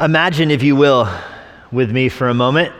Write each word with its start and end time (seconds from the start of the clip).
Imagine, 0.00 0.50
if 0.50 0.64
you 0.64 0.74
will, 0.74 1.08
with 1.70 1.92
me 1.92 2.08
for 2.08 2.28
a 2.28 2.34
moment, 2.34 2.74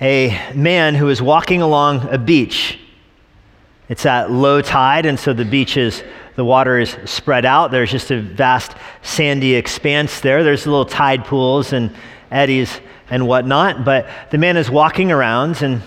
a 0.00 0.34
man 0.54 0.94
who 0.94 1.10
is 1.10 1.20
walking 1.20 1.60
along 1.60 2.08
a 2.08 2.16
beach. 2.16 2.78
It's 3.90 4.06
at 4.06 4.30
low 4.30 4.62
tide, 4.62 5.04
and 5.04 5.20
so 5.20 5.34
the 5.34 5.44
beach 5.44 5.76
is, 5.76 6.02
the 6.36 6.44
water 6.44 6.78
is 6.78 6.96
spread 7.04 7.44
out. 7.44 7.70
There's 7.70 7.90
just 7.90 8.10
a 8.10 8.22
vast 8.22 8.72
sandy 9.02 9.54
expanse 9.54 10.20
there. 10.20 10.42
There's 10.42 10.66
little 10.66 10.86
tide 10.86 11.26
pools 11.26 11.74
and 11.74 11.94
eddies 12.30 12.80
and 13.10 13.28
whatnot. 13.28 13.84
But 13.84 14.08
the 14.30 14.38
man 14.38 14.56
is 14.56 14.70
walking 14.70 15.12
around 15.12 15.60
and 15.60 15.82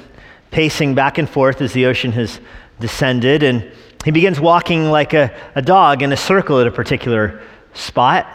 pacing 0.51 0.93
back 0.93 1.17
and 1.17 1.27
forth 1.27 1.59
as 1.59 1.73
the 1.73 1.87
ocean 1.87 2.11
has 2.11 2.39
descended. 2.79 3.41
And 3.41 3.67
he 4.05 4.11
begins 4.11 4.39
walking 4.39 4.91
like 4.91 5.15
a, 5.15 5.35
a 5.55 5.61
dog 5.63 6.03
in 6.03 6.13
a 6.13 6.17
circle 6.17 6.59
at 6.59 6.67
a 6.67 6.71
particular 6.71 7.41
spot. 7.73 8.27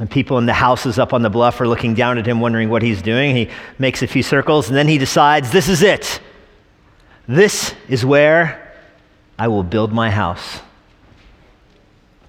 And 0.00 0.10
people 0.10 0.38
in 0.38 0.46
the 0.46 0.52
houses 0.52 0.98
up 0.98 1.12
on 1.12 1.22
the 1.22 1.30
bluff 1.30 1.60
are 1.60 1.68
looking 1.68 1.94
down 1.94 2.18
at 2.18 2.26
him, 2.26 2.40
wondering 2.40 2.68
what 2.68 2.82
he's 2.82 3.00
doing. 3.00 3.36
He 3.36 3.48
makes 3.78 4.02
a 4.02 4.06
few 4.06 4.24
circles, 4.24 4.68
and 4.68 4.76
then 4.76 4.88
he 4.88 4.98
decides, 4.98 5.52
This 5.52 5.68
is 5.68 5.82
it. 5.82 6.20
This 7.28 7.74
is 7.88 8.04
where 8.04 8.74
I 9.38 9.48
will 9.48 9.62
build 9.62 9.92
my 9.92 10.10
house. 10.10 10.60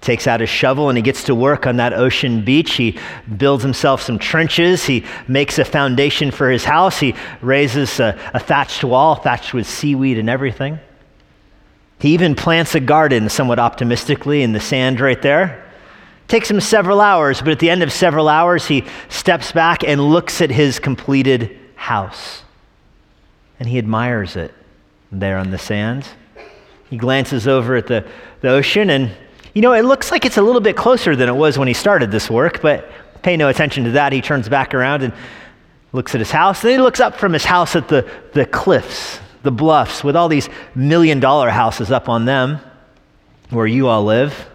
Takes 0.00 0.26
out 0.26 0.40
his 0.40 0.48
shovel 0.48 0.88
and 0.88 0.96
he 0.96 1.02
gets 1.02 1.24
to 1.24 1.34
work 1.34 1.66
on 1.66 1.78
that 1.78 1.92
ocean 1.92 2.44
beach. 2.44 2.74
He 2.74 2.98
builds 3.36 3.62
himself 3.62 4.02
some 4.02 4.18
trenches. 4.18 4.84
He 4.84 5.04
makes 5.26 5.58
a 5.58 5.64
foundation 5.64 6.30
for 6.30 6.48
his 6.48 6.64
house. 6.64 7.00
He 7.00 7.14
raises 7.40 7.98
a, 7.98 8.18
a 8.32 8.38
thatched 8.38 8.84
wall, 8.84 9.16
thatched 9.16 9.52
with 9.52 9.66
seaweed 9.66 10.18
and 10.18 10.30
everything. 10.30 10.78
He 11.98 12.14
even 12.14 12.34
plants 12.34 12.74
a 12.74 12.80
garden, 12.80 13.28
somewhat 13.28 13.58
optimistically, 13.58 14.42
in 14.42 14.52
the 14.52 14.60
sand 14.60 15.00
right 15.00 15.20
there. 15.20 15.65
Takes 16.28 16.50
him 16.50 16.60
several 16.60 17.00
hours, 17.00 17.40
but 17.40 17.50
at 17.50 17.58
the 17.60 17.70
end 17.70 17.82
of 17.82 17.92
several 17.92 18.28
hours, 18.28 18.66
he 18.66 18.84
steps 19.08 19.52
back 19.52 19.84
and 19.84 20.00
looks 20.00 20.40
at 20.40 20.50
his 20.50 20.78
completed 20.78 21.56
house. 21.76 22.42
And 23.60 23.68
he 23.68 23.78
admires 23.78 24.36
it 24.36 24.52
there 25.12 25.38
on 25.38 25.50
the 25.50 25.58
sand. 25.58 26.06
He 26.90 26.96
glances 26.96 27.46
over 27.46 27.76
at 27.76 27.86
the, 27.86 28.06
the 28.40 28.48
ocean, 28.48 28.90
and 28.90 29.12
you 29.54 29.62
know, 29.62 29.72
it 29.72 29.84
looks 29.84 30.10
like 30.10 30.24
it's 30.24 30.36
a 30.36 30.42
little 30.42 30.60
bit 30.60 30.76
closer 30.76 31.16
than 31.16 31.28
it 31.28 31.34
was 31.34 31.58
when 31.58 31.68
he 31.68 31.74
started 31.74 32.10
this 32.10 32.28
work, 32.28 32.60
but 32.60 32.90
pay 33.22 33.36
no 33.36 33.48
attention 33.48 33.84
to 33.84 33.92
that. 33.92 34.12
He 34.12 34.20
turns 34.20 34.48
back 34.48 34.74
around 34.74 35.02
and 35.02 35.14
looks 35.92 36.14
at 36.14 36.20
his 36.20 36.30
house. 36.30 36.62
Then 36.62 36.72
he 36.72 36.78
looks 36.78 37.00
up 37.00 37.16
from 37.16 37.32
his 37.32 37.44
house 37.44 37.74
at 37.74 37.88
the, 37.88 38.08
the 38.34 38.44
cliffs, 38.44 39.18
the 39.42 39.50
bluffs, 39.50 40.04
with 40.04 40.14
all 40.16 40.28
these 40.28 40.48
million 40.74 41.20
dollar 41.20 41.50
houses 41.50 41.90
up 41.90 42.08
on 42.08 42.24
them 42.24 42.60
where 43.50 43.66
you 43.66 43.88
all 43.88 44.04
live. 44.04 44.48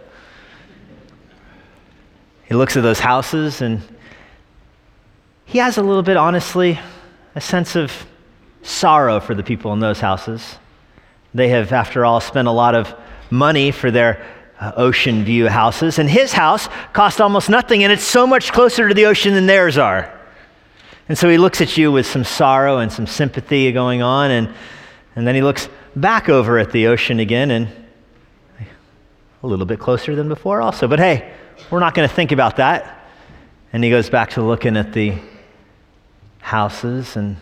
He 2.52 2.58
looks 2.58 2.76
at 2.76 2.84
those 2.84 3.00
houses 3.00 3.62
and 3.62 3.82
he 5.46 5.60
has 5.60 5.78
a 5.78 5.82
little 5.82 6.04
bit, 6.04 6.18
honestly, 6.18 6.78
a 7.34 7.40
sense 7.40 7.78
of 7.78 7.94
sorrow 8.62 9.22
for 9.22 9.34
the 9.34 9.42
people 9.42 9.72
in 9.72 9.80
those 9.80 10.02
houses. 10.02 10.58
They 11.34 11.48
have, 11.48 11.72
after 11.72 12.04
all, 12.04 12.20
spent 12.20 12.50
a 12.50 12.52
lot 12.52 12.76
of 12.76 12.94
money 13.30 13.72
for 13.72 13.90
their 13.90 14.22
uh, 14.60 14.74
ocean 14.76 15.24
view 15.24 15.48
houses, 15.48 15.98
and 15.98 16.10
his 16.10 16.34
house 16.34 16.68
cost 16.92 17.22
almost 17.22 17.50
nothing, 17.50 17.86
and 17.86 17.94
it's 17.94 18.04
so 18.04 18.28
much 18.28 18.52
closer 18.52 18.90
to 18.90 18.94
the 18.94 19.06
ocean 19.06 19.34
than 19.34 19.46
theirs 19.46 19.78
are. 19.78 20.14
And 21.08 21.18
so 21.18 21.30
he 21.30 21.38
looks 21.38 21.62
at 21.62 21.78
you 21.78 21.90
with 21.90 22.06
some 22.06 22.26
sorrow 22.26 22.80
and 22.80 22.92
some 22.92 23.08
sympathy 23.08 23.72
going 23.72 24.02
on, 24.02 24.30
and, 24.30 24.54
and 25.16 25.26
then 25.26 25.36
he 25.36 25.42
looks 25.42 25.70
back 25.96 26.28
over 26.28 26.60
at 26.60 26.74
the 26.74 26.88
ocean 26.88 27.22
again, 27.22 27.50
and 27.50 27.70
a 29.42 29.48
little 29.48 29.66
bit 29.66 29.80
closer 29.80 30.18
than 30.18 30.28
before, 30.28 30.62
also. 30.62 30.86
But 30.86 31.00
hey, 31.00 31.34
we're 31.70 31.80
not 31.80 31.94
going 31.94 32.08
to 32.08 32.14
think 32.14 32.32
about 32.32 32.58
that. 32.58 33.00
And 33.74 33.84
he 33.84 33.90
goes 33.90 34.10
back 34.10 34.32
to 34.32 34.42
looking 34.42 34.76
at 34.78 34.94
the 34.94 35.16
houses 36.40 37.16
and 37.16 37.38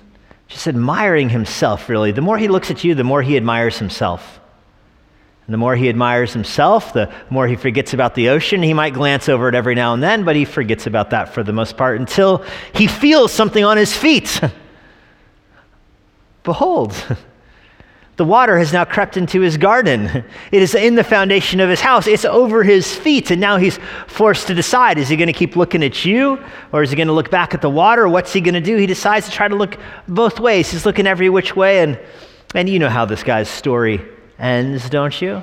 just 0.48 0.68
admiring 0.68 1.30
himself, 1.30 1.90
really. 1.90 2.12
The 2.12 2.22
more 2.22 2.38
he 2.38 2.48
looks 2.48 2.70
at 2.72 2.84
you, 2.84 2.96
the 2.96 3.04
more 3.04 3.22
he 3.22 3.38
admires 3.38 3.78
himself. 3.78 4.40
And 5.48 5.54
the 5.54 5.58
more 5.58 5.76
he 5.76 5.89
admires 5.89 6.32
himself, 6.32 6.94
the 6.94 7.11
more 7.32 7.48
he 7.48 7.56
forgets 7.56 7.95
about 7.95 8.14
the 8.14 8.30
ocean. 8.30 8.61
He 8.61 8.73
might 8.73 8.94
glance 8.94 9.28
over 9.28 9.50
it 9.50 9.56
every 9.56 9.73
now 9.73 9.95
and 9.95 10.04
then, 10.04 10.23
but 10.23 10.36
he 10.36 10.45
forgets 10.45 10.86
about 10.86 11.10
that 11.10 11.33
for 11.33 11.42
the 11.42 11.54
most 11.54 11.76
part 11.76 12.00
until 12.00 12.45
he 12.73 12.86
feels 12.86 13.32
something 13.32 13.64
on 13.64 13.76
his 13.76 13.95
feet. 13.95 14.42
Behold, 16.44 16.94
the 18.20 18.26
water 18.26 18.60
has 18.60 18.74
now 18.74 18.84
crept 18.84 19.16
into 19.16 19.40
his 19.40 19.56
garden. 19.56 20.26
It 20.52 20.62
is 20.62 20.76
in 20.76 20.96
the 20.96 21.04
foundation 21.06 21.62
of 21.62 21.70
his 21.70 21.80
house. 21.80 22.06
It's 22.06 22.26
over 22.26 22.64
his 22.64 22.94
feet. 22.94 23.32
And 23.32 23.40
now 23.40 23.56
he's 23.56 23.80
forced 24.08 24.48
to 24.48 24.54
decide 24.54 24.98
is 24.98 25.08
he 25.08 25.16
going 25.16 25.28
to 25.28 25.34
keep 25.34 25.56
looking 25.56 25.84
at 25.84 26.04
you 26.04 26.44
or 26.74 26.84
is 26.84 26.90
he 26.90 26.98
going 26.98 27.08
to 27.08 27.14
look 27.14 27.32
back 27.32 27.54
at 27.54 27.62
the 27.62 27.70
water? 27.70 28.10
What's 28.10 28.34
he 28.34 28.42
going 28.42 28.56
to 28.56 28.62
do? 28.62 28.76
He 28.76 28.88
decides 28.88 29.28
to 29.28 29.32
try 29.32 29.48
to 29.48 29.56
look 29.56 29.78
both 30.08 30.40
ways. 30.40 30.70
He's 30.70 30.86
looking 30.86 31.08
every 31.08 31.30
which 31.30 31.56
way. 31.56 31.82
And, 31.82 31.98
and 32.56 32.68
you 32.68 32.78
know 32.78 32.90
how 32.90 33.06
this 33.06 33.24
guy's 33.24 33.48
story 33.48 34.02
ends, 34.38 34.90
don't 34.90 35.22
you? 35.22 35.42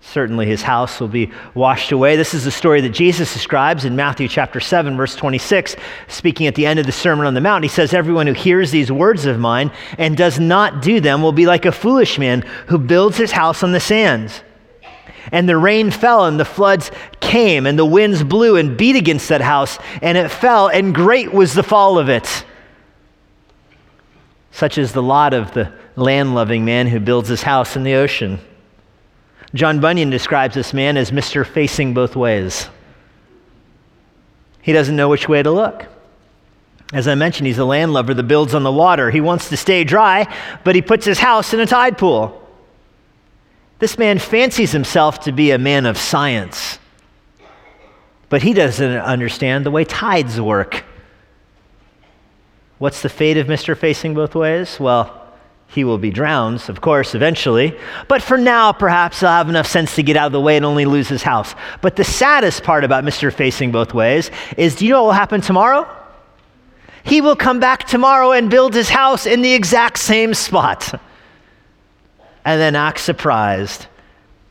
Certainly 0.00 0.46
his 0.46 0.62
house 0.62 1.00
will 1.00 1.08
be 1.08 1.30
washed 1.54 1.92
away. 1.92 2.16
This 2.16 2.32
is 2.32 2.44
the 2.44 2.50
story 2.50 2.80
that 2.80 2.90
Jesus 2.90 3.32
describes 3.32 3.84
in 3.84 3.96
Matthew 3.96 4.28
chapter 4.28 4.60
7, 4.60 4.96
verse 4.96 5.14
26, 5.16 5.76
speaking 6.06 6.46
at 6.46 6.54
the 6.54 6.66
end 6.66 6.78
of 6.78 6.86
the 6.86 6.92
Sermon 6.92 7.26
on 7.26 7.34
the 7.34 7.40
Mount. 7.40 7.64
He 7.64 7.68
says, 7.68 7.92
Everyone 7.92 8.26
who 8.26 8.32
hears 8.32 8.70
these 8.70 8.90
words 8.90 9.26
of 9.26 9.38
mine 9.38 9.70
and 9.98 10.16
does 10.16 10.38
not 10.38 10.82
do 10.82 11.00
them 11.00 11.20
will 11.20 11.32
be 11.32 11.46
like 11.46 11.66
a 11.66 11.72
foolish 11.72 12.18
man 12.18 12.42
who 12.68 12.78
builds 12.78 13.16
his 13.16 13.32
house 13.32 13.62
on 13.62 13.72
the 13.72 13.80
sands. 13.80 14.42
And 15.30 15.46
the 15.48 15.58
rain 15.58 15.90
fell, 15.90 16.24
and 16.24 16.40
the 16.40 16.44
floods 16.44 16.90
came, 17.20 17.66
and 17.66 17.78
the 17.78 17.84
winds 17.84 18.22
blew 18.22 18.56
and 18.56 18.78
beat 18.78 18.96
against 18.96 19.28
that 19.28 19.42
house, 19.42 19.78
and 20.00 20.16
it 20.16 20.30
fell, 20.30 20.68
and 20.68 20.94
great 20.94 21.34
was 21.34 21.52
the 21.52 21.62
fall 21.62 21.98
of 21.98 22.08
it. 22.08 22.46
Such 24.52 24.78
is 24.78 24.92
the 24.92 25.02
lot 25.02 25.34
of 25.34 25.52
the 25.52 25.72
land 25.96 26.34
loving 26.34 26.64
man 26.64 26.86
who 26.86 26.98
builds 26.98 27.28
his 27.28 27.42
house 27.42 27.76
in 27.76 27.82
the 27.82 27.94
ocean. 27.94 28.40
John 29.54 29.80
Bunyan 29.80 30.10
describes 30.10 30.54
this 30.54 30.74
man 30.74 30.96
as 30.96 31.10
Mr. 31.10 31.46
Facing 31.46 31.94
Both 31.94 32.16
Ways. 32.16 32.68
He 34.60 34.72
doesn't 34.72 34.96
know 34.96 35.08
which 35.08 35.28
way 35.28 35.42
to 35.42 35.50
look. 35.50 35.86
As 36.92 37.08
I 37.08 37.14
mentioned, 37.14 37.46
he's 37.46 37.58
a 37.58 37.64
landlubber 37.64 38.14
that 38.14 38.24
builds 38.24 38.54
on 38.54 38.62
the 38.62 38.72
water. 38.72 39.10
He 39.10 39.20
wants 39.20 39.48
to 39.50 39.56
stay 39.56 39.84
dry, 39.84 40.34
but 40.64 40.74
he 40.74 40.82
puts 40.82 41.04
his 41.04 41.18
house 41.18 41.54
in 41.54 41.60
a 41.60 41.66
tide 41.66 41.98
pool. 41.98 42.46
This 43.78 43.96
man 43.96 44.18
fancies 44.18 44.72
himself 44.72 45.20
to 45.20 45.32
be 45.32 45.50
a 45.50 45.58
man 45.58 45.86
of 45.86 45.96
science, 45.96 46.78
but 48.28 48.42
he 48.42 48.52
doesn't 48.52 48.96
understand 48.98 49.64
the 49.64 49.70
way 49.70 49.84
tides 49.84 50.40
work. 50.40 50.84
What's 52.78 53.02
the 53.02 53.08
fate 53.08 53.36
of 53.36 53.46
Mr. 53.46 53.76
Facing 53.76 54.14
Both 54.14 54.34
Ways? 54.34 54.80
Well, 54.80 55.27
he 55.68 55.84
will 55.84 55.98
be 55.98 56.10
drowned, 56.10 56.68
of 56.68 56.80
course, 56.80 57.14
eventually. 57.14 57.78
But 58.08 58.22
for 58.22 58.38
now, 58.38 58.72
perhaps 58.72 59.20
he'll 59.20 59.28
have 59.28 59.50
enough 59.50 59.66
sense 59.66 59.94
to 59.96 60.02
get 60.02 60.16
out 60.16 60.26
of 60.26 60.32
the 60.32 60.40
way 60.40 60.56
and 60.56 60.64
only 60.64 60.86
lose 60.86 61.08
his 61.08 61.22
house. 61.22 61.54
But 61.82 61.96
the 61.96 62.04
saddest 62.04 62.64
part 62.64 62.84
about 62.84 63.04
Mr. 63.04 63.32
Facing 63.32 63.70
Both 63.70 63.92
Ways 63.92 64.30
is 64.56 64.74
do 64.74 64.86
you 64.86 64.92
know 64.92 65.02
what 65.02 65.08
will 65.08 65.12
happen 65.12 65.40
tomorrow? 65.42 65.86
He 67.04 67.20
will 67.20 67.36
come 67.36 67.60
back 67.60 67.86
tomorrow 67.86 68.32
and 68.32 68.50
build 68.50 68.74
his 68.74 68.88
house 68.88 69.26
in 69.26 69.42
the 69.42 69.52
exact 69.52 69.98
same 69.98 70.32
spot. 70.32 71.00
And 72.44 72.60
then 72.60 72.74
act 72.74 73.00
surprised 73.00 73.86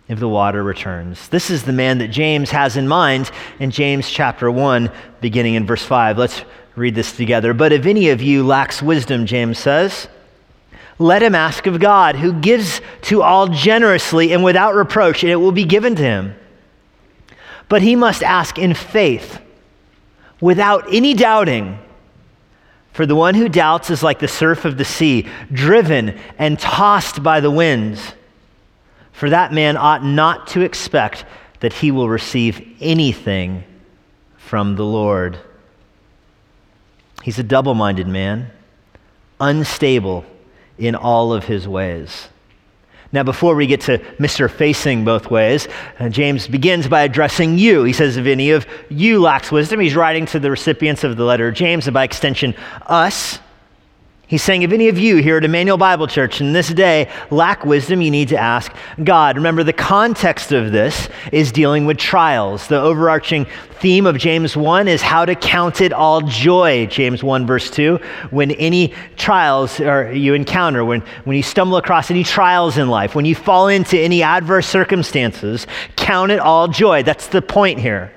if 0.07 0.19
the 0.19 0.29
water 0.29 0.63
returns. 0.63 1.29
This 1.29 1.49
is 1.49 1.63
the 1.63 1.73
man 1.73 1.97
that 1.97 2.09
James 2.09 2.51
has 2.51 2.77
in 2.77 2.87
mind 2.87 3.31
in 3.59 3.71
James 3.71 4.09
chapter 4.09 4.51
1, 4.51 4.89
beginning 5.19 5.55
in 5.55 5.65
verse 5.65 5.83
5. 5.83 6.17
Let's 6.17 6.43
read 6.75 6.93
this 6.93 7.11
together. 7.11 7.55
But 7.55 7.73
if 7.73 7.87
any 7.87 8.09
of 8.09 8.21
you 8.21 8.45
lacks 8.45 8.83
wisdom, 8.83 9.25
James 9.25 9.57
says, 9.57 10.07
let 10.99 11.21
him 11.21 11.35
ask 11.35 11.67
of 11.67 11.79
God, 11.79 12.15
who 12.15 12.33
gives 12.33 12.81
to 13.03 13.21
all 13.21 13.47
generously 13.47 14.33
and 14.33 14.43
without 14.43 14.75
reproach, 14.75 15.23
and 15.23 15.31
it 15.31 15.35
will 15.35 15.51
be 15.51 15.65
given 15.65 15.95
to 15.95 16.01
him. 16.01 16.35
But 17.69 17.81
he 17.81 17.95
must 17.95 18.23
ask 18.23 18.57
in 18.57 18.73
faith, 18.73 19.39
without 20.41 20.85
any 20.91 21.13
doubting. 21.13 21.79
For 22.93 23.05
the 23.05 23.15
one 23.15 23.35
who 23.35 23.47
doubts 23.47 23.91
is 23.91 24.01
like 24.01 24.17
the 24.17 24.27
surf 24.27 24.65
of 24.65 24.77
the 24.77 24.85
sea, 24.85 25.27
driven 25.51 26.17
and 26.39 26.57
tossed 26.57 27.21
by 27.21 27.41
the 27.41 27.51
winds. 27.51 28.13
For 29.11 29.29
that 29.29 29.53
man 29.53 29.77
ought 29.77 30.03
not 30.03 30.47
to 30.47 30.61
expect 30.61 31.25
that 31.59 31.73
he 31.73 31.91
will 31.91 32.09
receive 32.09 32.75
anything 32.79 33.63
from 34.37 34.75
the 34.75 34.85
Lord. 34.85 35.37
He's 37.21 37.37
a 37.37 37.43
double 37.43 37.75
minded 37.75 38.07
man, 38.07 38.49
unstable 39.39 40.25
in 40.77 40.95
all 40.95 41.33
of 41.33 41.45
his 41.45 41.67
ways. 41.67 42.29
Now, 43.13 43.23
before 43.23 43.55
we 43.55 43.67
get 43.67 43.81
to 43.81 43.99
Mr. 44.19 44.51
Facing 44.51 45.05
both 45.05 45.31
ways, 45.31 45.67
uh, 45.99 46.09
James 46.09 46.47
begins 46.47 46.87
by 46.87 47.03
addressing 47.03 47.57
you. 47.57 47.83
He 47.83 47.93
says, 47.93 48.17
If 48.17 48.25
any 48.25 48.51
of 48.51 48.67
you 48.89 49.21
lacks 49.21 49.51
wisdom, 49.51 49.79
he's 49.79 49.95
writing 49.95 50.25
to 50.27 50.39
the 50.39 50.51
recipients 50.51 51.05
of 51.05 51.15
the 51.15 51.23
letter 51.23 51.51
James, 51.51 51.87
and 51.87 51.93
by 51.93 52.03
extension, 52.03 52.53
us. 52.85 53.39
He's 54.27 54.43
saying, 54.43 54.63
if 54.63 54.73
any 54.73 54.89
of 54.89 54.99
you 54.99 55.17
here 55.17 55.37
at 55.37 55.45
Emmanuel 55.45 55.77
Bible 55.77 56.05
Church 56.05 56.41
in 56.41 56.51
this 56.51 56.67
day 56.67 57.09
lack 57.31 57.63
wisdom, 57.63 58.01
you 58.01 58.11
need 58.11 58.27
to 58.27 58.37
ask 58.37 58.73
God. 59.01 59.37
Remember, 59.37 59.63
the 59.63 59.71
context 59.71 60.51
of 60.51 60.73
this 60.73 61.07
is 61.31 61.53
dealing 61.53 61.85
with 61.85 61.97
trials. 61.97 62.67
The 62.67 62.77
overarching 62.77 63.47
theme 63.79 64.05
of 64.05 64.17
James 64.17 64.57
1 64.57 64.89
is 64.89 65.01
how 65.01 65.23
to 65.23 65.33
count 65.33 65.79
it 65.79 65.93
all 65.93 66.19
joy, 66.19 66.87
James 66.87 67.23
1, 67.23 67.47
verse 67.47 67.71
2. 67.71 68.01
When 68.31 68.51
any 68.51 68.93
trials 69.15 69.79
or 69.79 70.11
you 70.11 70.33
encounter, 70.33 70.83
when, 70.83 70.99
when 71.23 71.37
you 71.37 71.43
stumble 71.43 71.77
across 71.77 72.11
any 72.11 72.25
trials 72.25 72.77
in 72.77 72.89
life, 72.89 73.15
when 73.15 73.23
you 73.23 73.33
fall 73.33 73.69
into 73.69 73.97
any 73.97 74.23
adverse 74.23 74.67
circumstances, 74.67 75.67
count 75.95 76.33
it 76.33 76.39
all 76.39 76.67
joy. 76.67 77.01
That's 77.01 77.27
the 77.27 77.41
point 77.41 77.79
here. 77.79 78.11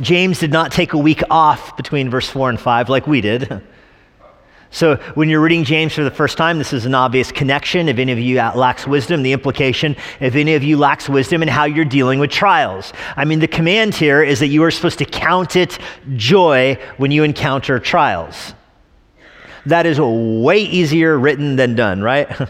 James 0.00 0.38
did 0.38 0.52
not 0.52 0.70
take 0.70 0.92
a 0.92 0.98
week 0.98 1.24
off 1.30 1.76
between 1.76 2.10
verse 2.10 2.28
4 2.28 2.50
and 2.50 2.60
5 2.60 2.88
like 2.88 3.08
we 3.08 3.20
did. 3.20 3.60
So, 4.74 4.96
when 5.14 5.28
you're 5.28 5.40
reading 5.40 5.62
James 5.62 5.92
for 5.94 6.02
the 6.02 6.10
first 6.10 6.36
time, 6.36 6.58
this 6.58 6.72
is 6.72 6.84
an 6.84 6.96
obvious 6.96 7.30
connection. 7.30 7.88
If 7.88 7.98
any 7.98 8.10
of 8.10 8.18
you 8.18 8.38
lacks 8.38 8.88
wisdom, 8.88 9.22
the 9.22 9.32
implication, 9.32 9.94
if 10.18 10.34
any 10.34 10.56
of 10.56 10.64
you 10.64 10.76
lacks 10.76 11.08
wisdom 11.08 11.42
and 11.42 11.50
how 11.50 11.62
you're 11.64 11.84
dealing 11.84 12.18
with 12.18 12.32
trials. 12.32 12.92
I 13.16 13.24
mean, 13.24 13.38
the 13.38 13.46
command 13.46 13.94
here 13.94 14.20
is 14.20 14.40
that 14.40 14.48
you 14.48 14.64
are 14.64 14.72
supposed 14.72 14.98
to 14.98 15.04
count 15.04 15.54
it 15.54 15.78
joy 16.16 16.76
when 16.96 17.12
you 17.12 17.22
encounter 17.22 17.78
trials. 17.78 18.52
That 19.66 19.86
is 19.86 20.00
way 20.00 20.58
easier 20.58 21.16
written 21.16 21.54
than 21.54 21.76
done, 21.76 22.02
right? 22.02 22.28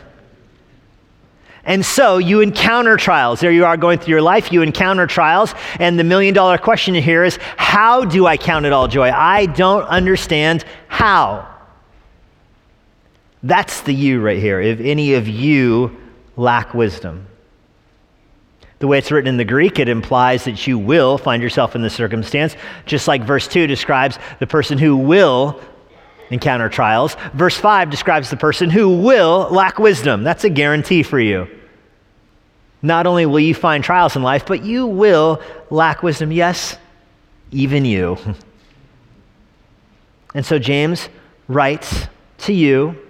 And 1.66 1.82
so 1.82 2.18
you 2.18 2.42
encounter 2.42 2.98
trials. 2.98 3.40
There 3.40 3.50
you 3.50 3.64
are 3.64 3.78
going 3.78 3.98
through 3.98 4.10
your 4.10 4.20
life, 4.20 4.52
you 4.52 4.60
encounter 4.60 5.06
trials. 5.06 5.54
And 5.80 5.98
the 5.98 6.04
million 6.04 6.34
dollar 6.34 6.58
question 6.58 6.94
here 6.94 7.24
is 7.24 7.38
how 7.56 8.04
do 8.04 8.26
I 8.26 8.36
count 8.36 8.66
it 8.66 8.74
all 8.74 8.86
joy? 8.86 9.10
I 9.10 9.46
don't 9.46 9.84
understand 9.84 10.66
how. 10.88 11.53
That's 13.44 13.82
the 13.82 13.94
you 13.94 14.22
right 14.22 14.38
here. 14.38 14.58
If 14.58 14.80
any 14.80 15.14
of 15.14 15.28
you 15.28 15.94
lack 16.34 16.72
wisdom. 16.72 17.28
The 18.78 18.86
way 18.86 18.98
it's 18.98 19.12
written 19.12 19.28
in 19.28 19.36
the 19.36 19.44
Greek, 19.44 19.78
it 19.78 19.88
implies 19.88 20.44
that 20.44 20.66
you 20.66 20.78
will 20.78 21.18
find 21.18 21.42
yourself 21.42 21.76
in 21.76 21.82
this 21.82 21.94
circumstance, 21.94 22.56
just 22.86 23.06
like 23.06 23.22
verse 23.22 23.46
2 23.46 23.66
describes 23.66 24.18
the 24.40 24.46
person 24.46 24.78
who 24.78 24.96
will 24.96 25.60
encounter 26.30 26.70
trials. 26.70 27.16
Verse 27.34 27.56
5 27.56 27.90
describes 27.90 28.30
the 28.30 28.36
person 28.36 28.70
who 28.70 28.96
will 29.02 29.48
lack 29.50 29.78
wisdom. 29.78 30.24
That's 30.24 30.44
a 30.44 30.50
guarantee 30.50 31.02
for 31.02 31.20
you. 31.20 31.46
Not 32.80 33.06
only 33.06 33.26
will 33.26 33.40
you 33.40 33.54
find 33.54 33.84
trials 33.84 34.16
in 34.16 34.22
life, 34.22 34.46
but 34.46 34.64
you 34.64 34.86
will 34.86 35.42
lack 35.68 36.02
wisdom. 36.02 36.32
Yes, 36.32 36.76
even 37.50 37.84
you. 37.84 38.16
And 40.36 40.44
so 40.44 40.58
James 40.58 41.08
writes 41.46 42.08
to 42.38 42.52
you 42.52 43.03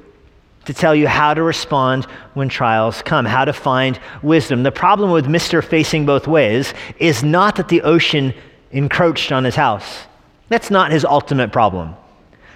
to 0.66 0.74
tell 0.74 0.94
you 0.94 1.06
how 1.06 1.34
to 1.34 1.42
respond 1.42 2.04
when 2.34 2.48
trials 2.48 3.02
come, 3.02 3.24
how 3.24 3.44
to 3.44 3.52
find 3.52 3.98
wisdom. 4.22 4.62
The 4.62 4.72
problem 4.72 5.10
with 5.10 5.26
Mr. 5.26 5.62
Facing 5.62 6.06
Both 6.06 6.26
Ways 6.26 6.74
is 6.98 7.22
not 7.22 7.56
that 7.56 7.68
the 7.68 7.82
ocean 7.82 8.34
encroached 8.70 9.32
on 9.32 9.44
his 9.44 9.54
house. 9.54 10.04
That's 10.48 10.70
not 10.70 10.92
his 10.92 11.04
ultimate 11.04 11.52
problem. 11.52 11.94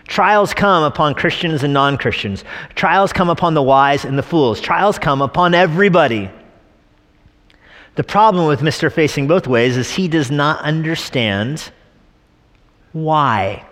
Trials 0.07 0.55
come 0.55 0.85
upon 0.85 1.15
Christians 1.15 1.63
and 1.63 1.75
non 1.75 1.99
Christians. 1.99 2.43
Trials 2.75 3.13
come 3.13 3.29
upon 3.29 3.55
the 3.55 3.63
wise 3.63 4.05
and 4.05 4.19
the 4.19 4.23
fools. 4.23 4.61
Trials 4.61 4.99
come 4.99 5.21
upon 5.21 5.55
everybody. 5.55 6.31
The 7.95 8.05
problem 8.05 8.47
with 8.47 8.61
Mr. 8.61 8.91
Facing 8.93 9.27
Both 9.27 9.47
Ways 9.47 9.77
is 9.77 9.91
he 9.91 10.09
does 10.09 10.31
not 10.31 10.61
understand 10.61 11.71
why. 12.93 13.67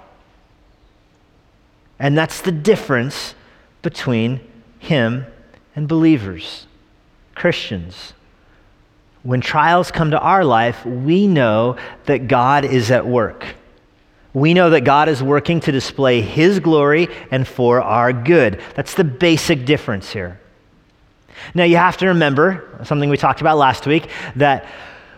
And 1.99 2.19
that's 2.19 2.43
the 2.43 2.53
difference 2.53 3.35
between 3.87 4.41
him 4.81 5.25
and 5.77 5.87
believers, 5.87 6.67
Christians. 7.37 8.15
When 9.23 9.41
trials 9.41 9.93
come 9.93 10.11
to 10.11 10.19
our 10.19 10.45
life, 10.45 10.85
we 10.85 11.29
know 11.29 11.77
that 12.07 12.27
God 12.27 12.65
is 12.65 12.91
at 12.91 13.07
work. 13.07 13.47
We 14.35 14.55
know 14.55 14.71
that 14.71 14.81
God 14.81 15.09
is 15.09 15.23
working 15.23 15.61
to 15.61 15.71
display 15.71 16.21
His 16.21 16.59
glory 16.59 17.07
and 17.31 17.47
for 17.47 17.81
our 17.81 18.13
good. 18.13 18.61
That's 18.75 18.95
the 18.95 19.05
basic 19.05 19.65
difference 19.65 20.11
here. 20.11 20.41
Now, 21.55 21.63
you 21.63 21.77
have 21.77 21.97
to 21.99 22.09
remember 22.09 22.69
something 22.83 23.09
we 23.09 23.17
talked 23.17 23.41
about 23.41 23.57
last 23.57 23.87
week 23.87 24.11
that 24.35 24.67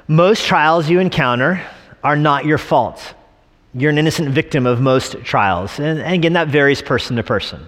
most 0.09 0.45
trials 0.45 0.91
you 0.91 1.01
encounter 1.01 1.63
are 2.05 2.17
not 2.17 2.45
your 2.45 2.59
fault. 2.59 3.15
You're 3.73 3.93
an 3.93 3.99
innocent 3.99 4.29
victim 4.29 4.67
of 4.67 4.79
most 4.79 5.25
trials. 5.25 5.79
And, 5.79 6.01
and 6.01 6.13
again, 6.13 6.35
that 6.35 6.49
varies 6.49 6.83
person 6.83 7.17
to 7.17 7.23
person. 7.23 7.67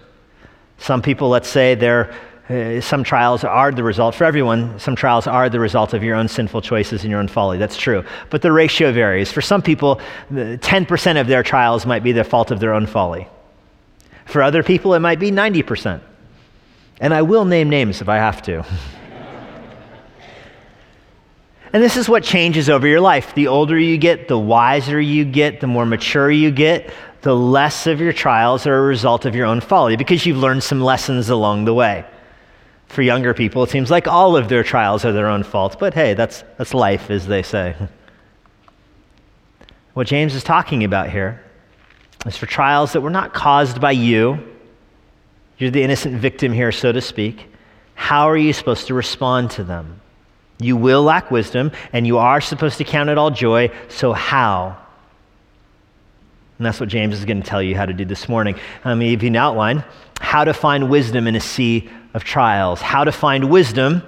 Some 0.81 1.03
people, 1.03 1.29
let's 1.29 1.49
say, 1.49 1.75
they're, 1.75 2.13
uh, 2.49 2.81
some 2.81 3.05
trials 3.05 3.45
are 3.45 3.71
the 3.71 3.85
result, 3.85 4.15
for 4.15 4.25
everyone, 4.25 4.79
some 4.79 4.97
trials 4.97 5.27
are 5.27 5.51
the 5.51 5.61
result 5.61 5.93
of 5.93 6.03
your 6.03 6.17
own 6.17 6.27
sinful 6.27 6.63
choices 6.63 7.03
and 7.03 7.11
your 7.11 7.21
own 7.21 7.29
folly. 7.29 7.59
That's 7.59 7.77
true. 7.77 8.03
But 8.31 8.41
the 8.41 8.51
ratio 8.51 8.91
varies. 8.91 9.31
For 9.31 9.43
some 9.43 9.61
people, 9.61 10.01
10% 10.33 11.21
of 11.21 11.27
their 11.27 11.43
trials 11.43 11.85
might 11.85 12.03
be 12.03 12.13
the 12.13 12.25
fault 12.25 12.51
of 12.51 12.61
their 12.61 12.73
own 12.73 12.87
folly. 12.87 13.29
For 14.25 14.43
other 14.43 14.63
people, 14.63 14.95
it 14.95 15.01
might 15.01 15.21
be 15.21 15.31
90%. 15.31 16.01
And 16.99 17.13
I 17.13 17.23
will 17.23 17.45
name 17.45 17.69
names 17.69 18.01
if 18.01 18.09
I 18.09 18.17
have 18.17 18.43
to. 18.43 18.65
And 21.73 21.81
this 21.81 21.97
is 21.97 22.09
what 22.09 22.25
changes 22.25 22.69
over 22.69 22.87
your 22.87 23.01
life. 23.01 23.33
The 23.35 23.47
older 23.47 23.79
you 23.79 23.97
get, 23.97 24.27
the 24.27 24.37
wiser 24.39 25.01
you 25.01 25.25
get, 25.25 25.61
the 25.61 25.69
more 25.69 25.87
mature 25.87 26.29
you 26.29 26.51
get, 26.51 26.93
the 27.23 27.37
less 27.37 27.87
of 27.87 28.01
your 28.01 28.13
trials 28.13 28.67
are 28.67 28.77
a 28.77 28.83
result 28.83 29.27
of 29.27 29.35
your 29.35 29.47
own 29.47 29.61
folly 29.61 29.97
because 29.97 30.25
you've 30.25 30.39
learned 30.39 30.63
some 30.63 30.81
lessons 30.81 31.29
along 31.29 31.65
the 31.65 31.75
way. 31.75 32.05
For 32.87 33.03
younger 33.03 33.35
people, 33.35 33.63
it 33.63 33.71
seems 33.71 33.91
like 33.91 34.09
all 34.09 34.37
of 34.37 34.49
their 34.49 34.65
trials 34.65 35.05
are 35.05 35.13
their 35.13 35.29
own 35.29 35.43
fault, 35.43 35.79
but 35.79 35.95
hey, 35.95 36.15
that's, 36.15 36.43
that's 36.59 36.75
life, 36.75 37.11
as 37.11 37.27
they 37.27 37.43
say. 37.43 37.77
What 39.93 40.07
James 40.07 40.37
is 40.37 40.45
talking 40.45 40.85
about 40.85 41.11
here 41.11 41.43
is 42.25 42.37
for 42.37 42.47
trials 42.47 42.93
that 42.93 43.01
were 43.01 43.11
not 43.11 43.35
caused 43.35 43.81
by 43.81 43.91
you. 43.91 44.39
You're 45.59 45.71
the 45.71 45.83
innocent 45.83 46.15
victim 46.21 46.53
here, 46.53 46.71
so 46.71 46.93
to 46.93 47.01
speak. 47.01 47.47
How 47.97 48.31
are 48.31 48.37
you 48.37 48.53
supposed 48.53 48.87
to 48.87 48.95
respond 48.95 49.51
to 49.53 49.65
them? 49.65 50.01
You 50.61 50.77
will 50.77 51.03
lack 51.03 51.31
wisdom, 51.31 51.73
and 51.93 52.07
you 52.07 52.19
are 52.19 52.41
supposed 52.41 52.79
to 52.79 52.85
count 52.85 53.11
it 53.11 53.19
all 53.19 53.31
joy, 53.31 53.71
so 53.89 54.13
how? 54.13 54.80
And 56.61 56.67
that's 56.67 56.79
what 56.79 56.91
James 56.91 57.15
is 57.15 57.25
going 57.25 57.41
to 57.41 57.49
tell 57.49 57.63
you 57.63 57.75
how 57.75 57.87
to 57.87 57.95
do 57.95 58.05
this 58.05 58.29
morning. 58.29 58.55
Let 58.85 58.97
me 58.97 59.09
give 59.09 59.23
you 59.23 59.29
an 59.29 59.37
outline 59.37 59.83
how 60.21 60.45
to 60.45 60.53
find 60.53 60.91
wisdom 60.91 61.27
in 61.27 61.35
a 61.35 61.41
sea 61.41 61.89
of 62.13 62.23
trials, 62.23 62.83
how 62.83 63.03
to 63.03 63.13
find 63.13 63.49
wisdom 63.49 64.03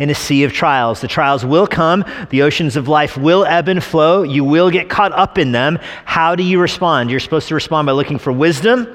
in 0.00 0.10
a 0.10 0.14
sea 0.16 0.42
of 0.42 0.52
trials. 0.52 1.00
The 1.00 1.06
trials 1.06 1.44
will 1.44 1.68
come, 1.68 2.04
the 2.30 2.42
oceans 2.42 2.74
of 2.74 2.88
life 2.88 3.16
will 3.16 3.44
ebb 3.44 3.68
and 3.68 3.80
flow, 3.80 4.24
you 4.24 4.42
will 4.42 4.70
get 4.70 4.88
caught 4.88 5.12
up 5.12 5.38
in 5.38 5.52
them. 5.52 5.78
How 6.04 6.34
do 6.34 6.42
you 6.42 6.60
respond? 6.60 7.12
You're 7.12 7.20
supposed 7.20 7.46
to 7.46 7.54
respond 7.54 7.86
by 7.86 7.92
looking 7.92 8.18
for 8.18 8.32
wisdom. 8.32 8.88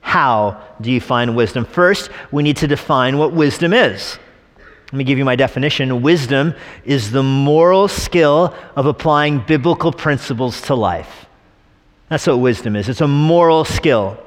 How 0.00 0.58
do 0.80 0.90
you 0.90 1.02
find 1.02 1.36
wisdom? 1.36 1.66
First, 1.66 2.08
we 2.32 2.42
need 2.42 2.56
to 2.56 2.66
define 2.66 3.18
what 3.18 3.34
wisdom 3.34 3.74
is. 3.74 4.18
Let 4.86 4.94
me 4.94 5.04
give 5.04 5.18
you 5.18 5.26
my 5.26 5.36
definition. 5.36 6.00
Wisdom 6.00 6.54
is 6.86 7.10
the 7.10 7.22
moral 7.22 7.88
skill 7.88 8.54
of 8.74 8.86
applying 8.86 9.40
biblical 9.40 9.92
principles 9.92 10.62
to 10.62 10.74
life. 10.74 11.25
That's 12.08 12.26
what 12.26 12.38
wisdom 12.38 12.76
is 12.76 12.88
it's 12.88 13.00
a 13.00 13.08
moral 13.08 13.64
skill. 13.64 14.18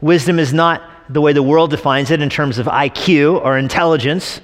Wisdom 0.00 0.38
is 0.38 0.52
not 0.52 0.82
the 1.08 1.20
way 1.20 1.32
the 1.32 1.42
world 1.42 1.70
defines 1.70 2.10
it 2.10 2.20
in 2.22 2.30
terms 2.30 2.58
of 2.58 2.66
IQ 2.66 3.44
or 3.44 3.58
intelligence 3.58 4.40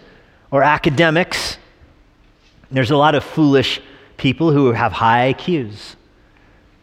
or 0.51 0.63
academics. 0.63 1.59
There's 2.71 2.91
a 2.91 2.97
lot 2.97 3.15
of 3.15 3.25
foolish 3.25 3.81
people 4.17 4.53
who 4.53 4.73
have 4.73 4.93
high 4.93 5.33
IQs. 5.33 5.97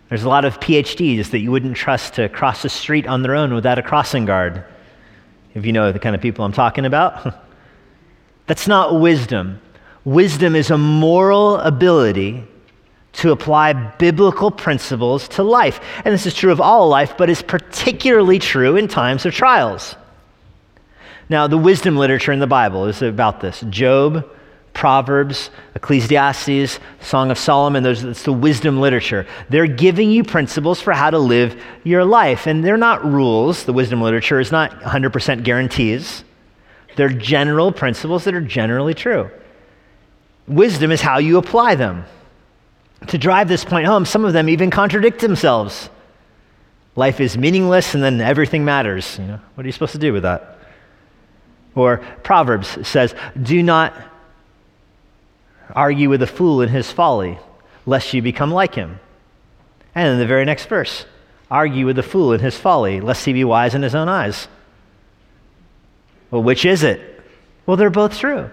There's 0.09 0.23
a 0.23 0.29
lot 0.29 0.45
of 0.45 0.59
PhDs 0.59 1.31
that 1.31 1.39
you 1.39 1.51
wouldn't 1.51 1.75
trust 1.75 2.15
to 2.15 2.29
cross 2.29 2.61
the 2.61 2.69
street 2.69 3.07
on 3.07 3.21
their 3.21 3.35
own 3.35 3.53
without 3.53 3.79
a 3.79 3.83
crossing 3.83 4.25
guard, 4.25 4.63
if 5.53 5.65
you 5.65 5.73
know 5.73 5.91
the 5.91 5.99
kind 5.99 6.15
of 6.15 6.21
people 6.21 6.45
I'm 6.45 6.51
talking 6.51 6.85
about. 6.85 7.43
That's 8.47 8.67
not 8.67 8.99
wisdom. 8.99 9.61
Wisdom 10.03 10.55
is 10.55 10.69
a 10.69 10.77
moral 10.77 11.57
ability 11.57 12.45
to 13.17 13.31
apply 13.31 13.73
biblical 13.73 14.51
principles 14.51 15.27
to 15.29 15.43
life. 15.43 15.79
And 16.03 16.13
this 16.13 16.25
is 16.25 16.33
true 16.33 16.51
of 16.51 16.59
all 16.59 16.89
life, 16.89 17.15
but 17.17 17.29
is 17.29 17.41
particularly 17.41 18.39
true 18.39 18.75
in 18.75 18.87
times 18.87 19.25
of 19.25 19.33
trials. 19.33 19.95
Now, 21.29 21.47
the 21.47 21.57
wisdom 21.57 21.97
literature 21.97 22.31
in 22.31 22.39
the 22.39 22.47
Bible 22.47 22.85
is 22.85 23.01
about 23.01 23.39
this 23.39 23.61
Job, 23.69 24.29
Proverbs, 24.73 25.49
Ecclesiastes, 25.75 26.79
Song 26.99 27.31
of 27.31 27.39
Solomon, 27.39 27.81
those, 27.81 28.03
it's 28.03 28.23
the 28.23 28.33
wisdom 28.33 28.79
literature. 28.79 29.25
They're 29.49 29.67
giving 29.67 30.11
you 30.11 30.23
principles 30.23 30.81
for 30.81 30.91
how 30.91 31.09
to 31.09 31.17
live 31.17 31.59
your 31.83 32.03
life. 32.03 32.45
And 32.45 32.63
they're 32.63 32.77
not 32.77 33.03
rules. 33.05 33.63
The 33.63 33.73
wisdom 33.73 34.01
literature 34.01 34.39
is 34.39 34.51
not 34.51 34.81
100% 34.81 35.43
guarantees. 35.43 36.23
They're 36.97 37.09
general 37.09 37.71
principles 37.71 38.25
that 38.25 38.35
are 38.35 38.41
generally 38.41 38.93
true. 38.93 39.29
Wisdom 40.47 40.91
is 40.91 41.01
how 41.01 41.17
you 41.17 41.37
apply 41.37 41.75
them 41.75 42.05
to 43.07 43.17
drive 43.17 43.47
this 43.47 43.65
point 43.65 43.85
home, 43.85 44.05
some 44.05 44.25
of 44.25 44.33
them 44.33 44.49
even 44.49 44.69
contradict 44.69 45.21
themselves. 45.21 45.89
Life 46.95 47.19
is 47.19 47.37
meaningless 47.37 47.93
and 47.93 48.03
then 48.03 48.21
everything 48.21 48.63
matters. 48.63 49.17
You 49.19 49.25
know, 49.25 49.39
what 49.55 49.65
are 49.65 49.67
you 49.67 49.73
supposed 49.73 49.93
to 49.93 49.97
do 49.97 50.13
with 50.13 50.23
that? 50.23 50.59
Or 51.75 51.97
Proverbs 52.23 52.87
says, 52.87 53.13
Do 53.41 53.61
not 53.61 53.93
argue 55.73 56.09
with 56.09 56.21
a 56.21 56.27
fool 56.27 56.61
in 56.61 56.69
his 56.69 56.91
folly, 56.91 57.37
lest 57.85 58.13
you 58.13 58.21
become 58.21 58.51
like 58.51 58.75
him. 58.75 58.99
And 59.93 60.07
in 60.07 60.19
the 60.19 60.25
very 60.25 60.45
next 60.45 60.67
verse, 60.67 61.05
argue 61.51 61.85
with 61.85 61.99
a 61.99 62.03
fool 62.03 62.33
in 62.33 62.39
his 62.39 62.57
folly, 62.57 63.01
lest 63.01 63.25
he 63.25 63.33
be 63.33 63.43
wise 63.43 63.75
in 63.75 63.81
his 63.81 63.95
own 63.95 64.07
eyes. 64.07 64.47
Well, 66.31 66.43
which 66.43 66.65
is 66.65 66.83
it? 66.83 67.23
Well, 67.65 67.77
they're 67.77 67.89
both 67.89 68.17
true. 68.17 68.49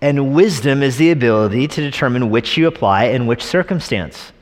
And 0.00 0.34
wisdom 0.34 0.82
is 0.82 0.98
the 0.98 1.10
ability 1.10 1.68
to 1.68 1.80
determine 1.80 2.30
which 2.30 2.56
you 2.56 2.66
apply 2.66 3.04
in 3.04 3.26
which 3.26 3.42
circumstance. 3.42 4.32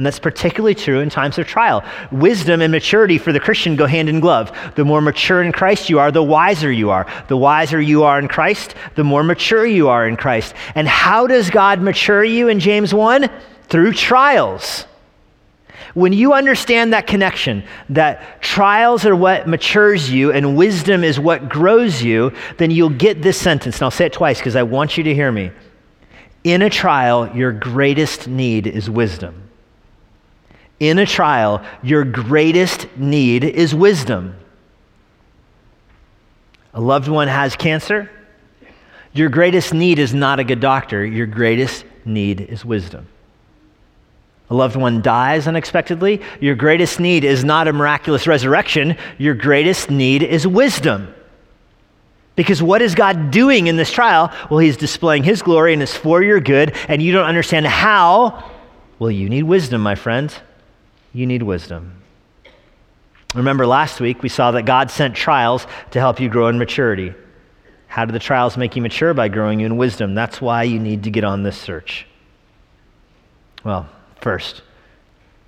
And 0.00 0.06
that's 0.06 0.18
particularly 0.18 0.74
true 0.74 1.00
in 1.00 1.10
times 1.10 1.36
of 1.38 1.46
trial. 1.46 1.84
Wisdom 2.10 2.62
and 2.62 2.72
maturity 2.72 3.18
for 3.18 3.32
the 3.32 3.40
Christian 3.40 3.76
go 3.76 3.84
hand 3.84 4.08
in 4.08 4.20
glove. 4.20 4.50
The 4.74 4.84
more 4.84 5.02
mature 5.02 5.42
in 5.42 5.52
Christ 5.52 5.90
you 5.90 5.98
are, 5.98 6.10
the 6.10 6.22
wiser 6.22 6.72
you 6.72 6.88
are. 6.88 7.06
The 7.28 7.36
wiser 7.36 7.78
you 7.78 8.04
are 8.04 8.18
in 8.18 8.26
Christ, 8.26 8.74
the 8.94 9.04
more 9.04 9.22
mature 9.22 9.66
you 9.66 9.88
are 9.88 10.08
in 10.08 10.16
Christ. 10.16 10.54
And 10.74 10.88
how 10.88 11.26
does 11.26 11.50
God 11.50 11.82
mature 11.82 12.24
you 12.24 12.48
in 12.48 12.60
James 12.60 12.94
1? 12.94 13.28
Through 13.68 13.92
trials. 13.92 14.86
When 15.94 16.12
you 16.12 16.32
understand 16.34 16.92
that 16.92 17.06
connection, 17.06 17.64
that 17.88 18.40
trials 18.40 19.04
are 19.04 19.16
what 19.16 19.48
matures 19.48 20.10
you 20.10 20.32
and 20.32 20.56
wisdom 20.56 21.02
is 21.02 21.18
what 21.18 21.48
grows 21.48 22.02
you, 22.02 22.32
then 22.58 22.70
you'll 22.70 22.90
get 22.90 23.22
this 23.22 23.36
sentence. 23.36 23.76
And 23.76 23.84
I'll 23.84 23.90
say 23.90 24.06
it 24.06 24.12
twice 24.12 24.38
because 24.38 24.56
I 24.56 24.62
want 24.62 24.96
you 24.96 25.04
to 25.04 25.14
hear 25.14 25.32
me. 25.32 25.50
In 26.44 26.62
a 26.62 26.70
trial, 26.70 27.34
your 27.36 27.52
greatest 27.52 28.28
need 28.28 28.66
is 28.66 28.88
wisdom. 28.88 29.48
In 30.78 30.98
a 30.98 31.06
trial, 31.06 31.62
your 31.82 32.04
greatest 32.04 32.86
need 32.96 33.44
is 33.44 33.74
wisdom. 33.74 34.36
A 36.72 36.80
loved 36.80 37.08
one 37.08 37.28
has 37.28 37.56
cancer. 37.56 38.08
Your 39.12 39.28
greatest 39.28 39.74
need 39.74 39.98
is 39.98 40.14
not 40.14 40.38
a 40.38 40.44
good 40.44 40.60
doctor. 40.60 41.04
Your 41.04 41.26
greatest 41.26 41.84
need 42.04 42.40
is 42.40 42.64
wisdom 42.64 43.08
a 44.50 44.54
loved 44.54 44.74
one 44.74 45.00
dies 45.00 45.46
unexpectedly, 45.46 46.20
your 46.40 46.56
greatest 46.56 46.98
need 46.98 47.22
is 47.22 47.44
not 47.44 47.68
a 47.68 47.72
miraculous 47.72 48.26
resurrection. 48.26 48.96
Your 49.16 49.34
greatest 49.34 49.90
need 49.90 50.24
is 50.24 50.44
wisdom. 50.44 51.14
Because 52.34 52.60
what 52.60 52.82
is 52.82 52.96
God 52.96 53.30
doing 53.30 53.68
in 53.68 53.76
this 53.76 53.92
trial? 53.92 54.32
Well, 54.50 54.58
He's 54.58 54.76
displaying 54.76 55.22
His 55.22 55.40
glory 55.40 55.72
and 55.72 55.82
it's 55.82 55.96
for 55.96 56.20
your 56.22 56.40
good, 56.40 56.74
and 56.88 57.00
you 57.00 57.12
don't 57.12 57.26
understand 57.26 57.66
how. 57.66 58.50
Well, 58.98 59.10
you 59.10 59.28
need 59.28 59.44
wisdom, 59.44 59.82
my 59.82 59.94
friend. 59.94 60.34
You 61.12 61.26
need 61.26 61.44
wisdom. 61.44 62.02
Remember 63.34 63.66
last 63.66 64.00
week 64.00 64.22
we 64.22 64.28
saw 64.28 64.50
that 64.50 64.62
God 64.62 64.90
sent 64.90 65.14
trials 65.14 65.66
to 65.92 66.00
help 66.00 66.18
you 66.18 66.28
grow 66.28 66.48
in 66.48 66.58
maturity. 66.58 67.14
How 67.86 68.04
do 68.04 68.12
the 68.12 68.18
trials 68.18 68.56
make 68.56 68.74
you 68.74 68.82
mature? 68.82 69.14
By 69.14 69.28
growing 69.28 69.60
you 69.60 69.66
in 69.66 69.76
wisdom. 69.76 70.14
That's 70.14 70.40
why 70.40 70.64
you 70.64 70.80
need 70.80 71.04
to 71.04 71.10
get 71.10 71.22
on 71.22 71.44
this 71.44 71.56
search. 71.56 72.06
Well, 73.62 73.88
First, 74.20 74.62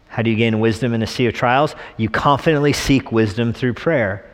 how 0.09 0.23
do 0.23 0.31
you 0.31 0.37
gain 0.37 0.61
wisdom 0.61 0.93
in 0.93 1.03
a 1.03 1.07
sea 1.07 1.27
of 1.27 1.35
trials? 1.35 1.75
You 1.97 2.09
confidently 2.09 2.73
seek 2.73 3.13
wisdom 3.13 3.53
through 3.53 3.75
prayer. 3.75 4.29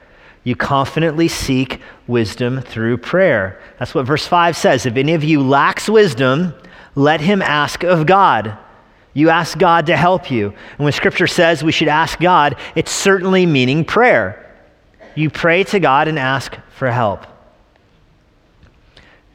You 0.45 0.57
confidently 0.57 1.28
seek 1.28 1.80
wisdom 2.07 2.61
through 2.61 2.99
prayer. 2.99 3.61
That's 3.78 3.95
what 3.95 4.07
verse 4.07 4.26
5 4.26 4.57
says. 4.57 4.87
If 4.87 4.97
any 4.97 5.14
of 5.14 5.23
you 5.23 5.42
lacks 5.42 5.88
wisdom, 5.88 6.54
let 6.95 7.21
him 7.21 7.42
ask 7.42 7.85
of 7.85 8.07
God. 8.07 8.57
You 9.14 9.30
ask 9.30 9.59
God 9.59 9.87
to 9.87 9.97
help 9.97 10.30
you. 10.30 10.47
And 10.78 10.85
when 10.85 10.92
scripture 10.92 11.26
says 11.26 11.62
we 11.62 11.73
should 11.73 11.88
ask 11.88 12.18
God, 12.18 12.57
it's 12.75 12.92
certainly 12.92 13.47
meaning 13.47 13.85
prayer. 13.85 14.45
You 15.14 15.30
pray 15.30 15.64
to 15.64 15.80
God 15.80 16.09
and 16.09 16.18
ask 16.18 16.57
for 16.71 16.90
help. 16.90 17.26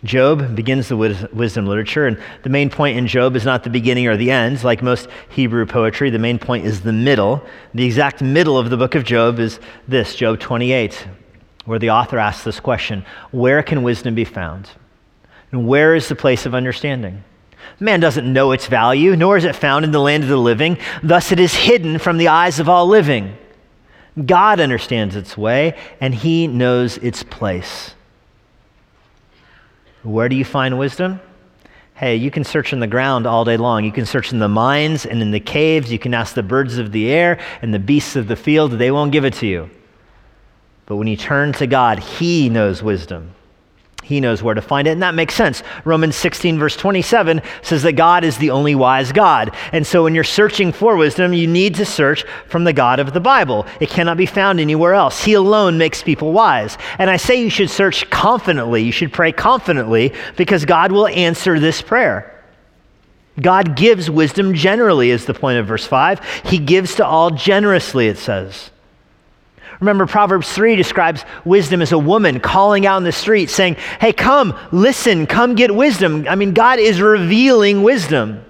Job 0.03 0.53
begins 0.53 0.89
the 0.89 0.97
wisdom 0.97 1.65
literature, 1.65 2.07
and 2.07 2.19
the 2.43 2.49
main 2.49 2.69
point 2.69 2.97
in 2.97 3.07
Job 3.07 3.37
is 3.37 3.45
not 3.45 3.63
the 3.63 3.69
beginning 3.69 4.07
or 4.07 4.17
the 4.17 4.31
end. 4.31 4.61
Like 4.63 4.83
most 4.83 5.07
Hebrew 5.29 5.65
poetry, 5.65 6.09
the 6.09 6.19
main 6.19 6.39
point 6.39 6.65
is 6.65 6.81
the 6.81 6.91
middle. 6.91 7.41
The 7.73 7.85
exact 7.85 8.21
middle 8.21 8.57
of 8.57 8.69
the 8.69 8.75
book 8.75 8.95
of 8.95 9.05
Job 9.05 9.39
is 9.39 9.59
this 9.87 10.15
Job 10.15 10.39
28, 10.41 11.07
where 11.65 11.79
the 11.79 11.91
author 11.91 12.19
asks 12.19 12.43
this 12.43 12.59
question 12.59 13.05
Where 13.31 13.63
can 13.63 13.81
wisdom 13.81 14.13
be 14.13 14.25
found? 14.25 14.69
And 15.51 15.67
where 15.67 15.95
is 15.95 16.09
the 16.09 16.15
place 16.15 16.45
of 16.45 16.53
understanding? 16.53 17.23
Man 17.79 18.01
doesn't 18.01 18.31
know 18.31 18.51
its 18.51 18.67
value, 18.67 19.15
nor 19.15 19.37
is 19.37 19.45
it 19.45 19.55
found 19.55 19.85
in 19.85 19.91
the 19.91 19.99
land 19.99 20.23
of 20.23 20.29
the 20.29 20.37
living. 20.37 20.77
Thus, 21.01 21.31
it 21.31 21.39
is 21.39 21.53
hidden 21.53 21.97
from 21.97 22.17
the 22.17 22.27
eyes 22.27 22.59
of 22.59 22.67
all 22.67 22.87
living. 22.87 23.37
God 24.25 24.59
understands 24.59 25.15
its 25.15 25.37
way, 25.37 25.77
and 26.01 26.13
he 26.13 26.47
knows 26.47 26.97
its 26.97 27.23
place. 27.23 27.95
Where 30.03 30.29
do 30.29 30.35
you 30.35 30.45
find 30.45 30.77
wisdom? 30.77 31.19
Hey, 31.95 32.15
you 32.15 32.31
can 32.31 32.43
search 32.43 32.73
in 32.73 32.79
the 32.79 32.87
ground 32.87 33.25
all 33.25 33.45
day 33.45 33.55
long. 33.55 33.85
You 33.85 33.91
can 33.91 34.05
search 34.05 34.33
in 34.33 34.39
the 34.39 34.49
mines 34.49 35.05
and 35.05 35.21
in 35.21 35.31
the 35.31 35.39
caves. 35.39 35.91
You 35.91 35.99
can 35.99 36.13
ask 36.13 36.33
the 36.35 36.43
birds 36.43 36.77
of 36.77 36.91
the 36.91 37.09
air 37.09 37.39
and 37.61 37.73
the 37.73 37.79
beasts 37.79 38.15
of 38.15 38.27
the 38.27 38.35
field. 38.35 38.73
They 38.73 38.91
won't 38.91 39.11
give 39.11 39.25
it 39.25 39.35
to 39.35 39.47
you. 39.47 39.69
But 40.85 40.97
when 40.97 41.07
you 41.07 41.15
turn 41.15 41.53
to 41.53 41.67
God, 41.67 41.99
He 41.99 42.49
knows 42.49 42.83
wisdom. 42.83 43.33
He 44.03 44.19
knows 44.19 44.43
where 44.43 44.53
to 44.53 44.61
find 44.61 44.87
it, 44.87 44.91
and 44.91 45.01
that 45.01 45.15
makes 45.15 45.33
sense. 45.33 45.63
Romans 45.85 46.15
16, 46.15 46.59
verse 46.59 46.75
27 46.75 47.41
says 47.61 47.83
that 47.83 47.93
God 47.93 48.23
is 48.23 48.37
the 48.37 48.51
only 48.51 48.75
wise 48.75 49.11
God. 49.11 49.55
And 49.71 49.87
so 49.87 50.03
when 50.03 50.13
you're 50.13 50.25
searching 50.25 50.73
for 50.73 50.97
wisdom, 50.97 51.33
you 51.33 51.47
need 51.47 51.75
to 51.75 51.85
search 51.85 52.25
from 52.47 52.65
the 52.65 52.73
God 52.73 52.99
of 52.99 53.13
the 53.13 53.21
Bible. 53.21 53.65
It 53.79 53.89
cannot 53.89 54.17
be 54.17 54.25
found 54.25 54.59
anywhere 54.59 54.93
else. 54.93 55.23
He 55.23 55.33
alone 55.33 55.77
makes 55.77 56.03
people 56.03 56.33
wise. 56.33 56.77
And 56.99 57.09
I 57.09 57.17
say 57.17 57.41
you 57.41 57.49
should 57.49 57.69
search 57.69 58.09
confidently, 58.09 58.83
you 58.83 58.91
should 58.91 59.13
pray 59.13 59.31
confidently, 59.31 60.13
because 60.35 60.65
God 60.65 60.91
will 60.91 61.07
answer 61.07 61.59
this 61.59 61.81
prayer. 61.81 62.29
God 63.41 63.75
gives 63.75 64.11
wisdom 64.11 64.53
generally, 64.53 65.09
is 65.09 65.25
the 65.25 65.33
point 65.33 65.57
of 65.57 65.65
verse 65.65 65.87
5. 65.87 66.43
He 66.45 66.59
gives 66.59 66.95
to 66.95 67.05
all 67.05 67.31
generously, 67.31 68.07
it 68.07 68.17
says. 68.17 68.69
Remember, 69.79 70.05
Proverbs 70.05 70.51
3 70.51 70.75
describes 70.75 71.25
wisdom 71.45 71.81
as 71.81 71.91
a 71.91 71.97
woman 71.97 72.39
calling 72.39 72.85
out 72.85 72.97
in 72.97 73.03
the 73.03 73.11
street 73.11 73.49
saying, 73.49 73.75
Hey, 73.99 74.13
come, 74.13 74.57
listen, 74.71 75.27
come 75.27 75.55
get 75.55 75.73
wisdom. 75.73 76.25
I 76.27 76.35
mean, 76.35 76.53
God 76.53 76.79
is 76.79 77.01
revealing 77.01 77.83
wisdom. 77.83 78.45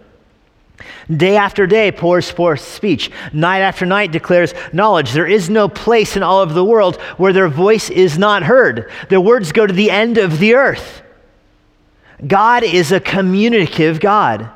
Day 1.10 1.36
after 1.36 1.68
day 1.68 1.92
pours 1.92 2.32
forth 2.32 2.62
speech. 2.62 3.12
Night 3.34 3.60
after 3.60 3.86
night 3.86 4.12
declares 4.12 4.54
knowledge. 4.72 5.12
There 5.12 5.28
is 5.28 5.50
no 5.50 5.68
place 5.68 6.16
in 6.16 6.24
all 6.24 6.42
of 6.42 6.54
the 6.54 6.64
world 6.64 6.96
where 7.18 7.34
their 7.34 7.50
voice 7.50 7.90
is 7.90 8.18
not 8.18 8.44
heard. 8.44 8.90
Their 9.10 9.22
words 9.22 9.52
go 9.52 9.68
to 9.68 9.74
the 9.74 9.92
end 9.92 10.18
of 10.18 10.40
the 10.40 10.56
earth. 10.56 11.02
God 12.26 12.64
is 12.64 12.92
a 12.92 13.02
communicative 13.02 14.00
God. 14.00 14.50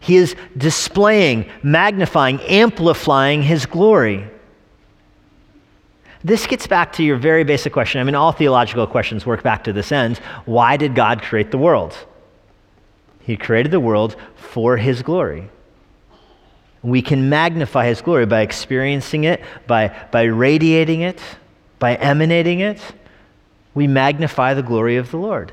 He 0.00 0.16
is 0.16 0.36
displaying, 0.56 1.50
magnifying, 1.62 2.40
amplifying 2.42 3.42
his 3.42 3.66
glory. 3.66 4.26
This 6.24 6.46
gets 6.46 6.66
back 6.66 6.92
to 6.94 7.04
your 7.04 7.16
very 7.16 7.44
basic 7.44 7.72
question. 7.72 8.00
I 8.00 8.04
mean, 8.04 8.14
all 8.14 8.32
theological 8.32 8.86
questions 8.86 9.24
work 9.24 9.42
back 9.42 9.64
to 9.64 9.72
this 9.72 9.92
end. 9.92 10.18
Why 10.46 10.76
did 10.76 10.94
God 10.94 11.22
create 11.22 11.50
the 11.50 11.58
world? 11.58 11.96
He 13.20 13.36
created 13.36 13.70
the 13.70 13.80
world 13.80 14.16
for 14.36 14.76
His 14.76 15.02
glory. 15.02 15.50
We 16.82 17.02
can 17.02 17.28
magnify 17.28 17.86
His 17.86 18.00
glory 18.00 18.26
by 18.26 18.40
experiencing 18.40 19.24
it, 19.24 19.42
by, 19.66 19.94
by 20.10 20.22
radiating 20.24 21.02
it, 21.02 21.20
by 21.78 21.94
emanating 21.96 22.60
it. 22.60 22.80
We 23.74 23.86
magnify 23.86 24.54
the 24.54 24.62
glory 24.62 24.96
of 24.96 25.10
the 25.10 25.18
Lord. 25.18 25.52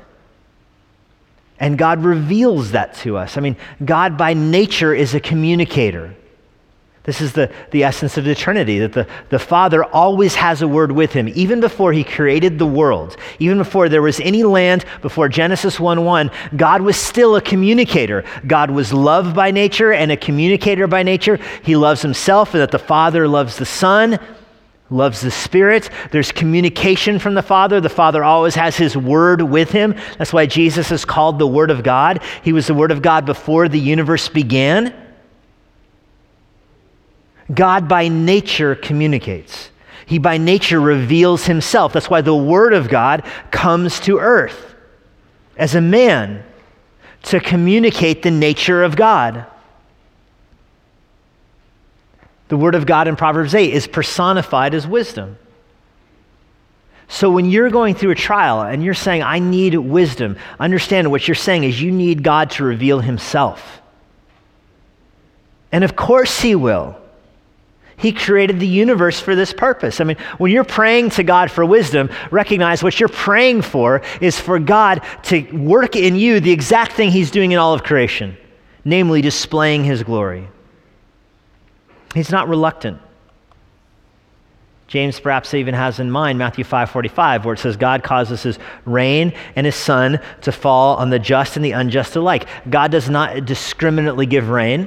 And 1.60 1.78
God 1.78 2.02
reveals 2.02 2.72
that 2.72 2.94
to 2.96 3.16
us. 3.16 3.36
I 3.36 3.40
mean, 3.40 3.56
God 3.84 4.18
by 4.18 4.34
nature 4.34 4.94
is 4.94 5.14
a 5.14 5.20
communicator. 5.20 6.14
This 7.06 7.20
is 7.20 7.32
the, 7.32 7.52
the 7.70 7.84
essence 7.84 8.18
of 8.18 8.24
the 8.24 8.34
Trinity, 8.34 8.80
that 8.80 8.92
the, 8.92 9.06
the 9.28 9.38
Father 9.38 9.84
always 9.84 10.34
has 10.34 10.60
a 10.60 10.66
word 10.66 10.90
with 10.90 11.12
him, 11.12 11.28
even 11.36 11.60
before 11.60 11.92
he 11.92 12.02
created 12.02 12.58
the 12.58 12.66
world, 12.66 13.16
even 13.38 13.58
before 13.58 13.88
there 13.88 14.02
was 14.02 14.18
any 14.18 14.42
land, 14.42 14.84
before 15.02 15.28
Genesis 15.28 15.78
1 15.78 16.04
1, 16.04 16.30
God 16.56 16.82
was 16.82 16.96
still 16.96 17.36
a 17.36 17.40
communicator. 17.40 18.24
God 18.48 18.72
was 18.72 18.92
loved 18.92 19.36
by 19.36 19.52
nature 19.52 19.92
and 19.92 20.10
a 20.10 20.16
communicator 20.16 20.88
by 20.88 21.04
nature. 21.04 21.38
He 21.62 21.76
loves 21.76 22.02
himself, 22.02 22.54
and 22.54 22.60
that 22.60 22.72
the 22.72 22.78
Father 22.80 23.28
loves 23.28 23.56
the 23.56 23.66
Son, 23.66 24.18
loves 24.90 25.20
the 25.20 25.30
Spirit. 25.30 25.90
There's 26.10 26.32
communication 26.32 27.20
from 27.20 27.34
the 27.34 27.42
Father. 27.42 27.80
The 27.80 27.88
Father 27.88 28.24
always 28.24 28.56
has 28.56 28.76
his 28.76 28.96
word 28.96 29.42
with 29.42 29.70
him. 29.70 29.94
That's 30.18 30.32
why 30.32 30.46
Jesus 30.46 30.90
is 30.90 31.04
called 31.04 31.38
the 31.38 31.46
Word 31.46 31.70
of 31.70 31.84
God. 31.84 32.20
He 32.42 32.52
was 32.52 32.66
the 32.66 32.74
Word 32.74 32.90
of 32.90 33.00
God 33.00 33.26
before 33.26 33.68
the 33.68 33.78
universe 33.78 34.28
began. 34.28 35.05
God 37.52 37.88
by 37.88 38.08
nature 38.08 38.74
communicates. 38.74 39.70
He 40.06 40.18
by 40.18 40.38
nature 40.38 40.80
reveals 40.80 41.46
himself. 41.46 41.92
That's 41.92 42.10
why 42.10 42.20
the 42.20 42.34
Word 42.34 42.72
of 42.72 42.88
God 42.88 43.24
comes 43.50 44.00
to 44.00 44.18
earth 44.18 44.74
as 45.56 45.74
a 45.74 45.80
man 45.80 46.44
to 47.24 47.40
communicate 47.40 48.22
the 48.22 48.30
nature 48.30 48.84
of 48.84 48.94
God. 48.94 49.46
The 52.48 52.56
Word 52.56 52.76
of 52.76 52.86
God 52.86 53.08
in 53.08 53.16
Proverbs 53.16 53.54
8 53.54 53.72
is 53.72 53.88
personified 53.88 54.74
as 54.74 54.86
wisdom. 54.86 55.36
So 57.08 57.30
when 57.30 57.46
you're 57.46 57.70
going 57.70 57.94
through 57.94 58.12
a 58.12 58.16
trial 58.16 58.62
and 58.62 58.82
you're 58.82 58.94
saying, 58.94 59.22
I 59.22 59.38
need 59.38 59.74
wisdom, 59.74 60.36
understand 60.58 61.10
what 61.10 61.26
you're 61.26 61.34
saying 61.34 61.64
is 61.64 61.80
you 61.80 61.90
need 61.90 62.22
God 62.22 62.50
to 62.52 62.64
reveal 62.64 63.00
Himself. 63.00 63.80
And 65.72 65.84
of 65.84 65.96
course, 65.96 66.40
He 66.40 66.54
will. 66.54 66.96
He 67.98 68.12
created 68.12 68.60
the 68.60 68.66
universe 68.66 69.18
for 69.18 69.34
this 69.34 69.52
purpose. 69.52 70.00
I 70.00 70.04
mean, 70.04 70.18
when 70.38 70.52
you're 70.52 70.64
praying 70.64 71.10
to 71.10 71.22
God 71.22 71.50
for 71.50 71.64
wisdom, 71.64 72.10
recognize 72.30 72.82
what 72.82 73.00
you're 73.00 73.08
praying 73.08 73.62
for 73.62 74.02
is 74.20 74.38
for 74.38 74.58
God 74.58 75.02
to 75.24 75.50
work 75.52 75.96
in 75.96 76.14
you 76.14 76.40
the 76.40 76.52
exact 76.52 76.92
thing 76.92 77.10
He's 77.10 77.30
doing 77.30 77.52
in 77.52 77.58
all 77.58 77.72
of 77.72 77.82
creation, 77.82 78.36
namely 78.84 79.22
displaying 79.22 79.84
His 79.84 80.02
glory. 80.02 80.46
He's 82.14 82.30
not 82.30 82.48
reluctant. 82.48 83.00
James 84.88 85.18
perhaps 85.18 85.52
even 85.52 85.74
has 85.74 85.98
in 85.98 86.10
mind 86.10 86.38
Matthew 86.38 86.64
5:45 86.64 87.44
where 87.44 87.54
it 87.54 87.58
says 87.58 87.76
God 87.76 88.04
causes 88.04 88.42
his 88.44 88.58
rain 88.84 89.32
and 89.56 89.66
his 89.66 89.74
sun 89.74 90.20
to 90.42 90.52
fall 90.52 90.96
on 90.96 91.10
the 91.10 91.18
just 91.18 91.56
and 91.56 91.64
the 91.64 91.72
unjust 91.72 92.14
alike. 92.14 92.46
God 92.70 92.92
does 92.92 93.10
not 93.10 93.44
discriminately 93.44 94.26
give 94.26 94.48
rain. 94.48 94.86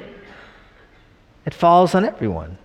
It 1.44 1.52
falls 1.52 1.94
on 1.94 2.04
everyone. 2.04 2.56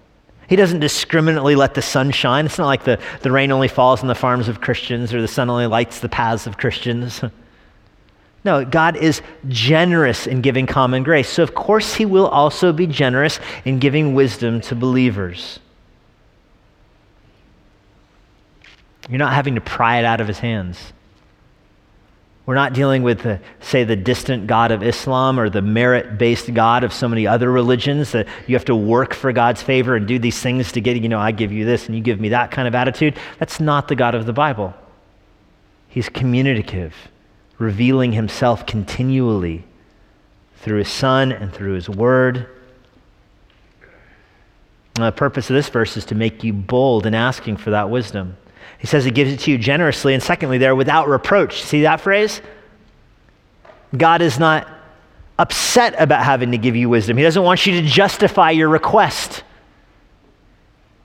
He 0.48 0.56
doesn't 0.56 0.80
discriminately 0.80 1.56
let 1.56 1.74
the 1.74 1.82
sun 1.82 2.12
shine. 2.12 2.46
It's 2.46 2.58
not 2.58 2.68
like 2.68 2.84
the, 2.84 3.00
the 3.22 3.32
rain 3.32 3.52
only 3.52 3.68
falls 3.68 4.02
on 4.02 4.08
the 4.08 4.16
farms 4.16 4.48
of 4.48 4.62
Christians 4.62 5.14
or 5.14 5.22
the 5.22 5.28
sun 5.28 5.50
only 5.50 5.68
lights 5.68 6.00
the 6.00 6.10
paths 6.10 6.48
of 6.48 6.58
Christians. 6.58 7.22
No, 8.46 8.64
God 8.64 8.96
is 8.96 9.24
generous 9.48 10.28
in 10.28 10.42
giving 10.42 10.68
common 10.68 11.02
grace. 11.02 11.28
So, 11.28 11.42
of 11.42 11.56
course, 11.56 11.96
He 11.96 12.06
will 12.06 12.28
also 12.28 12.72
be 12.72 12.86
generous 12.86 13.40
in 13.66 13.80
giving 13.80 14.14
wisdom 14.14 14.62
to 14.62 14.76
believers. 14.76 15.60
You're 19.10 19.18
not 19.18 19.34
having 19.34 19.56
to 19.56 19.62
pry 19.62 19.98
it 19.98 20.06
out 20.06 20.22
of 20.22 20.28
His 20.28 20.38
hands. 20.38 20.94
We're 22.46 22.56
not 22.56 22.74
dealing 22.74 23.02
with, 23.02 23.24
the, 23.24 23.40
say, 23.60 23.84
the 23.86 23.96
distant 23.96 24.46
God 24.46 24.72
of 24.72 24.84
Islam 24.84 25.40
or 25.40 25.50
the 25.50 25.64
merit 25.64 26.20
based 26.20 26.54
God 26.54 26.84
of 26.84 26.94
so 26.94 27.08
many 27.08 27.26
other 27.26 27.52
religions 27.52 28.12
that 28.12 28.28
you 28.46 28.56
have 28.56 28.66
to 28.66 28.76
work 28.76 29.16
for 29.16 29.32
God's 29.32 29.64
favor 29.64 29.96
and 29.96 30.08
do 30.08 30.20
these 30.20 30.40
things 30.40 30.72
to 30.74 30.82
get, 30.82 30.98
you 30.98 31.10
know, 31.10 31.20
I 31.20 31.32
give 31.32 31.52
you 31.52 31.66
this 31.66 31.88
and 31.88 31.96
you 31.96 32.04
give 32.04 32.20
me 32.20 32.30
that 32.30 32.52
kind 32.52 32.68
of 32.68 32.76
attitude. 32.76 33.16
That's 33.40 33.60
not 33.60 33.88
the 33.88 33.96
God 33.96 34.14
of 34.14 34.28
the 34.28 34.34
Bible. 34.34 34.76
He's 35.88 36.08
communicative, 36.08 36.94
revealing 37.58 38.12
himself 38.12 38.66
continually 38.68 39.64
through 40.58 40.80
his 40.80 40.90
Son 40.90 41.32
and 41.32 41.52
through 41.52 41.74
his 41.74 41.90
Word. 41.90 42.48
the 44.94 45.12
purpose 45.12 45.50
of 45.50 45.56
this 45.56 45.70
verse 45.70 45.98
is 45.98 46.06
to 46.06 46.16
make 46.16 46.44
you 46.44 46.54
bold 46.54 47.08
in 47.08 47.16
asking 47.16 47.58
for 47.58 47.72
that 47.72 47.90
wisdom. 47.90 48.38
He 48.78 48.88
says 48.88 49.06
he 49.06 49.12
gives 49.12 49.32
it 49.32 49.40
to 49.42 49.52
you 49.52 49.58
generously. 49.58 50.14
And 50.14 50.22
secondly, 50.22 50.58
there, 50.58 50.76
without 50.76 51.08
reproach. 51.08 51.64
See 51.64 51.84
that 51.84 52.02
phrase? 52.02 52.42
God 53.96 54.22
is 54.22 54.38
not 54.38 54.68
upset 55.38 55.96
about 55.98 56.24
having 56.24 56.52
to 56.52 56.58
give 56.58 56.76
you 56.76 56.90
wisdom. 56.90 57.18
He 57.18 57.24
doesn't 57.24 57.44
want 57.44 57.66
you 57.66 57.82
to 57.82 57.88
justify 57.88 58.52
your 58.52 58.70
request. 58.70 59.44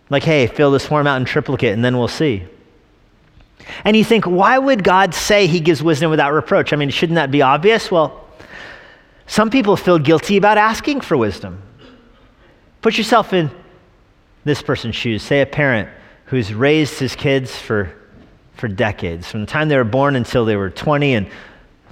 Like, 0.08 0.24
hey, 0.24 0.46
fill 0.46 0.70
this 0.70 0.86
form 0.86 1.06
out 1.06 1.16
in 1.16 1.24
triplicate 1.24 1.72
and 1.72 1.84
then 1.84 1.96
we'll 1.96 2.08
see. 2.08 2.44
And 3.84 3.96
you 3.96 4.04
think, 4.04 4.24
why 4.24 4.58
would 4.58 4.82
God 4.82 5.14
say 5.14 5.46
he 5.46 5.60
gives 5.60 5.82
wisdom 5.82 6.10
without 6.10 6.32
reproach? 6.32 6.72
I 6.72 6.76
mean, 6.76 6.90
shouldn't 6.90 7.16
that 7.16 7.30
be 7.30 7.42
obvious? 7.42 7.90
Well, 7.90 8.26
some 9.26 9.50
people 9.50 9.76
feel 9.76 9.98
guilty 9.98 10.36
about 10.36 10.58
asking 10.58 11.02
for 11.02 11.16
wisdom. 11.16 11.62
Put 12.82 12.98
yourself 12.98 13.32
in 13.32 13.50
this 14.44 14.62
person's 14.62 14.96
shoes. 14.96 15.22
Say 15.22 15.40
a 15.40 15.46
parent 15.46 15.88
who's 16.30 16.54
raised 16.54 16.98
his 17.00 17.16
kids 17.16 17.56
for, 17.56 17.92
for 18.54 18.68
decades, 18.68 19.28
from 19.28 19.40
the 19.40 19.46
time 19.46 19.68
they 19.68 19.76
were 19.76 19.82
born 19.82 20.14
until 20.14 20.44
they 20.44 20.54
were 20.54 20.70
20 20.70 21.14
and 21.14 21.28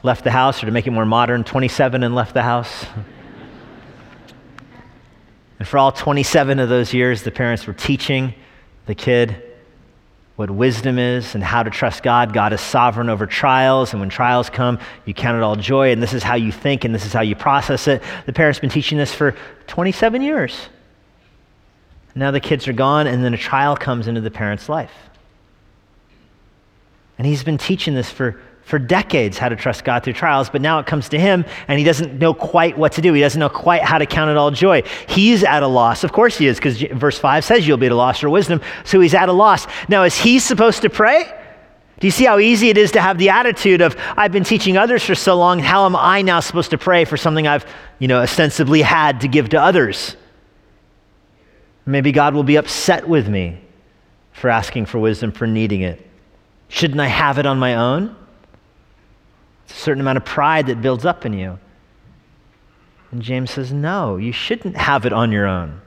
left 0.05 0.23
the 0.23 0.31
house, 0.31 0.63
or 0.63 0.67
to 0.67 0.73
make 0.73 0.87
it 0.87 0.93
more 0.93 1.05
modern, 1.05 1.43
27 1.43 2.05
and 2.05 2.15
left 2.15 2.35
the 2.35 2.43
house. 2.43 2.87
and 5.59 5.67
for 5.67 5.77
all 5.77 5.91
27 5.91 6.61
of 6.61 6.69
those 6.69 6.95
years, 6.95 7.25
the 7.25 7.33
parents 7.33 7.67
were 7.67 7.73
teaching 7.75 8.33
the 8.87 8.95
kid 8.95 9.43
what 10.37 10.53
wisdom 10.53 11.01
is 11.01 11.35
and 11.35 11.43
how 11.43 11.65
to 11.65 11.71
trust 11.71 12.05
God. 12.05 12.33
God 12.33 12.53
is 12.53 12.61
sovereign 12.61 13.09
over 13.09 13.27
trials, 13.27 13.93
and 13.93 13.99
when 13.99 14.09
trials 14.09 14.49
come, 14.49 14.79
you 15.05 15.15
count 15.15 15.37
it 15.37 15.43
all 15.43 15.57
joy, 15.57 15.91
and 15.91 16.01
this 16.01 16.15
is 16.15 16.23
how 16.23 16.37
you 16.37 16.53
think 16.53 16.85
and 16.85 16.95
this 16.95 17.05
is 17.05 17.13
how 17.13 17.23
you 17.23 17.35
process 17.35 17.89
it. 17.89 18.05
The 18.25 18.33
parents 18.33 18.61
been 18.61 18.71
teaching 18.71 18.99
this 18.99 19.13
for 19.13 19.35
27 19.67 20.23
years. 20.23 20.69
Now 22.15 22.31
the 22.31 22.41
kids 22.41 22.67
are 22.67 22.73
gone, 22.73 23.07
and 23.07 23.23
then 23.25 23.35
a 23.35 23.39
trial 23.39 23.77
comes 23.77 24.09
into 24.09 24.21
the 24.21 24.31
parent's 24.31 24.69
life. 24.69 24.93
And 27.19 27.27
he's 27.27 27.43
been 27.43 27.59
teaching 27.59 27.95
this 27.95 28.11
for, 28.11 28.41
for 28.63 28.79
decades 28.79 29.39
how 29.39 29.49
to 29.49 29.57
trust 29.57 29.85
God 29.85 30.05
through 30.05 30.13
trials, 30.13 30.51
but 30.51 30.61
now 30.61 30.79
it 30.79 30.87
comes 30.87 31.09
to 31.11 31.19
him, 31.19 31.45
and 31.67 31.79
he 31.79 31.85
doesn't 31.85 32.19
know 32.19 32.33
quite 32.33 32.79
what 32.79 32.93
to 32.93 33.01
do. 33.01 33.13
He 33.13 33.21
doesn't 33.21 33.39
know 33.39 33.49
quite 33.49 33.83
how 33.83 33.99
to 33.99 34.07
count 34.07 34.31
it 34.31 34.37
all 34.37 34.51
joy. 34.51 34.83
He's 35.09 35.43
at 35.43 35.63
a 35.63 35.67
loss. 35.67 36.05
Of 36.05 36.13
course 36.13 36.39
he 36.39 36.47
is, 36.47 36.57
because 36.57 36.81
verse 36.81 37.19
5 37.19 37.45
says 37.45 37.67
you'll 37.67 37.77
be 37.77 37.87
at 37.87 37.93
a 37.93 37.97
loss 37.97 38.21
for 38.21 38.31
wisdom, 38.31 38.61
so 38.85 39.01
he's 39.01 39.15
at 39.15 39.29
a 39.29 39.33
loss. 39.33 39.67
Now, 39.89 40.05
is 40.05 40.17
he 40.17 40.39
supposed 40.39 40.83
to 40.83 40.91
pray? 40.91 41.25
Do 42.01 42.07
you 42.07 42.13
see 42.13 42.25
how 42.25 42.39
easy 42.39 42.69
it 42.69 42.79
is 42.79 42.93
to 42.93 43.01
have 43.01 43.19
the 43.19 43.31
attitude 43.31 43.81
of, 43.81 43.97
I've 44.17 44.31
been 44.31 44.45
teaching 44.45 44.77
others 44.77 45.05
for 45.05 45.17
so 45.17 45.37
long, 45.37 45.59
how 45.59 45.85
am 45.85 45.97
I 45.97 46.23
now 46.23 46.39
supposed 46.39 46.71
to 46.71 46.79
pray 46.79 47.05
for 47.05 47.17
something 47.17 47.49
I've, 47.49 47.67
you 47.99 48.07
know, 48.07 48.21
ostensibly 48.21 48.83
had 48.83 49.23
to 49.23 49.29
give 49.29 49.49
to 49.49 49.61
others? 49.61 50.17
Maybe 51.89 52.13
God 52.13 52.35
will 52.35 52.43
be 52.43 52.57
upset 52.57 53.09
with 53.09 53.29
me 53.29 53.59
for 54.33 54.51
asking 54.51 54.85
for 54.85 54.99
wisdom, 54.99 55.33
for 55.33 55.47
needing 55.47 55.81
it. 55.81 56.07
Shouldn't 56.69 57.01
I 57.01 57.07
have 57.07 57.39
it 57.39 57.47
on 57.47 57.59
my 57.59 57.77
own? 57.77 58.15
It's 59.65 59.73
a 59.73 59.81
certain 59.81 60.03
amount 60.03 60.19
of 60.19 60.27
pride 60.27 60.67
that 60.67 60.83
builds 60.83 61.07
up 61.07 61.25
in 61.25 61.33
you. 61.33 61.59
And 63.11 63.23
James 63.23 63.51
says, 63.53 63.73
No, 63.73 64.19
you 64.19 64.33
shouldn't 64.33 64.77
have 64.77 65.07
it 65.07 65.15
on 65.15 65.33
your 65.33 65.47
own. 65.47 65.81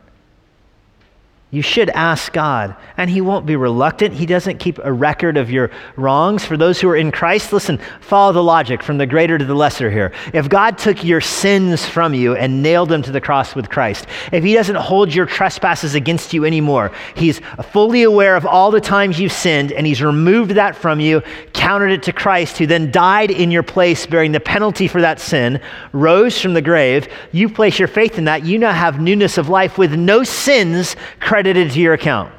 You 1.53 1.61
should 1.61 1.89
ask 1.89 2.31
God, 2.31 2.77
and 2.95 3.09
He 3.09 3.19
won't 3.19 3.45
be 3.45 3.57
reluctant. 3.57 4.13
He 4.13 4.25
doesn't 4.25 4.59
keep 4.59 4.79
a 4.81 4.91
record 4.91 5.35
of 5.35 5.51
your 5.51 5.69
wrongs. 5.97 6.45
For 6.45 6.55
those 6.55 6.79
who 6.79 6.87
are 6.87 6.95
in 6.95 7.11
Christ, 7.11 7.51
listen, 7.51 7.77
follow 7.99 8.31
the 8.31 8.41
logic 8.41 8.81
from 8.81 8.97
the 8.97 9.05
greater 9.05 9.37
to 9.37 9.43
the 9.43 9.53
lesser 9.53 9.91
here. 9.91 10.13
If 10.33 10.47
God 10.47 10.77
took 10.77 11.03
your 11.03 11.19
sins 11.19 11.85
from 11.85 12.13
you 12.13 12.37
and 12.37 12.63
nailed 12.63 12.87
them 12.87 13.01
to 13.01 13.11
the 13.11 13.19
cross 13.19 13.53
with 13.53 13.69
Christ, 13.69 14.05
if 14.31 14.45
He 14.45 14.53
doesn't 14.53 14.77
hold 14.77 15.13
your 15.13 15.25
trespasses 15.25 15.93
against 15.93 16.33
you 16.33 16.45
anymore, 16.45 16.89
He's 17.17 17.41
fully 17.71 18.03
aware 18.03 18.37
of 18.37 18.45
all 18.45 18.71
the 18.71 18.79
times 18.79 19.19
you've 19.19 19.33
sinned, 19.33 19.73
and 19.73 19.85
He's 19.85 20.01
removed 20.01 20.51
that 20.51 20.73
from 20.73 21.01
you, 21.01 21.21
counted 21.51 21.91
it 21.91 22.03
to 22.03 22.13
Christ, 22.13 22.59
who 22.59 22.65
then 22.65 22.91
died 22.91 23.29
in 23.29 23.51
your 23.51 23.63
place, 23.63 24.05
bearing 24.07 24.31
the 24.31 24.39
penalty 24.39 24.87
for 24.87 25.01
that 25.01 25.19
sin, 25.19 25.59
rose 25.91 26.39
from 26.39 26.53
the 26.53 26.61
grave. 26.61 27.09
You 27.33 27.49
place 27.49 27.77
your 27.77 27.89
faith 27.89 28.17
in 28.17 28.23
that. 28.23 28.45
You 28.45 28.57
now 28.57 28.71
have 28.71 29.01
newness 29.01 29.37
of 29.37 29.49
life 29.49 29.77
with 29.77 29.93
no 29.93 30.23
sins 30.23 30.95
credited 31.41 31.71
to 31.71 31.79
your 31.79 31.95
account. 31.95 32.31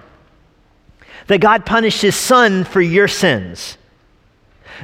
That 1.27 1.41
God 1.41 1.67
punished 1.67 2.03
his 2.03 2.15
son 2.15 2.63
for 2.63 2.81
your 2.81 3.09
sins. 3.09 3.77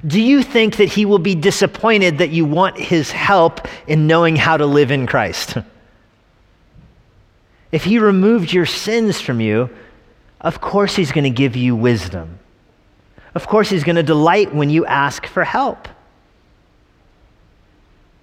Do 0.05 0.21
you 0.21 0.43
think 0.43 0.79
that 0.79 0.89
he 0.89 1.05
will 1.05 1.21
be 1.21 1.37
disappointed 1.37 2.19
that 2.19 2.31
you 2.31 2.45
want 2.45 2.77
his 2.77 3.13
help 3.13 3.69
in 3.87 4.09
knowing 4.09 4.35
how 4.35 4.57
to 4.57 4.67
live 4.67 4.91
in 4.91 5.07
Christ? 5.07 5.57
if 7.73 7.85
he 7.85 8.01
removed 8.01 8.53
your 8.53 8.67
sins 8.67 9.21
from 9.21 9.41
you, 9.41 9.71
of 10.41 10.61
course 10.61 10.97
he's 10.97 11.13
going 11.13 11.23
to 11.23 11.31
give 11.31 11.55
you 11.55 11.77
wisdom. 11.77 12.41
Of 13.37 13.47
course 13.47 13.71
he's 13.71 13.85
going 13.85 13.97
to 13.97 14.03
delight 14.03 14.53
when 14.53 14.69
you 14.69 14.85
ask 14.85 15.27
for 15.27 15.45
help. 15.45 15.87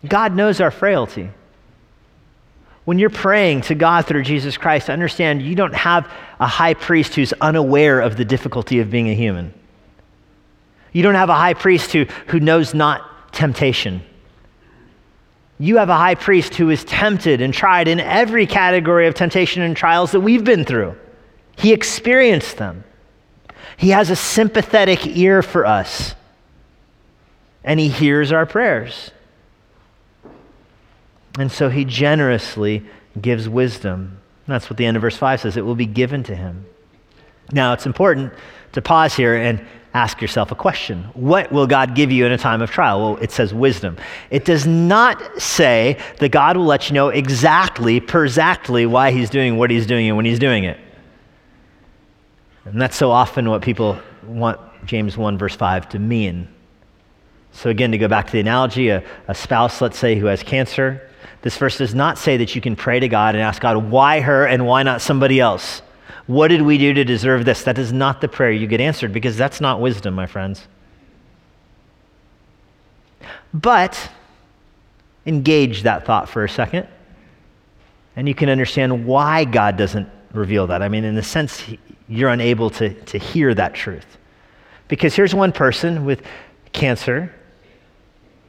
God 0.06 0.36
knows 0.36 0.60
our 0.60 0.72
frailty. 0.72 1.30
When 2.86 3.00
you're 3.00 3.10
praying 3.10 3.62
to 3.62 3.76
God 3.76 4.06
through 4.06 4.24
Jesus 4.24 4.58
Christ, 4.58 4.90
understand 4.90 5.42
you 5.42 5.56
don't 5.56 5.74
have 5.74 6.10
a 6.40 6.48
high 6.48 6.76
priest 6.76 7.16
who's 7.16 7.34
unaware 7.42 8.00
of 8.00 8.16
the 8.16 8.26
difficulty 8.26 8.80
of 8.80 8.92
being 8.92 9.10
a 9.10 9.16
human. 9.16 9.54
You 10.94 11.04
don't 11.04 11.16
have 11.16 11.30
a 11.30 11.36
high 11.36 11.56
priest 11.56 11.92
who, 11.92 12.06
who 12.28 12.40
knows 12.40 12.74
not 12.74 13.34
temptation. 13.34 14.02
You 15.58 15.78
have 15.78 15.90
a 15.90 15.96
high 15.96 16.16
priest 16.16 16.56
who 16.56 16.70
is 16.70 16.84
tempted 16.84 17.42
and 17.42 17.54
tried 17.54 17.88
in 17.88 18.00
every 18.00 18.46
category 18.46 19.08
of 19.08 19.16
temptation 19.16 19.64
and 19.64 19.76
trials 19.76 20.12
that 20.12 20.20
we've 20.20 20.44
been 20.44 20.64
through. 20.64 20.96
He 21.58 21.74
experienced 21.74 22.58
them. 22.58 22.84
He 23.78 23.90
has 23.90 24.10
a 24.10 24.16
sympathetic 24.16 25.06
ear 25.08 25.42
for 25.42 25.66
us, 25.66 26.16
and 27.64 27.80
he 27.80 27.90
hears 27.90 28.32
our 28.32 28.46
prayers. 28.46 29.12
And 31.38 31.52
so 31.52 31.70
he 31.70 31.86
generously 31.86 32.84
gives 33.20 33.50
wisdom. 33.50 34.20
That's 34.48 34.70
what 34.70 34.78
the 34.78 34.86
end 34.86 34.98
of 34.98 35.02
verse 35.02 35.18
5 35.18 35.42
says. 35.42 35.58
It 35.58 35.66
will 35.66 35.76
be 35.76 35.86
given 35.86 36.24
to 36.24 36.36
him. 36.36 36.66
Now, 37.52 37.74
it's 37.74 37.86
important 37.86 38.34
to 38.74 38.82
pause 38.82 39.16
here 39.16 39.36
and 39.36 39.66
ask 39.94 40.22
yourself 40.22 40.52
a 40.52 40.56
question 40.56 41.04
What 41.14 41.52
will 41.52 41.68
God 41.68 41.96
give 41.96 42.12
you 42.12 42.26
in 42.26 42.32
a 42.32 42.38
time 42.38 42.62
of 42.62 42.70
trial? 42.70 43.00
Well, 43.00 43.24
it 43.24 43.32
says 43.32 43.54
wisdom. 43.54 43.98
It 44.30 44.46
does 44.46 44.66
not 44.68 45.42
say 45.42 45.98
that 46.20 46.30
God 46.30 46.58
will 46.58 46.66
let 46.66 46.90
you 46.90 46.94
know 46.94 47.10
exactly, 47.10 48.00
per 48.00 48.26
exactly, 48.26 48.86
why 48.86 49.12
He's 49.12 49.30
doing 49.30 49.58
what 49.58 49.72
He's 49.72 49.86
doing 49.86 50.08
and 50.08 50.18
when 50.18 50.26
He's 50.26 50.40
doing 50.40 50.64
it. 50.64 50.80
And 52.66 52.82
that's 52.82 52.96
so 52.96 53.12
often 53.12 53.50
what 53.50 53.62
people 53.62 54.00
want 54.26 54.60
James 54.86 55.18
1, 55.18 55.38
verse 55.38 55.56
5 55.56 55.90
to 55.90 56.00
mean. 56.00 56.48
So, 57.52 57.70
again, 57.70 57.92
to 57.92 57.98
go 57.98 58.08
back 58.08 58.26
to 58.26 58.32
the 58.34 58.40
analogy, 58.40 58.90
a, 58.90 59.04
a 59.28 59.36
spouse, 59.36 59.80
let's 59.82 59.98
say, 59.98 60.20
who 60.20 60.26
has 60.26 60.44
cancer, 60.44 61.10
this 61.46 61.58
verse 61.58 61.78
does 61.78 61.94
not 61.94 62.18
say 62.18 62.38
that 62.38 62.56
you 62.56 62.60
can 62.60 62.76
pray 62.76 63.00
to 63.00 63.08
God 63.08 63.36
and 63.36 63.44
ask 63.44 63.62
God, 63.62 63.78
why 63.78 64.20
her 64.20 64.48
and 64.48 64.66
why 64.66 64.82
not 64.82 65.00
somebody 65.00 65.40
else? 65.40 65.84
What 66.26 66.48
did 66.48 66.64
we 66.64 66.80
do 66.80 66.92
to 66.92 67.04
deserve 67.04 67.46
this? 67.46 67.62
That 67.66 67.78
is 67.78 67.94
not 67.94 68.20
the 68.20 68.28
prayer 68.28 68.52
you 68.52 68.66
get 68.66 68.82
answered 68.82 69.14
because 69.14 69.38
that's 69.38 69.62
not 69.62 69.80
wisdom, 69.80 70.16
my 70.16 70.26
friends. 70.26 70.68
But 73.54 74.10
engage 75.28 75.84
that 75.84 76.04
thought 76.04 76.30
for 76.30 76.44
a 76.44 76.50
second, 76.50 76.88
and 78.16 78.28
you 78.28 78.34
can 78.34 78.50
understand 78.50 79.06
why 79.06 79.46
God 79.46 79.78
doesn't 79.78 80.10
reveal 80.34 80.66
that. 80.66 80.82
I 80.82 80.90
mean, 80.90 81.04
in 81.04 81.16
a 81.16 81.22
sense, 81.22 81.64
you're 82.10 82.32
unable 82.32 82.72
to, 82.72 82.90
to 82.92 83.20
hear 83.20 83.54
that 83.54 83.76
truth. 83.76 84.18
Because 84.88 85.14
here's 85.14 85.36
one 85.36 85.52
person 85.52 86.06
with 86.06 86.24
cancer 86.74 87.32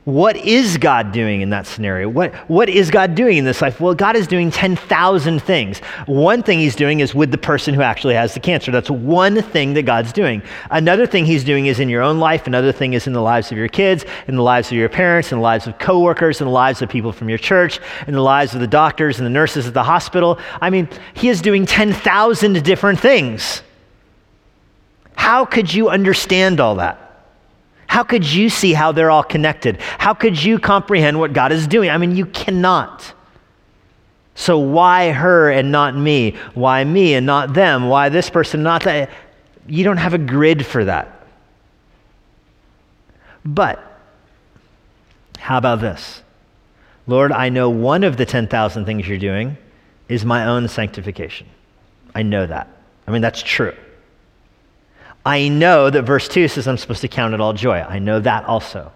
what 0.07 0.37
is 0.37 0.79
God 0.79 1.11
doing 1.11 1.41
in 1.41 1.51
that 1.51 1.67
scenario? 1.67 2.09
What, 2.09 2.33
what 2.49 2.69
is 2.69 2.93
God 2.93 3.17
doing 3.17 3.39
in 3.39 3.45
this 3.45 3.61
life? 3.61 3.81
Well, 3.81 3.93
God 3.93 4.15
is 4.15 4.29
doing 4.29 4.53
10,000 4.53 5.43
things. 5.43 5.81
One 6.07 6.45
thing 6.45 6.61
He's 6.61 6.77
doing 6.77 7.01
is 7.01 7.13
with 7.13 7.33
the 7.33 7.39
person 7.39 7.75
who 7.75 7.83
actually 7.83 8.15
has 8.15 8.33
the 8.33 8.39
cancer. 8.39 8.71
That's 8.71 8.89
one 8.89 9.43
thing 9.43 9.75
that 9.75 9.83
God's 9.83 10.13
doing. 10.13 10.43
Another 10.71 11.09
thing 11.09 11.27
He's 11.27 11.43
doing 11.43 11.67
is 11.67 11.81
in 11.81 11.89
your 11.89 12.03
own 12.03 12.21
life. 12.21 12.47
Another 12.47 12.71
thing 12.71 12.93
is 12.93 13.09
in 13.09 13.15
the 13.15 13.21
lives 13.21 13.51
of 13.51 13.59
your 13.59 13.67
kids, 13.67 14.05
in 14.29 14.37
the 14.37 14.45
lives 14.45 14.69
of 14.69 14.79
your 14.79 14.89
parents, 14.89 15.33
in 15.33 15.39
the 15.39 15.43
lives 15.43 15.67
of 15.67 15.77
coworkers, 15.81 16.41
in 16.41 16.47
the 16.47 16.53
lives 16.53 16.83
of 16.83 16.89
people 16.89 17.11
from 17.11 17.29
your 17.29 17.39
church, 17.39 17.81
in 18.07 18.15
the 18.15 18.23
lives 18.23 18.55
of 18.55 18.61
the 18.61 18.69
doctors 18.69 19.19
and 19.19 19.27
the 19.27 19.31
nurses 19.31 19.67
at 19.67 19.75
the 19.75 19.83
hospital. 19.83 20.39
I 20.61 20.71
mean, 20.71 20.89
He 21.15 21.31
is 21.31 21.43
doing 21.43 21.67
10,000 21.67 22.63
different 22.63 23.01
things. 23.01 23.61
How 25.17 25.45
could 25.45 25.75
you 25.75 25.89
understand 25.89 26.61
all 26.61 26.77
that? 26.77 27.06
How 27.87 28.03
could 28.03 28.31
you 28.31 28.51
see 28.51 28.73
how 28.73 28.93
they're 28.93 29.11
all 29.11 29.23
connected? 29.23 29.81
How 29.81 30.15
could 30.15 30.43
you 30.43 30.59
comprehend 30.59 31.19
what 31.19 31.33
God 31.33 31.53
is 31.53 31.67
doing? 31.67 31.91
I 31.91 31.99
mean, 31.99 32.17
you 32.17 32.27
cannot. 32.27 33.15
So, 34.35 34.59
why 34.59 35.13
her 35.13 35.51
and 35.51 35.73
not 35.73 35.97
me? 35.97 36.37
Why 36.55 36.85
me 36.85 37.15
and 37.15 37.25
not 37.25 37.55
them? 37.55 37.89
Why 37.89 38.11
this 38.11 38.29
person, 38.29 38.63
not 38.63 38.83
that? 38.85 39.11
You 39.67 39.83
don't 39.83 39.97
have 39.97 40.15
a 40.15 40.19
grid 40.19 40.67
for 40.67 40.85
that. 40.85 41.27
But, 43.45 43.83
how 45.39 45.59
about 45.59 45.81
this? 45.81 46.23
Lord, 47.07 47.33
I 47.33 47.49
know 47.49 47.71
one 47.71 48.05
of 48.05 48.17
the 48.17 48.27
10,000 48.27 48.85
things 48.85 49.09
you're 49.09 49.17
doing 49.17 49.57
is 50.09 50.25
my 50.25 50.47
own 50.47 50.69
sanctification. 50.69 51.47
I 52.15 52.23
know 52.23 52.47
that. 52.47 52.69
I 53.07 53.13
mean, 53.13 53.23
that's 53.23 53.43
true. 53.43 53.75
I 55.27 55.49
know 55.49 55.91
that 55.91 56.03
verse 56.03 56.29
2 56.29 56.47
says 56.47 56.69
I'm 56.69 56.79
supposed 56.79 57.01
to 57.01 57.09
count 57.09 57.35
it 57.35 57.41
all 57.41 57.53
joy. 57.53 57.81
I 57.81 57.99
know 57.99 58.21
that 58.21 58.45
also. 58.45 58.93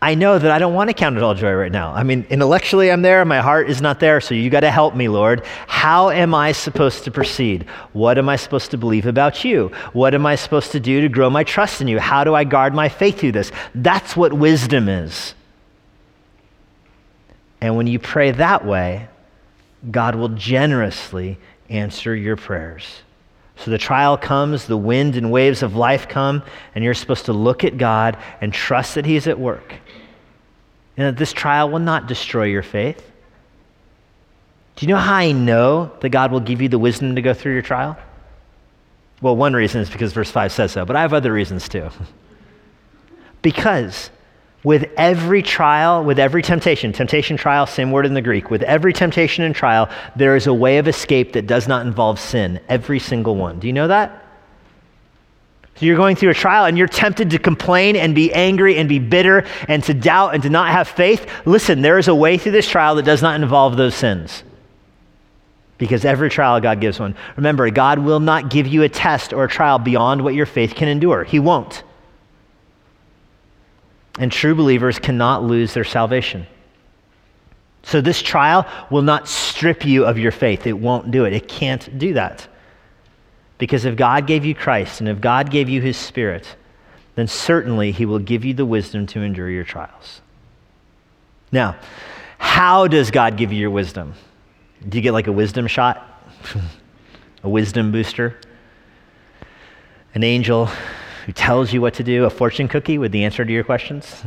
I 0.00 0.14
know 0.14 0.38
that 0.38 0.52
I 0.52 0.60
don't 0.60 0.72
want 0.74 0.88
to 0.88 0.94
count 0.94 1.16
it 1.16 1.22
all 1.24 1.34
joy 1.34 1.52
right 1.52 1.72
now. 1.72 1.92
I 1.92 2.04
mean, 2.04 2.24
intellectually 2.30 2.92
I'm 2.92 3.02
there, 3.02 3.24
my 3.24 3.40
heart 3.40 3.68
is 3.68 3.82
not 3.82 3.98
there, 3.98 4.20
so 4.20 4.36
you 4.36 4.48
got 4.48 4.60
to 4.60 4.70
help 4.70 4.94
me, 4.94 5.08
Lord. 5.08 5.44
How 5.66 6.10
am 6.10 6.32
I 6.32 6.52
supposed 6.52 7.02
to 7.04 7.10
proceed? 7.10 7.64
What 7.92 8.18
am 8.18 8.28
I 8.28 8.36
supposed 8.36 8.70
to 8.70 8.78
believe 8.78 9.06
about 9.06 9.42
you? 9.42 9.72
What 9.92 10.14
am 10.14 10.26
I 10.26 10.36
supposed 10.36 10.70
to 10.72 10.80
do 10.80 11.00
to 11.00 11.08
grow 11.08 11.28
my 11.28 11.42
trust 11.42 11.80
in 11.80 11.88
you? 11.88 11.98
How 11.98 12.22
do 12.22 12.32
I 12.32 12.44
guard 12.44 12.72
my 12.72 12.88
faith 12.88 13.18
through 13.18 13.32
this? 13.32 13.50
That's 13.74 14.16
what 14.16 14.32
wisdom 14.32 14.88
is. 14.88 15.34
And 17.60 17.76
when 17.76 17.88
you 17.88 17.98
pray 17.98 18.30
that 18.30 18.64
way, 18.64 19.08
God 19.90 20.14
will 20.14 20.28
generously 20.28 21.36
answer 21.68 22.14
your 22.14 22.36
prayers. 22.36 22.86
So 23.56 23.70
the 23.70 23.78
trial 23.78 24.16
comes, 24.18 24.66
the 24.66 24.76
wind 24.76 25.16
and 25.16 25.30
waves 25.30 25.62
of 25.62 25.74
life 25.74 26.08
come, 26.08 26.42
and 26.74 26.84
you're 26.84 26.94
supposed 26.94 27.24
to 27.26 27.32
look 27.32 27.64
at 27.64 27.78
God 27.78 28.18
and 28.40 28.52
trust 28.52 28.94
that 28.96 29.06
He's 29.06 29.26
at 29.26 29.38
work. 29.38 29.74
And 30.96 31.06
that 31.06 31.16
this 31.18 31.32
trial 31.32 31.70
will 31.70 31.78
not 31.78 32.06
destroy 32.06 32.44
your 32.44 32.62
faith. 32.62 33.10
Do 34.76 34.86
you 34.86 34.92
know 34.92 34.98
how 34.98 35.14
I 35.14 35.32
know 35.32 35.90
that 36.00 36.10
God 36.10 36.32
will 36.32 36.40
give 36.40 36.60
you 36.60 36.68
the 36.68 36.78
wisdom 36.78 37.14
to 37.14 37.22
go 37.22 37.32
through 37.32 37.54
your 37.54 37.62
trial? 37.62 37.96
Well, 39.22 39.34
one 39.34 39.54
reason 39.54 39.80
is 39.80 39.88
because 39.88 40.12
verse 40.12 40.30
5 40.30 40.52
says 40.52 40.72
so, 40.72 40.84
but 40.84 40.96
I 40.96 41.00
have 41.00 41.14
other 41.14 41.32
reasons 41.32 41.68
too. 41.68 41.88
because 43.42 44.10
with 44.66 44.90
every 44.96 45.42
trial, 45.42 46.02
with 46.02 46.18
every 46.18 46.42
temptation, 46.42 46.92
temptation, 46.92 47.36
trial, 47.36 47.68
same 47.68 47.92
word 47.92 48.04
in 48.04 48.14
the 48.14 48.20
Greek, 48.20 48.50
with 48.50 48.64
every 48.64 48.92
temptation 48.92 49.44
and 49.44 49.54
trial, 49.54 49.88
there 50.16 50.34
is 50.34 50.48
a 50.48 50.52
way 50.52 50.78
of 50.78 50.88
escape 50.88 51.34
that 51.34 51.46
does 51.46 51.68
not 51.68 51.86
involve 51.86 52.18
sin. 52.18 52.58
Every 52.68 52.98
single 52.98 53.36
one. 53.36 53.60
Do 53.60 53.68
you 53.68 53.72
know 53.72 53.86
that? 53.86 54.24
So 55.76 55.86
you're 55.86 55.96
going 55.96 56.16
through 56.16 56.30
a 56.30 56.34
trial 56.34 56.64
and 56.64 56.76
you're 56.76 56.88
tempted 56.88 57.30
to 57.30 57.38
complain 57.38 57.94
and 57.94 58.12
be 58.12 58.32
angry 58.32 58.76
and 58.76 58.88
be 58.88 58.98
bitter 58.98 59.46
and 59.68 59.84
to 59.84 59.94
doubt 59.94 60.34
and 60.34 60.42
to 60.42 60.50
not 60.50 60.72
have 60.72 60.88
faith. 60.88 61.30
Listen, 61.44 61.80
there 61.80 61.96
is 61.96 62.08
a 62.08 62.14
way 62.16 62.36
through 62.36 62.50
this 62.50 62.68
trial 62.68 62.96
that 62.96 63.04
does 63.04 63.22
not 63.22 63.40
involve 63.40 63.76
those 63.76 63.94
sins. 63.94 64.42
Because 65.78 66.04
every 66.04 66.28
trial 66.28 66.60
God 66.60 66.80
gives 66.80 66.98
one. 66.98 67.14
Remember, 67.36 67.70
God 67.70 68.00
will 68.00 68.18
not 68.18 68.50
give 68.50 68.66
you 68.66 68.82
a 68.82 68.88
test 68.88 69.32
or 69.32 69.44
a 69.44 69.48
trial 69.48 69.78
beyond 69.78 70.24
what 70.24 70.34
your 70.34 70.46
faith 70.46 70.74
can 70.74 70.88
endure. 70.88 71.22
He 71.22 71.38
won't. 71.38 71.84
And 74.18 74.32
true 74.32 74.54
believers 74.54 74.98
cannot 74.98 75.42
lose 75.42 75.74
their 75.74 75.84
salvation. 75.84 76.46
So 77.82 78.00
this 78.00 78.20
trial 78.20 78.66
will 78.90 79.02
not 79.02 79.28
strip 79.28 79.84
you 79.84 80.04
of 80.06 80.18
your 80.18 80.32
faith. 80.32 80.66
It 80.66 80.72
won't 80.72 81.10
do 81.10 81.24
it. 81.24 81.32
It 81.32 81.46
can't 81.48 81.98
do 81.98 82.14
that. 82.14 82.48
Because 83.58 83.84
if 83.84 83.96
God 83.96 84.26
gave 84.26 84.44
you 84.44 84.54
Christ 84.54 85.00
and 85.00 85.08
if 85.08 85.20
God 85.20 85.50
gave 85.50 85.68
you 85.68 85.80
his 85.80 85.96
Spirit, 85.96 86.56
then 87.14 87.26
certainly 87.26 87.92
he 87.92 88.04
will 88.04 88.18
give 88.18 88.44
you 88.44 88.54
the 88.54 88.66
wisdom 88.66 89.06
to 89.08 89.22
endure 89.22 89.48
your 89.48 89.64
trials. 89.64 90.20
Now, 91.52 91.76
how 92.38 92.86
does 92.86 93.10
God 93.10 93.36
give 93.36 93.52
you 93.52 93.58
your 93.58 93.70
wisdom? 93.70 94.14
Do 94.86 94.98
you 94.98 95.02
get 95.02 95.12
like 95.12 95.26
a 95.26 95.32
wisdom 95.32 95.66
shot? 95.66 96.04
a 97.42 97.48
wisdom 97.48 97.92
booster? 97.92 98.38
An 100.14 100.22
angel 100.22 100.68
who 101.26 101.32
tells 101.32 101.72
you 101.72 101.80
what 101.80 101.94
to 101.94 102.04
do, 102.04 102.24
a 102.24 102.30
fortune 102.30 102.68
cookie 102.68 102.98
with 102.98 103.10
the 103.10 103.24
answer 103.24 103.44
to 103.44 103.52
your 103.52 103.64
questions? 103.64 104.22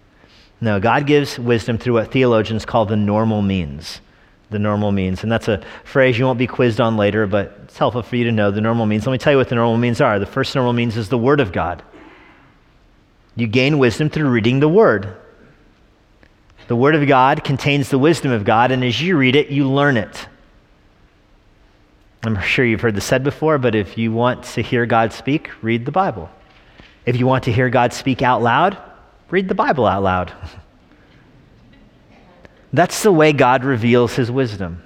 no, 0.62 0.80
God 0.80 1.06
gives 1.06 1.38
wisdom 1.38 1.76
through 1.76 1.92
what 1.92 2.10
theologians 2.10 2.64
call 2.64 2.86
the 2.86 2.96
normal 2.96 3.42
means. 3.42 4.00
The 4.48 4.58
normal 4.58 4.90
means. 4.90 5.22
And 5.22 5.30
that's 5.30 5.46
a 5.46 5.62
phrase 5.84 6.18
you 6.18 6.24
won't 6.24 6.38
be 6.38 6.46
quizzed 6.46 6.80
on 6.80 6.96
later, 6.96 7.26
but 7.26 7.60
it's 7.64 7.76
helpful 7.76 8.02
for 8.02 8.16
you 8.16 8.24
to 8.24 8.32
know 8.32 8.50
the 8.50 8.62
normal 8.62 8.86
means. 8.86 9.06
Let 9.06 9.12
me 9.12 9.18
tell 9.18 9.34
you 9.34 9.36
what 9.36 9.50
the 9.50 9.56
normal 9.56 9.76
means 9.76 10.00
are. 10.00 10.18
The 10.18 10.24
first 10.24 10.54
normal 10.54 10.72
means 10.72 10.96
is 10.96 11.10
the 11.10 11.18
Word 11.18 11.40
of 11.40 11.52
God. 11.52 11.82
You 13.36 13.46
gain 13.46 13.78
wisdom 13.78 14.08
through 14.08 14.30
reading 14.30 14.60
the 14.60 14.70
Word. 14.70 15.14
The 16.68 16.76
Word 16.76 16.94
of 16.94 17.06
God 17.06 17.44
contains 17.44 17.90
the 17.90 17.98
wisdom 17.98 18.32
of 18.32 18.44
God, 18.44 18.72
and 18.72 18.82
as 18.82 19.02
you 19.02 19.18
read 19.18 19.36
it, 19.36 19.48
you 19.48 19.68
learn 19.68 19.98
it. 19.98 20.26
I'm 22.22 22.40
sure 22.40 22.64
you've 22.64 22.80
heard 22.80 22.94
this 22.94 23.04
said 23.04 23.22
before, 23.22 23.58
but 23.58 23.74
if 23.74 23.98
you 23.98 24.12
want 24.12 24.44
to 24.44 24.62
hear 24.62 24.86
God 24.86 25.12
speak, 25.12 25.50
read 25.62 25.84
the 25.84 25.92
Bible. 25.92 26.30
If 27.08 27.16
you 27.16 27.26
want 27.26 27.44
to 27.44 27.52
hear 27.52 27.70
God 27.70 27.94
speak 27.94 28.20
out 28.20 28.42
loud, 28.42 28.76
read 29.30 29.48
the 29.48 29.54
Bible 29.54 29.86
out 29.86 30.02
loud. 30.02 30.30
That's 32.70 33.02
the 33.02 33.10
way 33.10 33.32
God 33.32 33.64
reveals 33.64 34.14
his 34.14 34.30
wisdom. 34.30 34.82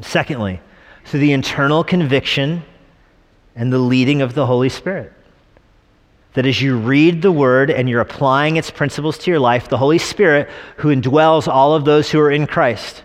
Secondly, 0.00 0.60
through 1.04 1.20
the 1.20 1.30
internal 1.30 1.84
conviction 1.84 2.64
and 3.54 3.72
the 3.72 3.78
leading 3.78 4.22
of 4.22 4.34
the 4.34 4.44
Holy 4.44 4.68
Spirit. 4.68 5.12
That 6.32 6.46
as 6.46 6.60
you 6.60 6.78
read 6.78 7.22
the 7.22 7.30
word 7.30 7.70
and 7.70 7.88
you're 7.88 8.00
applying 8.00 8.56
its 8.56 8.72
principles 8.72 9.16
to 9.18 9.30
your 9.30 9.38
life, 9.38 9.68
the 9.68 9.78
Holy 9.78 9.98
Spirit, 9.98 10.48
who 10.78 10.88
indwells 10.88 11.46
all 11.46 11.76
of 11.76 11.84
those 11.84 12.10
who 12.10 12.18
are 12.18 12.32
in 12.32 12.48
Christ, 12.48 13.04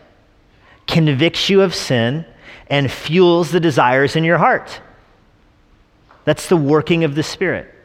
convicts 0.88 1.48
you 1.48 1.62
of 1.62 1.76
sin 1.76 2.26
and 2.72 2.92
fuels 2.92 3.52
the 3.52 3.60
desires 3.60 4.16
in 4.16 4.24
your 4.24 4.40
heart. 4.40 4.82
That's 6.26 6.50
the 6.50 6.58
working 6.58 7.04
of 7.04 7.14
the 7.14 7.22
Spirit. 7.22 7.76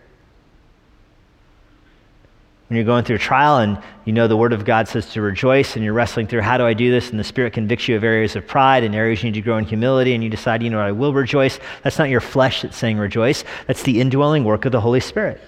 When 2.68 2.77
you're 2.77 2.87
going 2.87 3.05
through 3.05 3.16
a 3.16 3.20
trial 3.20 3.59
and 3.59 3.79
you 4.07 4.12
know 4.12 4.27
the 4.27 4.37
Word 4.37 4.55
of 4.55 4.64
God 4.64 4.88
says 4.88 5.11
to 5.12 5.20
rejoice, 5.20 5.77
and 5.77 5.85
you're 5.85 5.92
wrestling 5.92 6.27
through 6.27 6.40
how 6.40 6.57
do 6.57 6.64
I 6.64 6.72
do 6.72 6.90
this, 6.90 7.11
and 7.11 7.20
the 7.20 7.24
Spirit 7.24 7.53
convicts 7.53 7.88
you 7.88 7.96
of 7.96 8.05
areas 8.05 8.37
of 8.37 8.46
pride 8.46 8.85
and 8.85 8.94
areas 8.94 9.22
you 9.22 9.31
need 9.31 9.35
to 9.35 9.42
grow 9.42 9.59
in 9.59 9.64
humility, 9.64 10.14
and 10.14 10.24
you 10.24 10.31
decide, 10.31 10.62
you 10.62 10.70
know, 10.70 10.81
I 10.81 10.92
will 10.92 11.12
rejoice. 11.12 11.61
That's 11.83 11.98
not 11.98 12.09
your 12.09 12.22
flesh 12.22 12.62
that's 12.62 12.77
saying 12.77 12.98
rejoice, 12.98 13.44
that's 13.66 13.83
the 13.83 14.00
indwelling 14.00 14.44
work 14.44 14.64
of 14.64 14.72
the 14.72 14.81
Holy 14.81 15.00
Spirit. 15.00 15.40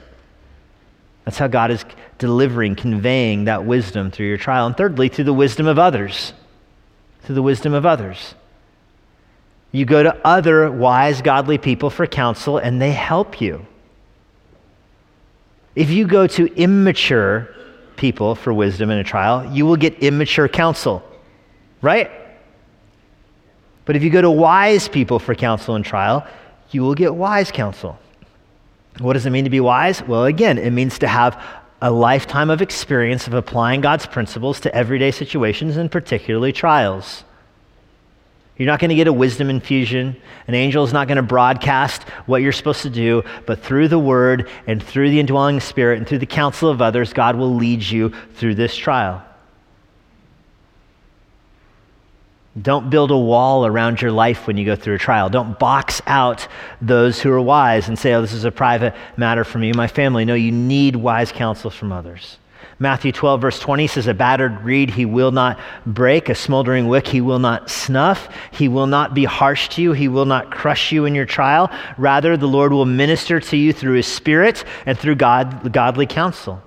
That's 1.25 1.39
how 1.39 1.49
God 1.49 1.73
is 1.73 1.85
delivering, 2.19 2.77
conveying 2.77 3.45
that 3.45 3.65
wisdom 3.65 4.13
through 4.13 4.29
your 4.29 4.39
trial. 4.39 4.67
And 4.67 4.77
thirdly, 4.77 5.09
through 5.09 5.25
the 5.25 5.33
wisdom 5.33 5.67
of 5.67 5.77
others. 5.77 6.33
Through 7.23 7.35
the 7.35 7.43
wisdom 7.43 7.75
of 7.75 7.85
others. 7.85 8.37
You 9.73 9.85
go 9.85 10.05
to 10.05 10.17
other 10.25 10.71
wise, 10.71 11.23
godly 11.23 11.59
people 11.59 11.91
for 11.91 12.07
counsel, 12.07 12.59
and 12.59 12.81
they 12.81 12.93
help 12.93 13.41
you. 13.41 13.67
If 15.77 15.91
you 15.91 16.07
go 16.07 16.27
to 16.27 16.47
immature 16.57 17.55
people 17.97 18.35
for 18.35 18.53
wisdom 18.53 18.91
in 18.91 18.99
a 18.99 19.05
trial, 19.05 19.55
you 19.55 19.67
will 19.67 19.77
get 19.77 20.03
immature 20.03 20.49
counsel, 20.49 21.03
right? 21.83 22.11
But 23.85 23.95
if 23.95 24.03
you 24.03 24.11
go 24.11 24.23
to 24.23 24.31
wise 24.31 24.89
people 24.89 25.19
for 25.19 25.35
counsel 25.35 25.77
and 25.77 25.85
trial, 25.85 26.27
you 26.71 26.83
will 26.83 26.95
get 26.95 27.15
wise 27.15 27.53
counsel. 27.53 27.99
What 28.99 29.13
does 29.13 29.27
it 29.27 29.31
mean 29.31 29.45
to 29.45 29.51
be 29.51 29.61
wise? 29.61 30.03
Well, 30.03 30.25
again, 30.25 30.59
it 30.59 30.71
means 30.71 30.99
to 31.01 31.09
have 31.09 31.41
a 31.83 31.91
lifetime 31.91 32.49
of 32.49 32.63
experience 32.63 33.27
of 33.27 33.35
applying 33.35 33.83
God's 33.83 34.07
principles 34.07 34.61
to 34.61 34.75
everyday 34.75 35.11
situations 35.11 35.77
and 35.77 35.93
particularly 35.93 36.53
trials. 36.53 37.25
You're 38.59 38.67
not 38.67 38.81
going 38.81 38.89
to 38.89 38.95
get 38.95 39.07
a 39.07 39.13
wisdom 39.13 39.51
infusion. 39.51 40.17
An 40.47 40.55
angel 40.55 40.83
is 40.85 40.93
not 40.93 41.09
going 41.09 41.17
to 41.17 41.23
broadcast 41.23 42.05
what 42.25 42.41
you're 42.41 42.53
supposed 42.53 42.83
to 42.83 42.91
do, 42.91 43.23
but 43.45 43.63
through 43.63 43.89
the 43.89 43.99
word 43.99 44.49
and 44.67 44.83
through 44.83 45.11
the 45.11 45.21
indwelling 45.21 45.61
spirit 45.61 45.99
and 45.99 46.09
through 46.09 46.19
the 46.19 46.27
counsel 46.27 46.71
of 46.71 46.81
others, 46.81 47.13
God 47.13 47.37
will 47.37 47.55
lead 47.55 47.83
you 47.83 48.13
through 48.35 48.55
this 48.55 48.75
trial. 48.75 49.23
Don't 52.61 52.89
build 52.89 53.11
a 53.11 53.19
wall 53.19 53.67
around 53.67 54.01
your 54.01 54.13
life 54.13 54.47
when 54.47 54.57
you 54.57 54.65
go 54.65 54.77
through 54.77 54.95
a 54.95 54.99
trial. 54.99 55.29
Don't 55.29 55.59
box 55.59 56.01
out 56.07 56.49
those 56.81 57.21
who 57.21 57.31
are 57.31 57.41
wise 57.41 57.89
and 57.89 57.99
say, 57.99 58.15
oh, 58.15 58.23
this 58.23 58.33
is 58.33 58.45
a 58.45 58.51
private 58.51 58.95
matter 59.19 59.45
for 59.45 59.59
me 59.59 59.69
and 59.69 59.77
my 59.77 59.89
family. 59.89 60.25
No, 60.25 60.33
you 60.33 60.53
need 60.53 60.97
wise 60.97 61.31
counsel 61.31 61.69
from 61.69 61.93
others. 61.93 62.39
Matthew 62.79 63.11
12, 63.11 63.41
verse 63.41 63.59
20 63.59 63.87
says, 63.87 64.07
A 64.07 64.13
battered 64.13 64.63
reed 64.63 64.91
he 64.91 65.07
will 65.07 65.31
not 65.31 65.59
break, 65.87 66.29
a 66.29 66.35
smoldering 66.35 66.89
wick 66.89 67.07
he 67.07 67.23
will 67.23 67.39
not 67.39 67.71
snuff. 67.71 68.29
He 68.51 68.69
will 68.69 68.87
not 68.87 69.15
be 69.15 69.25
harsh 69.25 69.69
to 69.71 69.83
you, 69.83 69.93
he 69.93 70.09
will 70.09 70.27
not 70.27 70.51
crush 70.51 70.93
you 70.93 71.07
in 71.07 71.15
your 71.15 71.25
trial. 71.25 71.71
Rather, 71.97 72.37
the 72.37 72.49
Lord 72.49 72.73
will 72.73 72.85
minister 72.85 73.41
to 73.41 73.57
you 73.57 73.73
through 73.73 73.95
his 73.95 74.07
Spirit 74.07 74.63
and 74.85 74.99
through 74.99 75.15
God, 75.15 75.73
godly 75.73 76.07
counsel. 76.07 76.63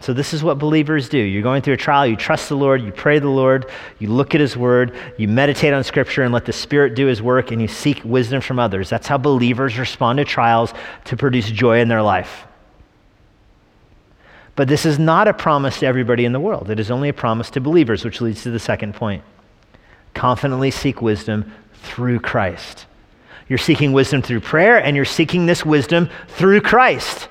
So, 0.00 0.12
this 0.12 0.34
is 0.34 0.42
what 0.42 0.58
believers 0.58 1.08
do. 1.08 1.18
You're 1.18 1.42
going 1.42 1.62
through 1.62 1.74
a 1.74 1.76
trial, 1.76 2.06
you 2.06 2.16
trust 2.16 2.48
the 2.48 2.56
Lord, 2.56 2.82
you 2.82 2.90
pray 2.90 3.20
the 3.20 3.28
Lord, 3.28 3.70
you 4.00 4.08
look 4.08 4.34
at 4.34 4.40
His 4.40 4.56
Word, 4.56 4.96
you 5.16 5.28
meditate 5.28 5.72
on 5.72 5.84
Scripture 5.84 6.24
and 6.24 6.34
let 6.34 6.44
the 6.44 6.52
Spirit 6.52 6.96
do 6.96 7.06
His 7.06 7.22
work, 7.22 7.52
and 7.52 7.62
you 7.62 7.68
seek 7.68 8.02
wisdom 8.04 8.40
from 8.40 8.58
others. 8.58 8.90
That's 8.90 9.06
how 9.06 9.16
believers 9.16 9.78
respond 9.78 10.16
to 10.16 10.24
trials 10.24 10.74
to 11.04 11.16
produce 11.16 11.48
joy 11.48 11.78
in 11.78 11.86
their 11.86 12.02
life. 12.02 12.46
But 14.54 14.68
this 14.68 14.84
is 14.84 14.98
not 14.98 15.28
a 15.28 15.34
promise 15.34 15.80
to 15.80 15.86
everybody 15.86 16.24
in 16.24 16.32
the 16.32 16.40
world. 16.40 16.70
It 16.70 16.78
is 16.78 16.90
only 16.90 17.08
a 17.08 17.14
promise 17.14 17.50
to 17.50 17.60
believers, 17.60 18.04
which 18.04 18.20
leads 18.20 18.42
to 18.42 18.50
the 18.50 18.58
second 18.58 18.94
point. 18.94 19.24
Confidently 20.14 20.70
seek 20.70 21.00
wisdom 21.00 21.50
through 21.74 22.20
Christ. 22.20 22.86
You're 23.48 23.58
seeking 23.58 23.92
wisdom 23.92 24.22
through 24.22 24.40
prayer, 24.40 24.76
and 24.76 24.94
you're 24.94 25.04
seeking 25.04 25.46
this 25.46 25.64
wisdom 25.64 26.10
through 26.28 26.60
Christ. 26.60 27.28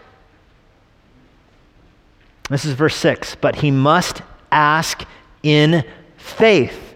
This 2.50 2.66
is 2.66 2.74
verse 2.74 2.96
6. 2.96 3.36
But 3.36 3.56
he 3.58 3.72
must 3.72 4.22
ask 4.52 5.06
in 5.44 5.84
faith. 6.18 6.91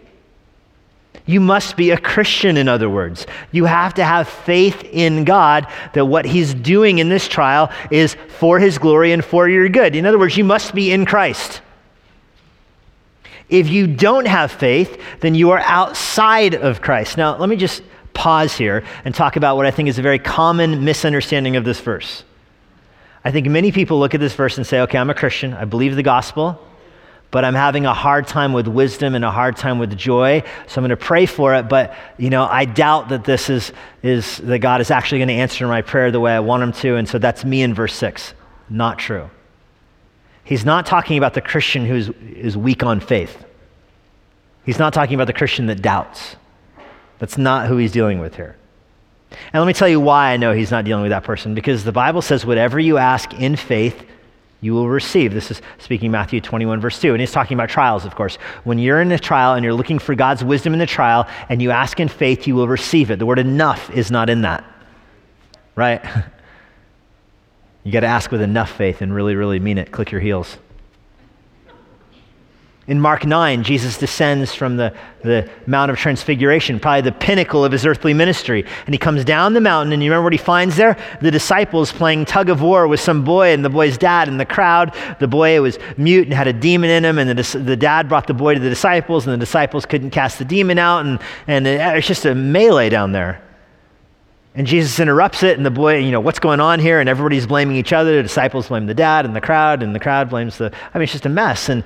You 1.25 1.39
must 1.39 1.75
be 1.75 1.89
a 1.89 1.97
Christian, 1.97 2.55
in 2.55 2.67
other 2.67 2.89
words. 2.89 3.25
You 3.51 3.65
have 3.65 3.95
to 3.95 4.03
have 4.03 4.27
faith 4.27 4.83
in 4.83 5.23
God 5.23 5.67
that 5.93 6.05
what 6.05 6.25
He's 6.25 6.53
doing 6.53 6.99
in 6.99 7.09
this 7.09 7.27
trial 7.27 7.71
is 7.89 8.15
for 8.37 8.59
His 8.59 8.77
glory 8.77 9.11
and 9.11 9.25
for 9.25 9.49
your 9.49 9.67
good. 9.67 9.95
In 9.95 10.05
other 10.05 10.19
words, 10.19 10.37
you 10.37 10.43
must 10.43 10.75
be 10.75 10.91
in 10.91 11.05
Christ. 11.05 11.61
If 13.49 13.69
you 13.69 13.87
don't 13.87 14.27
have 14.27 14.51
faith, 14.51 15.01
then 15.21 15.33
you 15.33 15.51
are 15.51 15.59
outside 15.59 16.53
of 16.55 16.81
Christ. 16.81 17.17
Now, 17.17 17.37
let 17.37 17.49
me 17.49 17.55
just 17.55 17.81
pause 18.13 18.55
here 18.55 18.83
and 19.03 19.13
talk 19.13 19.35
about 19.35 19.57
what 19.57 19.65
I 19.65 19.71
think 19.71 19.89
is 19.89 19.99
a 19.99 20.03
very 20.03 20.19
common 20.19 20.83
misunderstanding 20.83 21.55
of 21.55 21.63
this 21.63 21.79
verse. 21.79 22.23
I 23.23 23.31
think 23.31 23.47
many 23.47 23.71
people 23.71 23.99
look 23.99 24.13
at 24.13 24.19
this 24.19 24.35
verse 24.35 24.57
and 24.57 24.65
say, 24.65 24.81
okay, 24.81 24.99
I'm 24.99 25.09
a 25.09 25.15
Christian, 25.15 25.53
I 25.53 25.65
believe 25.65 25.95
the 25.95 26.03
gospel 26.03 26.59
but 27.35 27.43
I'm 27.43 27.53
having 27.53 27.85
a 27.85 27.93
hard 27.93 28.27
time 28.27 28.53
with 28.53 28.65
wisdom 28.65 29.13
and 29.13 29.25
a 29.25 29.29
hard 29.29 29.57
time 29.57 29.77
with 29.77 29.97
joy. 29.97 30.41
So 30.67 30.79
I'm 30.79 30.87
going 30.87 30.97
to 30.97 31.05
pray 31.05 31.25
for 31.25 31.53
it, 31.53 31.67
but 31.67 31.93
you 32.17 32.29
know, 32.29 32.45
I 32.45 32.63
doubt 32.63 33.09
that 33.09 33.25
this 33.25 33.49
is, 33.49 33.73
is 34.01 34.37
that 34.37 34.59
God 34.59 34.79
is 34.79 34.89
actually 34.89 35.17
going 35.17 35.27
to 35.27 35.33
answer 35.33 35.67
my 35.67 35.81
prayer 35.81 36.11
the 36.11 36.21
way 36.21 36.31
I 36.31 36.39
want 36.39 36.63
him 36.63 36.71
to. 36.71 36.95
And 36.95 37.09
so 37.09 37.19
that's 37.19 37.43
me 37.43 37.61
in 37.61 37.73
verse 37.73 37.93
6. 37.93 38.33
Not 38.69 38.99
true. 38.99 39.29
He's 40.45 40.63
not 40.63 40.85
talking 40.85 41.17
about 41.17 41.33
the 41.33 41.41
Christian 41.41 41.85
who 41.85 42.13
is 42.37 42.55
weak 42.55 42.83
on 42.83 43.01
faith. 43.01 43.43
He's 44.65 44.79
not 44.79 44.93
talking 44.93 45.15
about 45.15 45.27
the 45.27 45.33
Christian 45.33 45.65
that 45.65 45.81
doubts. 45.81 46.37
That's 47.19 47.37
not 47.37 47.67
who 47.67 47.75
he's 47.75 47.91
dealing 47.91 48.19
with 48.19 48.37
here. 48.37 48.55
And 49.51 49.61
let 49.61 49.67
me 49.67 49.73
tell 49.73 49.89
you 49.89 49.99
why 49.99 50.31
I 50.31 50.37
know 50.37 50.53
he's 50.53 50.71
not 50.71 50.85
dealing 50.85 51.03
with 51.03 51.11
that 51.11 51.25
person 51.25 51.53
because 51.53 51.83
the 51.83 51.91
Bible 51.91 52.21
says, 52.21 52.45
whatever 52.45 52.79
you 52.79 52.97
ask 52.97 53.33
in 53.33 53.57
faith, 53.57 54.05
you 54.65 54.73
will 54.73 54.89
receive. 54.89 55.31
This 55.31 55.51
is 55.51 55.61
speaking 55.77 56.09
Matthew 56.09 56.41
21, 56.41 56.81
verse 56.81 56.99
2. 56.99 57.11
And 57.11 57.19
he's 57.19 57.31
talking 57.31 57.55
about 57.55 57.69
trials, 57.69 58.03
of 58.03 58.15
course. 58.15 58.37
When 58.63 58.79
you're 58.79 58.99
in 58.99 59.11
a 59.11 59.19
trial 59.19 59.53
and 59.53 59.63
you're 59.63 59.75
looking 59.75 59.99
for 59.99 60.15
God's 60.15 60.43
wisdom 60.43 60.73
in 60.73 60.79
the 60.79 60.87
trial 60.87 61.27
and 61.49 61.61
you 61.61 61.69
ask 61.69 61.99
in 61.99 62.07
faith, 62.07 62.47
you 62.47 62.55
will 62.55 62.67
receive 62.67 63.11
it. 63.11 63.19
The 63.19 63.27
word 63.27 63.37
enough 63.37 63.91
is 63.91 64.09
not 64.09 64.27
in 64.29 64.41
that, 64.41 64.65
right? 65.75 66.03
You 67.83 67.91
got 67.91 67.99
to 67.99 68.07
ask 68.07 68.31
with 68.31 68.41
enough 68.41 68.71
faith 68.71 69.03
and 69.03 69.13
really, 69.13 69.35
really 69.35 69.59
mean 69.59 69.77
it. 69.77 69.91
Click 69.91 70.11
your 70.11 70.19
heels. 70.19 70.57
In 72.87 73.01
Mark 73.01 73.25
9, 73.25 73.63
Jesus 73.63 73.97
descends 73.97 74.53
from 74.53 74.77
the, 74.77 74.93
the 75.23 75.49
Mount 75.65 75.89
of 75.89 75.97
Transfiguration, 75.97 76.79
probably 76.79 77.01
the 77.01 77.17
pinnacle 77.17 77.65
of 77.65 77.71
his 77.71 77.83
earthly 77.83 78.13
ministry. 78.13 78.63
And 78.85 78.93
he 78.93 78.99
comes 78.99 79.25
down 79.25 79.53
the 79.53 79.61
mountain, 79.61 79.91
and 79.91 80.03
you 80.03 80.11
remember 80.11 80.25
what 80.25 80.33
he 80.33 80.37
finds 80.37 80.75
there? 80.75 80.95
The 81.19 81.31
disciples 81.31 81.91
playing 81.91 82.25
tug 82.25 82.47
of 82.47 82.61
war 82.61 82.87
with 82.87 82.99
some 82.99 83.23
boy 83.23 83.53
and 83.53 83.65
the 83.65 83.71
boy's 83.71 83.97
dad 83.97 84.27
in 84.27 84.37
the 84.37 84.45
crowd. 84.45 84.95
The 85.19 85.27
boy 85.27 85.59
was 85.61 85.79
mute 85.97 86.25
and 86.25 86.33
had 86.33 86.47
a 86.47 86.53
demon 86.53 86.91
in 86.91 87.03
him, 87.03 87.17
and 87.17 87.27
the, 87.27 87.57
the 87.57 87.75
dad 87.75 88.07
brought 88.07 88.27
the 88.27 88.35
boy 88.35 88.53
to 88.53 88.59
the 88.59 88.69
disciples, 88.69 89.25
and 89.25 89.33
the 89.33 89.43
disciples 89.43 89.87
couldn't 89.87 90.11
cast 90.11 90.37
the 90.37 90.45
demon 90.45 90.77
out, 90.77 91.07
and, 91.07 91.19
and 91.47 91.65
it, 91.65 91.81
it's 91.97 92.07
just 92.07 92.25
a 92.25 92.35
melee 92.35 92.89
down 92.89 93.13
there. 93.13 93.41
And 94.53 94.67
Jesus 94.67 94.99
interrupts 94.99 95.41
it, 95.41 95.57
and 95.57 95.65
the 95.65 95.71
boy, 95.71 95.97
you 95.97 96.11
know, 96.11 96.19
what's 96.19 96.39
going 96.39 96.59
on 96.59 96.79
here? 96.79 96.99
And 96.99 97.09
everybody's 97.09 97.47
blaming 97.47 97.77
each 97.77 97.93
other. 97.93 98.17
The 98.17 98.23
disciples 98.23 98.67
blame 98.67 98.85
the 98.85 98.93
dad, 98.93 99.25
and 99.25 99.35
the 99.35 99.41
crowd, 99.41 99.81
and 99.81 99.95
the 99.95 99.99
crowd 99.99 100.29
blames 100.29 100.59
the. 100.59 100.71
I 100.93 100.97
mean, 100.99 101.03
it's 101.03 101.13
just 101.13 101.25
a 101.25 101.29
mess. 101.29 101.67
And 101.67 101.83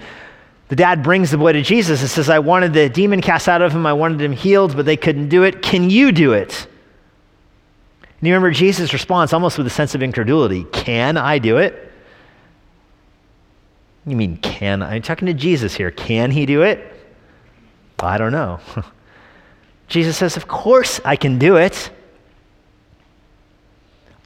the 0.69 0.75
dad 0.75 1.03
brings 1.03 1.32
the 1.32 1.38
boy 1.38 1.53
to 1.53 1.63
Jesus 1.63 2.01
and 2.01 2.10
says, 2.10 2.29
I 2.29 2.39
wanted 2.39 2.73
the 2.73 2.89
demon 2.89 3.21
cast 3.21 3.49
out 3.49 3.62
of 3.62 3.71
him, 3.73 3.86
I 3.86 3.93
wanted 3.93 4.21
him 4.21 4.32
healed, 4.32 4.75
but 4.75 4.86
they 4.86 4.97
couldn't 4.97 5.29
do 5.29 5.43
it. 5.43 5.62
Can 5.63 5.89
you 5.89 6.12
do 6.12 6.34
it? 6.34 6.67
And 8.01 8.27
you 8.27 8.34
remember 8.34 8.51
Jesus' 8.51 8.93
response 8.93 9.34
almost 9.34 9.58
with 9.58 9.65
a 9.65 9.71
sense 9.71 9.95
of 9.95 10.03
incredulity 10.03 10.65
Can 10.71 11.17
I 11.17 11.39
do 11.39 11.58
it? 11.58 11.91
You 14.05 14.15
mean, 14.15 14.38
can 14.38 14.82
I? 14.82 14.95
I'm 14.95 15.01
talking 15.01 15.25
to 15.25 15.34
Jesus 15.34 15.75
here. 15.75 15.91
Can 15.91 16.32
he 16.32 16.45
do 16.45 16.62
it? 16.62 16.93
I 17.99 18.17
don't 18.17 18.32
know. 18.32 18.60
Jesus 19.88 20.17
says, 20.17 20.38
Of 20.38 20.47
course 20.47 21.01
I 21.03 21.15
can 21.15 21.39
do 21.39 21.58
it. 21.58 21.89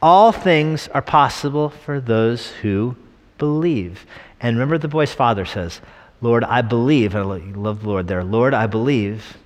All 0.01 0.33
things 0.33 0.89
are 0.89 1.01
possible 1.01 1.69
for 1.69 2.01
those 2.01 2.49
who 2.61 2.97
believe. 3.37 4.05
And 4.41 4.57
remember, 4.57 4.77
the 4.77 4.89
boy's 4.89 5.13
father 5.13 5.45
says, 5.45 5.79
Lord, 6.23 6.45
I 6.45 6.61
believe. 6.61 7.17
I 7.17 7.21
love 7.21 7.81
the 7.81 7.89
Lord 7.89 8.07
there. 8.07 8.23
Lord, 8.23 8.53
I 8.53 8.65
believe. 8.65 9.37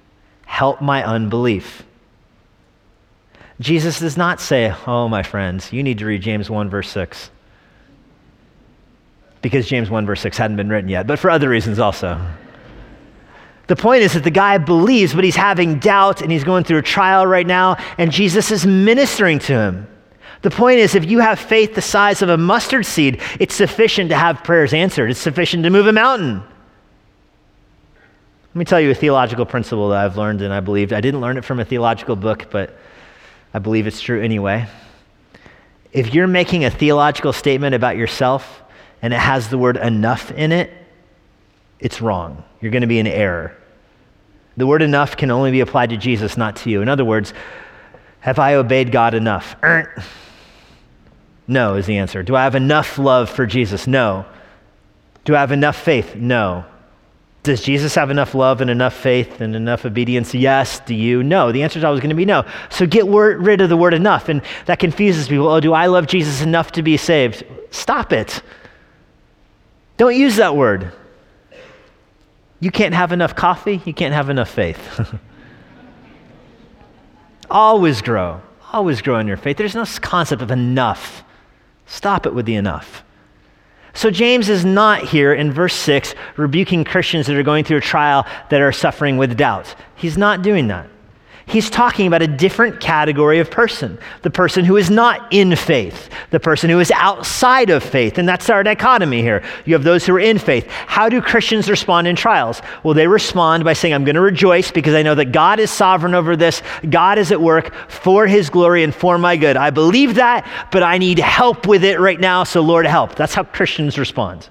Help 0.45 0.79
my 0.79 1.03
unbelief. 1.03 1.83
Jesus 3.59 3.99
does 3.99 4.15
not 4.15 4.39
say, 4.39 4.71
Oh, 4.85 5.09
my 5.09 5.23
friends, 5.23 5.73
you 5.73 5.81
need 5.81 5.97
to 5.97 6.05
read 6.05 6.21
James 6.21 6.51
1, 6.51 6.69
verse 6.69 6.87
6. 6.89 7.31
Because 9.41 9.67
James 9.67 9.89
1, 9.89 10.05
verse 10.05 10.21
6 10.21 10.37
hadn't 10.37 10.57
been 10.57 10.69
written 10.69 10.87
yet, 10.87 11.07
but 11.07 11.17
for 11.17 11.31
other 11.31 11.49
reasons 11.49 11.79
also. 11.79 12.21
The 13.65 13.75
point 13.75 14.03
is 14.03 14.13
that 14.13 14.23
the 14.23 14.29
guy 14.29 14.59
believes, 14.59 15.15
but 15.15 15.23
he's 15.23 15.35
having 15.35 15.79
doubt 15.79 16.21
and 16.21 16.31
he's 16.31 16.43
going 16.43 16.63
through 16.63 16.77
a 16.77 16.83
trial 16.83 17.25
right 17.25 17.47
now, 17.47 17.77
and 17.97 18.11
Jesus 18.11 18.51
is 18.51 18.67
ministering 18.67 19.39
to 19.39 19.53
him. 19.53 19.87
The 20.43 20.51
point 20.51 20.77
is, 20.77 20.93
if 20.93 21.05
you 21.05 21.19
have 21.19 21.39
faith 21.39 21.73
the 21.73 21.81
size 21.81 22.21
of 22.21 22.29
a 22.29 22.37
mustard 22.37 22.85
seed, 22.85 23.19
it's 23.39 23.55
sufficient 23.55 24.11
to 24.11 24.15
have 24.15 24.43
prayers 24.43 24.75
answered. 24.75 25.09
It's 25.09 25.19
sufficient 25.19 25.63
to 25.63 25.71
move 25.71 25.87
a 25.87 25.93
mountain. 25.93 26.43
Let 28.57 28.59
me 28.61 28.65
tell 28.65 28.81
you 28.81 28.89
a 28.89 28.95
theological 28.95 29.45
principle 29.45 29.89
that 29.89 30.03
I've 30.03 30.17
learned 30.17 30.41
and 30.41 30.51
I 30.51 30.61
believed. 30.61 30.91
I 30.91 30.99
didn't 30.99 31.21
learn 31.21 31.37
it 31.37 31.45
from 31.45 31.59
a 31.59 31.63
theological 31.63 32.15
book, 32.15 32.47
but 32.49 32.75
I 33.53 33.59
believe 33.59 33.85
it's 33.85 34.01
true 34.01 34.19
anyway. 34.19 34.67
If 35.93 36.15
you're 36.15 36.25
making 36.25 36.65
a 36.65 36.71
theological 36.71 37.33
statement 37.33 37.75
about 37.75 37.97
yourself 37.97 38.63
and 39.03 39.13
it 39.13 39.19
has 39.19 39.49
the 39.49 39.59
word 39.59 39.77
enough 39.77 40.31
in 40.31 40.51
it, 40.51 40.73
it's 41.79 42.01
wrong. 42.01 42.43
You're 42.59 42.71
going 42.71 42.81
to 42.81 42.87
be 42.87 42.97
in 42.97 43.05
error. 43.05 43.55
The 44.57 44.65
word 44.65 44.81
enough 44.81 45.15
can 45.15 45.29
only 45.29 45.51
be 45.51 45.59
applied 45.59 45.91
to 45.91 45.97
Jesus, 45.97 46.35
not 46.35 46.55
to 46.55 46.71
you. 46.71 46.81
In 46.81 46.89
other 46.89 47.05
words, 47.05 47.35
have 48.21 48.39
I 48.39 48.55
obeyed 48.55 48.91
God 48.91 49.13
enough? 49.13 49.55
Er, 49.61 50.03
no, 51.47 51.75
is 51.75 51.85
the 51.85 51.99
answer. 51.99 52.23
Do 52.23 52.35
I 52.35 52.43
have 52.43 52.55
enough 52.55 52.97
love 52.97 53.29
for 53.29 53.45
Jesus? 53.45 53.85
No. 53.85 54.25
Do 55.25 55.35
I 55.35 55.41
have 55.41 55.51
enough 55.51 55.79
faith? 55.79 56.15
No. 56.15 56.65
Does 57.47 57.61
Jesus 57.61 57.95
have 57.95 58.11
enough 58.11 58.35
love 58.35 58.59
and 58.59 58.69
enough 58.69 58.93
faith 58.93 59.39
and 59.39 59.55
enough 59.55 59.85
obedience? 59.85 60.35
Yes. 60.35 60.81
Do 60.81 60.93
you? 60.93 61.23
No. 61.23 61.53
The 61.53 61.63
answer 61.63 61.79
is 61.79 61.85
always 61.85 62.01
going 62.01 62.09
to 62.09 62.15
be 62.15 62.25
no. 62.25 62.43
So 62.69 62.85
get 62.85 63.07
word, 63.07 63.41
rid 63.41 63.61
of 63.61 63.69
the 63.69 63.77
word 63.77 63.93
enough. 63.93 64.27
And 64.27 64.41
that 64.65 64.79
confuses 64.79 65.29
people. 65.29 65.47
Oh, 65.47 65.61
do 65.61 65.71
I 65.71 65.85
love 65.85 66.07
Jesus 66.07 66.41
enough 66.41 66.73
to 66.73 66.83
be 66.83 66.97
saved? 66.97 67.45
Stop 67.71 68.11
it. 68.11 68.41
Don't 69.95 70.13
use 70.13 70.35
that 70.35 70.57
word. 70.57 70.91
You 72.59 72.69
can't 72.69 72.93
have 72.93 73.13
enough 73.13 73.33
coffee, 73.33 73.81
you 73.85 73.93
can't 73.93 74.13
have 74.13 74.29
enough 74.29 74.49
faith. 74.49 75.09
always 77.49 78.01
grow. 78.01 78.41
Always 78.73 79.01
grow 79.01 79.19
in 79.19 79.27
your 79.27 79.37
faith. 79.37 79.55
There's 79.55 79.73
no 79.73 79.85
concept 80.01 80.41
of 80.41 80.51
enough. 80.51 81.23
Stop 81.85 82.25
it 82.25 82.33
with 82.33 82.45
the 82.45 82.55
enough. 82.55 83.05
So, 83.97 84.11
James 84.11 84.47
is 84.47 84.63
not 84.63 85.01
here 85.01 85.33
in 85.33 85.51
verse 85.51 85.73
6 85.73 86.13
rebuking 86.35 86.83
Christians 86.83 87.25
that 87.25 87.35
are 87.35 87.41
going 87.41 87.63
through 87.63 87.77
a 87.77 87.81
trial 87.81 88.27
that 88.51 88.61
are 88.61 88.71
suffering 88.71 89.17
with 89.17 89.35
doubt. 89.35 89.73
He's 89.95 90.19
not 90.19 90.43
doing 90.43 90.67
that. 90.67 90.87
He's 91.47 91.69
talking 91.69 92.07
about 92.07 92.21
a 92.21 92.27
different 92.27 92.81
category 92.81 93.39
of 93.39 93.49
person 93.49 93.97
the 94.21 94.29
person 94.29 94.65
who 94.65 94.75
is 94.75 94.89
not 94.89 95.31
in 95.31 95.55
faith, 95.55 96.09
the 96.31 96.39
person 96.39 96.69
who 96.69 96.79
is 96.79 96.91
outside 96.91 97.69
of 97.69 97.81
faith. 97.81 98.17
And 98.17 98.27
that's 98.27 98.49
our 98.49 98.63
dichotomy 98.63 99.21
here. 99.21 99.41
You 99.65 99.73
have 99.73 99.83
those 99.83 100.05
who 100.05 100.13
are 100.15 100.19
in 100.19 100.37
faith. 100.39 100.67
How 100.67 101.07
do 101.07 101.21
Christians 101.21 101.69
respond 101.69 102.07
in 102.07 102.17
trials? 102.17 102.61
Well, 102.83 102.93
they 102.93 103.07
respond 103.07 103.63
by 103.63 103.73
saying, 103.73 103.93
I'm 103.93 104.03
going 104.03 104.15
to 104.15 104.21
rejoice 104.21 104.71
because 104.71 104.93
I 104.93 105.03
know 105.03 105.15
that 105.15 105.31
God 105.31 105.59
is 105.61 105.71
sovereign 105.71 106.15
over 106.15 106.35
this. 106.35 106.61
God 106.89 107.17
is 107.17 107.31
at 107.31 107.39
work 107.39 107.73
for 107.89 108.27
his 108.27 108.49
glory 108.49 108.83
and 108.83 108.93
for 108.93 109.17
my 109.17 109.37
good. 109.37 109.55
I 109.55 109.69
believe 109.69 110.15
that, 110.15 110.45
but 110.71 110.83
I 110.83 110.97
need 110.97 111.19
help 111.19 111.65
with 111.65 111.85
it 111.85 111.99
right 111.99 112.19
now, 112.19 112.43
so 112.43 112.59
Lord, 112.61 112.85
help. 112.85 113.15
That's 113.15 113.33
how 113.33 113.43
Christians 113.43 113.97
respond. 113.97 114.49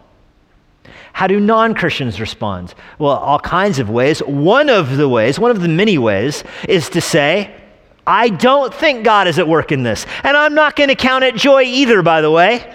How 1.17 1.27
do 1.27 1.41
non 1.41 1.73
Christians 1.73 2.21
respond? 2.21 2.75
Well, 2.99 3.17
all 3.17 3.39
kinds 3.39 3.79
of 3.79 3.89
ways. 3.89 4.19
One 4.19 4.69
of 4.69 4.99
the 4.99 5.09
ways, 5.09 5.39
one 5.39 5.51
of 5.51 5.63
the 5.63 5.69
many 5.69 5.97
ways, 5.97 6.45
is 6.69 6.91
to 6.91 7.01
say, 7.01 7.59
I 8.07 8.29
don't 8.29 8.75
think 8.75 9.03
God 9.03 9.27
is 9.27 9.39
at 9.39 9.49
work 9.49 9.73
in 9.73 9.83
this. 9.83 10.05
And 10.25 10.37
I'm 10.37 10.55
not 10.55 10.77
going 10.77 10.91
to 10.91 10.95
count 10.95 11.25
it 11.25 11.35
joy 11.35 11.63
either, 11.63 12.03
by 12.03 12.21
the 12.21 12.31
way. 12.31 12.71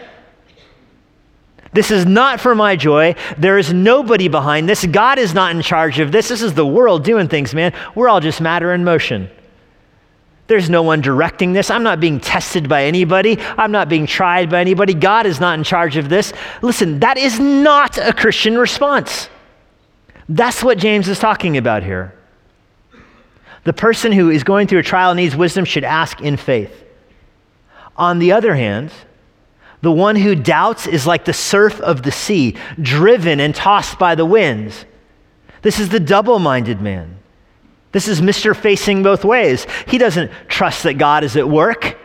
This 1.74 1.92
is 1.92 2.08
not 2.08 2.40
for 2.40 2.56
my 2.56 2.76
joy. 2.76 3.14
There 3.38 3.60
is 3.60 3.74
nobody 3.74 4.28
behind 4.28 4.68
this. 4.68 4.88
God 4.88 5.20
is 5.20 5.36
not 5.36 5.56
in 5.56 5.62
charge 5.62 6.00
of 6.00 6.12
this. 6.12 6.28
This 6.28 6.42
is 6.42 6.56
the 6.56 6.66
world 6.66 7.04
doing 7.04 7.28
things, 7.28 7.54
man. 7.54 7.76
We're 7.94 8.10
all 8.10 8.22
just 8.22 8.42
matter 8.42 8.74
in 8.74 8.84
motion. 8.84 9.30
There's 10.52 10.70
no 10.70 10.84
one 10.84 11.00
directing 11.00 11.54
this. 11.54 11.72
I'm 11.72 11.82
not 11.82 12.02
being 12.02 12.20
tested 12.20 12.68
by 12.68 12.84
anybody. 12.84 13.40
I'm 13.40 13.72
not 13.72 13.88
being 13.88 14.06
tried 14.06 14.50
by 14.50 14.60
anybody. 14.60 14.94
God 14.94 15.26
is 15.26 15.40
not 15.40 15.58
in 15.58 15.64
charge 15.64 15.96
of 15.96 16.10
this. 16.10 16.34
Listen, 16.62 17.00
that 17.00 17.18
is 17.18 17.40
not 17.40 17.98
a 17.98 18.12
Christian 18.12 18.58
response. 18.58 19.30
That's 20.28 20.62
what 20.62 20.78
James 20.78 21.08
is 21.08 21.20
talking 21.20 21.56
about 21.56 21.84
here. 21.84 22.14
The 23.64 23.72
person 23.72 24.12
who 24.12 24.30
is 24.30 24.44
going 24.44 24.68
through 24.68 24.80
a 24.80 24.84
trial 24.84 25.12
and 25.12 25.18
needs 25.22 25.38
wisdom 25.38 25.64
should 25.64 25.86
ask 25.86 26.20
in 26.20 26.36
faith. 26.36 26.84
On 27.96 28.20
the 28.20 28.34
other 28.34 28.54
hand, 28.54 28.92
the 29.80 29.90
one 29.90 30.18
who 30.18 30.36
doubts 30.36 30.86
is 30.86 31.08
like 31.08 31.24
the 31.24 31.32
surf 31.32 31.80
of 31.80 32.04
the 32.04 32.12
sea, 32.12 32.58
driven 32.82 33.40
and 33.40 33.56
tossed 33.56 33.98
by 33.98 34.16
the 34.16 34.26
winds. 34.26 34.84
This 35.62 35.80
is 35.80 35.88
the 35.88 36.02
double 36.02 36.40
minded 36.40 36.82
man. 36.82 37.20
This 37.92 38.08
is 38.08 38.22
Mr. 38.22 38.56
Facing 38.56 39.04
both 39.04 39.26
ways. 39.26 39.68
He 39.88 39.98
doesn't 39.98 40.32
trust 40.48 40.84
that 40.84 40.94
God 40.94 41.24
is 41.24 41.36
at 41.36 41.48
work. 41.48 41.98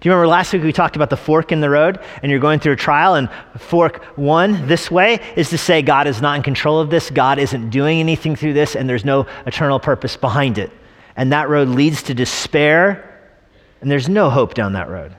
Do 0.00 0.08
you 0.08 0.12
remember 0.12 0.28
last 0.28 0.52
week 0.52 0.62
we 0.62 0.72
talked 0.72 0.94
about 0.94 1.10
the 1.10 1.16
fork 1.16 1.50
in 1.50 1.60
the 1.60 1.70
road 1.70 1.98
and 2.22 2.30
you're 2.30 2.40
going 2.40 2.60
through 2.60 2.74
a 2.74 2.76
trial 2.76 3.14
and 3.14 3.28
fork 3.58 4.04
one 4.16 4.68
this 4.68 4.92
way 4.92 5.20
is 5.34 5.50
to 5.50 5.58
say 5.58 5.82
God 5.82 6.06
is 6.06 6.22
not 6.22 6.36
in 6.36 6.42
control 6.44 6.78
of 6.78 6.88
this, 6.88 7.10
God 7.10 7.40
isn't 7.40 7.70
doing 7.70 7.98
anything 7.98 8.36
through 8.36 8.52
this, 8.52 8.76
and 8.76 8.88
there's 8.88 9.04
no 9.04 9.26
eternal 9.44 9.80
purpose 9.80 10.16
behind 10.16 10.56
it. 10.56 10.70
And 11.16 11.32
that 11.32 11.48
road 11.48 11.66
leads 11.66 12.04
to 12.04 12.14
despair, 12.14 13.20
and 13.80 13.90
there's 13.90 14.08
no 14.08 14.30
hope 14.30 14.54
down 14.54 14.74
that 14.74 14.88
road. 14.88 15.16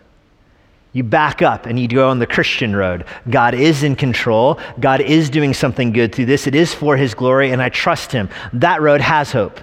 You 0.93 1.03
back 1.03 1.41
up 1.41 1.65
and 1.65 1.77
you 1.77 1.89
go 1.89 2.09
on 2.09 2.19
the 2.19 2.25
Christian 2.25 2.73
road. 2.73 3.05
God 3.29 3.53
is 3.53 3.83
in 3.83 3.97
control. 3.97 4.59
God 4.79 5.01
is 5.01 5.29
doing 5.29 5.53
something 5.53 5.91
good 5.91 6.15
through 6.15 6.25
this. 6.25 6.47
It 6.47 6.55
is 6.55 6.73
for 6.73 6.95
his 6.95 7.13
glory, 7.13 7.51
and 7.51 7.61
I 7.61 7.67
trust 7.67 8.13
him. 8.13 8.29
That 8.53 8.81
road 8.81 9.01
has 9.01 9.33
hope. 9.33 9.59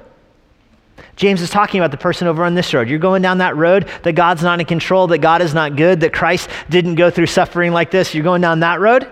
James 1.17 1.41
is 1.41 1.49
talking 1.49 1.81
about 1.81 1.91
the 1.91 1.97
person 1.97 2.29
over 2.29 2.45
on 2.45 2.55
this 2.55 2.73
road. 2.75 2.91
You're 2.91 2.99
going 2.99 3.23
down 3.23 3.39
that 3.39 3.57
road 3.57 3.89
that 4.03 4.13
God's 4.13 4.43
not 4.43 4.61
in 4.61 4.67
control, 4.67 5.07
that 5.09 5.19
God 5.19 5.41
is 5.41 5.55
not 5.55 5.75
good, 5.75 6.01
that 6.01 6.13
Christ 6.13 6.51
didn't 6.69 6.97
go 6.97 7.11
through 7.11 7.27
suffering 7.27 7.73
like 7.73 7.91
this. 7.91 8.15
You're 8.15 8.23
going 8.23 8.43
down 8.43 8.61
that 8.61 8.81
road. 8.81 9.11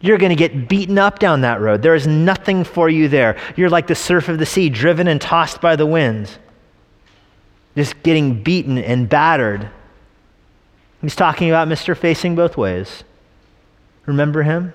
You're 0.00 0.18
going 0.18 0.30
to 0.30 0.36
get 0.36 0.68
beaten 0.68 0.98
up 0.98 1.18
down 1.18 1.42
that 1.42 1.60
road. 1.60 1.80
There 1.80 1.94
is 1.94 2.06
nothing 2.06 2.64
for 2.64 2.90
you 2.90 3.08
there. 3.08 3.38
You're 3.56 3.70
like 3.70 3.86
the 3.86 3.94
surf 3.94 4.28
of 4.28 4.38
the 4.38 4.44
sea, 4.44 4.68
driven 4.68 5.08
and 5.08 5.20
tossed 5.20 5.60
by 5.60 5.76
the 5.76 5.86
winds, 5.86 6.38
just 7.74 8.02
getting 8.02 8.42
beaten 8.42 8.76
and 8.76 9.08
battered. 9.08 9.70
He's 11.00 11.16
talking 11.16 11.48
about 11.48 11.68
Mr. 11.68 11.96
Facing 11.96 12.34
both 12.34 12.56
ways. 12.56 13.04
Remember 14.04 14.42
him? 14.42 14.74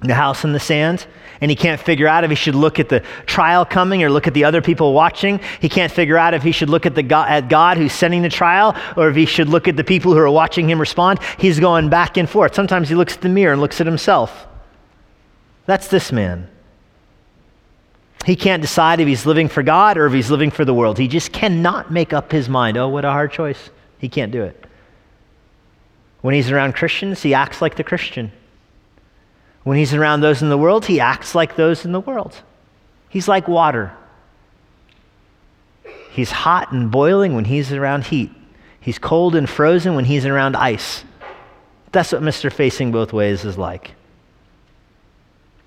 The 0.00 0.14
house 0.14 0.44
in 0.44 0.52
the 0.52 0.60
sand, 0.60 1.06
and 1.40 1.50
he 1.50 1.56
can't 1.56 1.80
figure 1.80 2.06
out 2.06 2.24
if 2.24 2.30
he 2.30 2.36
should 2.36 2.54
look 2.54 2.78
at 2.78 2.88
the 2.88 3.00
trial 3.26 3.64
coming 3.64 4.02
or 4.02 4.10
look 4.10 4.26
at 4.26 4.34
the 4.34 4.44
other 4.44 4.62
people 4.62 4.92
watching. 4.92 5.40
He 5.60 5.68
can't 5.68 5.92
figure 5.92 6.16
out 6.16 6.34
if 6.34 6.42
he 6.42 6.52
should 6.52 6.70
look 6.70 6.86
at, 6.86 6.94
the 6.94 7.02
God, 7.02 7.28
at 7.28 7.48
God 7.48 7.76
who's 7.76 7.92
sending 7.92 8.22
the 8.22 8.28
trial 8.28 8.76
or 8.96 9.08
if 9.08 9.16
he 9.16 9.26
should 9.26 9.48
look 9.48 9.68
at 9.68 9.76
the 9.76 9.84
people 9.84 10.12
who 10.12 10.18
are 10.18 10.30
watching 10.30 10.68
him 10.68 10.78
respond. 10.78 11.20
He's 11.38 11.60
going 11.60 11.88
back 11.88 12.16
and 12.16 12.28
forth. 12.28 12.54
Sometimes 12.54 12.88
he 12.88 12.94
looks 12.94 13.14
at 13.14 13.22
the 13.22 13.28
mirror 13.28 13.52
and 13.52 13.60
looks 13.60 13.80
at 13.80 13.86
himself. 13.86 14.46
That's 15.66 15.88
this 15.88 16.12
man. 16.12 16.48
He 18.24 18.36
can't 18.36 18.62
decide 18.62 19.00
if 19.00 19.08
he's 19.08 19.26
living 19.26 19.48
for 19.48 19.62
God 19.62 19.98
or 19.98 20.06
if 20.06 20.12
he's 20.12 20.30
living 20.30 20.50
for 20.50 20.64
the 20.64 20.72
world. 20.72 20.98
He 20.98 21.08
just 21.08 21.32
cannot 21.32 21.90
make 21.90 22.12
up 22.12 22.32
his 22.32 22.48
mind. 22.48 22.76
Oh, 22.76 22.88
what 22.88 23.04
a 23.04 23.10
hard 23.10 23.32
choice. 23.32 23.70
He 23.98 24.08
can't 24.08 24.32
do 24.32 24.42
it. 24.42 24.64
When 26.22 26.34
he's 26.34 26.50
around 26.50 26.74
Christians, 26.74 27.22
he 27.22 27.34
acts 27.34 27.60
like 27.60 27.76
the 27.76 27.84
Christian. 27.84 28.32
When 29.64 29.78
he's 29.78 29.94
around 29.94 30.20
those 30.20 30.42
in 30.42 30.50
the 30.50 30.58
world, 30.58 30.86
he 30.86 31.00
acts 31.00 31.34
like 31.34 31.56
those 31.56 31.84
in 31.84 31.92
the 31.92 32.00
world. 32.00 32.42
He's 33.08 33.28
like 33.28 33.48
water. 33.48 33.92
He's 36.10 36.30
hot 36.30 36.70
and 36.70 36.90
boiling 36.90 37.34
when 37.34 37.46
he's 37.46 37.72
around 37.72 38.04
heat. 38.04 38.30
He's 38.80 38.98
cold 38.98 39.34
and 39.34 39.48
frozen 39.48 39.94
when 39.94 40.04
he's 40.04 40.26
around 40.26 40.54
ice. 40.56 41.04
That's 41.90 42.12
what 42.12 42.22
Mr. 42.22 42.52
Facing 42.52 42.92
Both 42.92 43.12
Ways 43.12 43.44
is 43.44 43.56
like. 43.56 43.92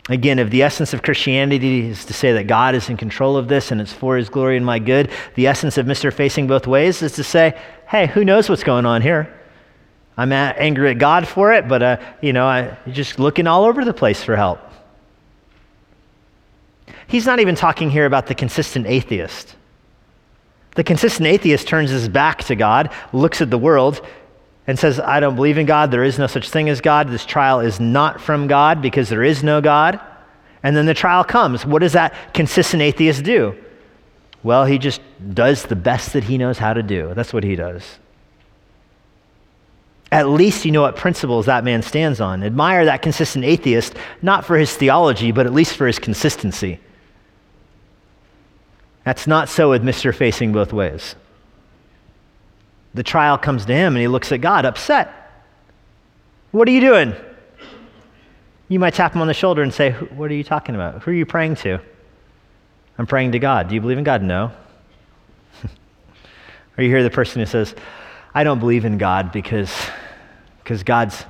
Again, 0.10 0.40
if 0.40 0.50
the 0.52 0.64
essence 0.64 0.94
of 0.94 1.02
Christianity 1.02 1.90
is 1.90 2.06
to 2.06 2.14
say 2.14 2.32
that 2.34 2.48
God 2.48 2.76
is 2.76 2.90
in 2.90 2.96
control 2.96 3.36
of 3.36 3.50
this 3.50 3.72
and 3.72 3.82
it's 3.82 3.92
for 3.92 4.16
his 4.16 4.30
glory 4.30 4.56
and 4.56 4.66
my 4.66 4.80
good, 4.80 5.10
the 5.36 5.48
essence 5.48 5.78
of 5.78 5.86
Mr. 5.86 6.14
Facing 6.14 6.48
Both 6.48 6.66
Ways 6.66 7.02
is 7.02 7.14
to 7.14 7.24
say, 7.24 7.60
hey, 7.88 8.08
who 8.08 8.24
knows 8.24 8.50
what's 8.50 8.64
going 8.64 8.86
on 8.86 9.02
here? 9.02 9.37
I'm 10.18 10.32
angry 10.32 10.90
at 10.90 10.98
God 10.98 11.28
for 11.28 11.54
it, 11.54 11.68
but, 11.68 11.84
uh, 11.84 11.98
you 12.22 12.34
know, 12.34 12.48
I, 12.48 12.76
just 12.92 13.20
looking 13.20 13.46
all 13.46 13.66
over 13.66 13.86
the 13.86 13.94
place 13.94 14.24
for 14.24 14.36
help. 14.36 14.60
He's 17.06 17.28
not 17.28 17.40
even 17.40 17.54
talking 17.54 17.92
here 17.92 18.08
about 18.08 18.26
the 18.26 18.34
consistent 18.34 18.88
atheist. 18.88 19.56
The 20.74 20.84
consistent 20.84 21.28
atheist 21.28 21.68
turns 21.68 21.92
his 21.92 22.10
back 22.10 22.44
to 22.46 22.56
God, 22.56 22.92
looks 23.14 23.42
at 23.42 23.52
the 23.52 23.60
world, 23.60 24.02
and 24.66 24.78
says, 24.78 25.00
I 25.00 25.20
don't 25.20 25.36
believe 25.36 25.60
in 25.60 25.68
God. 25.68 25.92
There 25.92 26.04
is 26.04 26.18
no 26.18 26.28
such 26.28 26.50
thing 26.50 26.68
as 26.68 26.82
God. 26.82 27.10
This 27.10 27.26
trial 27.26 27.60
is 27.60 27.80
not 27.80 28.20
from 28.20 28.48
God 28.48 28.82
because 28.82 29.10
there 29.10 29.24
is 29.24 29.44
no 29.44 29.62
God. 29.62 30.00
And 30.64 30.76
then 30.76 30.88
the 30.88 30.94
trial 30.96 31.24
comes. 31.24 31.66
What 31.66 31.80
does 31.80 31.94
that 31.94 32.34
consistent 32.34 32.82
atheist 32.82 33.24
do? 33.24 33.56
Well, 34.42 34.66
he 34.66 34.80
just 34.80 35.00
does 35.34 35.64
the 35.64 35.76
best 35.76 36.14
that 36.14 36.24
he 36.24 36.38
knows 36.38 36.58
how 36.58 36.74
to 36.74 36.84
do. 36.84 37.14
That's 37.14 37.34
what 37.34 37.44
he 37.44 37.56
does 37.56 38.00
at 40.12 40.30
least 40.30 40.64
you 40.64 40.72
know 40.72 40.82
what 40.82 40.96
principles 40.96 41.48
that 41.48 41.64
man 41.64 41.82
stands 41.82 42.22
on. 42.22 42.44
Admire 42.44 42.86
that 42.86 43.02
consistent 43.02 43.44
atheist, 43.44 43.94
not 44.22 44.46
for 44.46 44.58
his 44.58 44.76
theology, 44.76 45.32
but 45.32 45.46
at 45.46 45.54
least 45.54 45.76
for 45.76 45.86
his 45.86 46.00
consistency. 46.00 46.80
That's 49.04 49.28
not 49.28 49.50
so 49.50 49.70
with 49.70 49.84
Mr. 49.84 50.14
Facing 50.14 50.54
Both 50.54 50.74
Ways. 50.74 51.16
The 52.94 53.04
trial 53.04 53.38
comes 53.38 53.66
to 53.66 53.74
him 53.74 53.96
and 53.96 54.02
he 54.02 54.08
looks 54.08 54.32
at 54.32 54.42
God 54.42 54.66
upset. 54.66 55.14
What 56.52 56.68
are 56.68 56.72
you 56.72 56.82
doing? 56.82 57.14
You 58.70 58.80
might 58.80 58.94
tap 58.94 59.14
him 59.14 59.22
on 59.22 59.28
the 59.28 59.34
shoulder 59.34 59.62
and 59.62 59.74
say, 59.74 59.92
What 59.92 60.32
are 60.32 60.34
you 60.34 60.44
talking 60.44 60.76
about? 60.76 61.04
Who 61.04 61.12
are 61.12 61.14
you 61.14 61.26
praying 61.26 61.56
to? 61.58 61.80
I'm 62.98 63.08
praying 63.08 63.34
to 63.34 63.40
God. 63.40 63.70
Do 63.70 63.76
you 63.76 63.82
believe 63.82 63.98
in 63.98 64.04
God? 64.04 64.24
No. 64.24 64.52
or 66.78 66.84
you 66.84 66.90
hear 66.90 67.04
the 67.04 67.10
person 67.10 67.40
who 67.40 67.46
says, 67.46 67.76
I 68.38 68.44
don't 68.44 68.60
believe 68.60 68.86
in 68.86 69.00
God 69.00 69.32
because, 69.32 69.74
because 70.60 70.84
God's, 70.84 71.26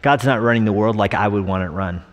God's 0.00 0.24
not 0.24 0.40
running 0.40 0.64
the 0.64 0.72
world 0.72 0.94
like 0.94 1.12
I 1.12 1.26
would 1.26 1.44
want 1.44 1.64
it 1.64 1.70
run. 1.70 2.04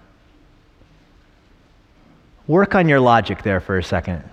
Work 2.47 2.73
on 2.73 2.89
your 2.89 2.99
logic 2.99 3.43
there 3.43 3.59
for 3.59 3.77
a 3.77 3.83
second. 3.83 4.23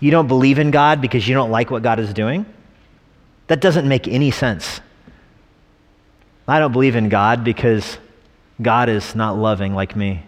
You 0.00 0.10
don't 0.10 0.26
believe 0.26 0.58
in 0.58 0.72
God 0.72 1.00
because 1.00 1.28
you 1.28 1.36
don't 1.36 1.52
like 1.52 1.70
what 1.70 1.84
God 1.84 2.00
is 2.00 2.12
doing? 2.12 2.46
That 3.46 3.60
doesn't 3.60 3.86
make 3.86 4.08
any 4.08 4.32
sense. 4.32 4.80
I 6.48 6.58
don't 6.58 6.72
believe 6.72 6.96
in 6.96 7.08
God 7.08 7.44
because 7.44 7.96
God 8.60 8.88
is 8.88 9.14
not 9.14 9.38
loving 9.38 9.72
like 9.72 9.94
me. 9.94 10.24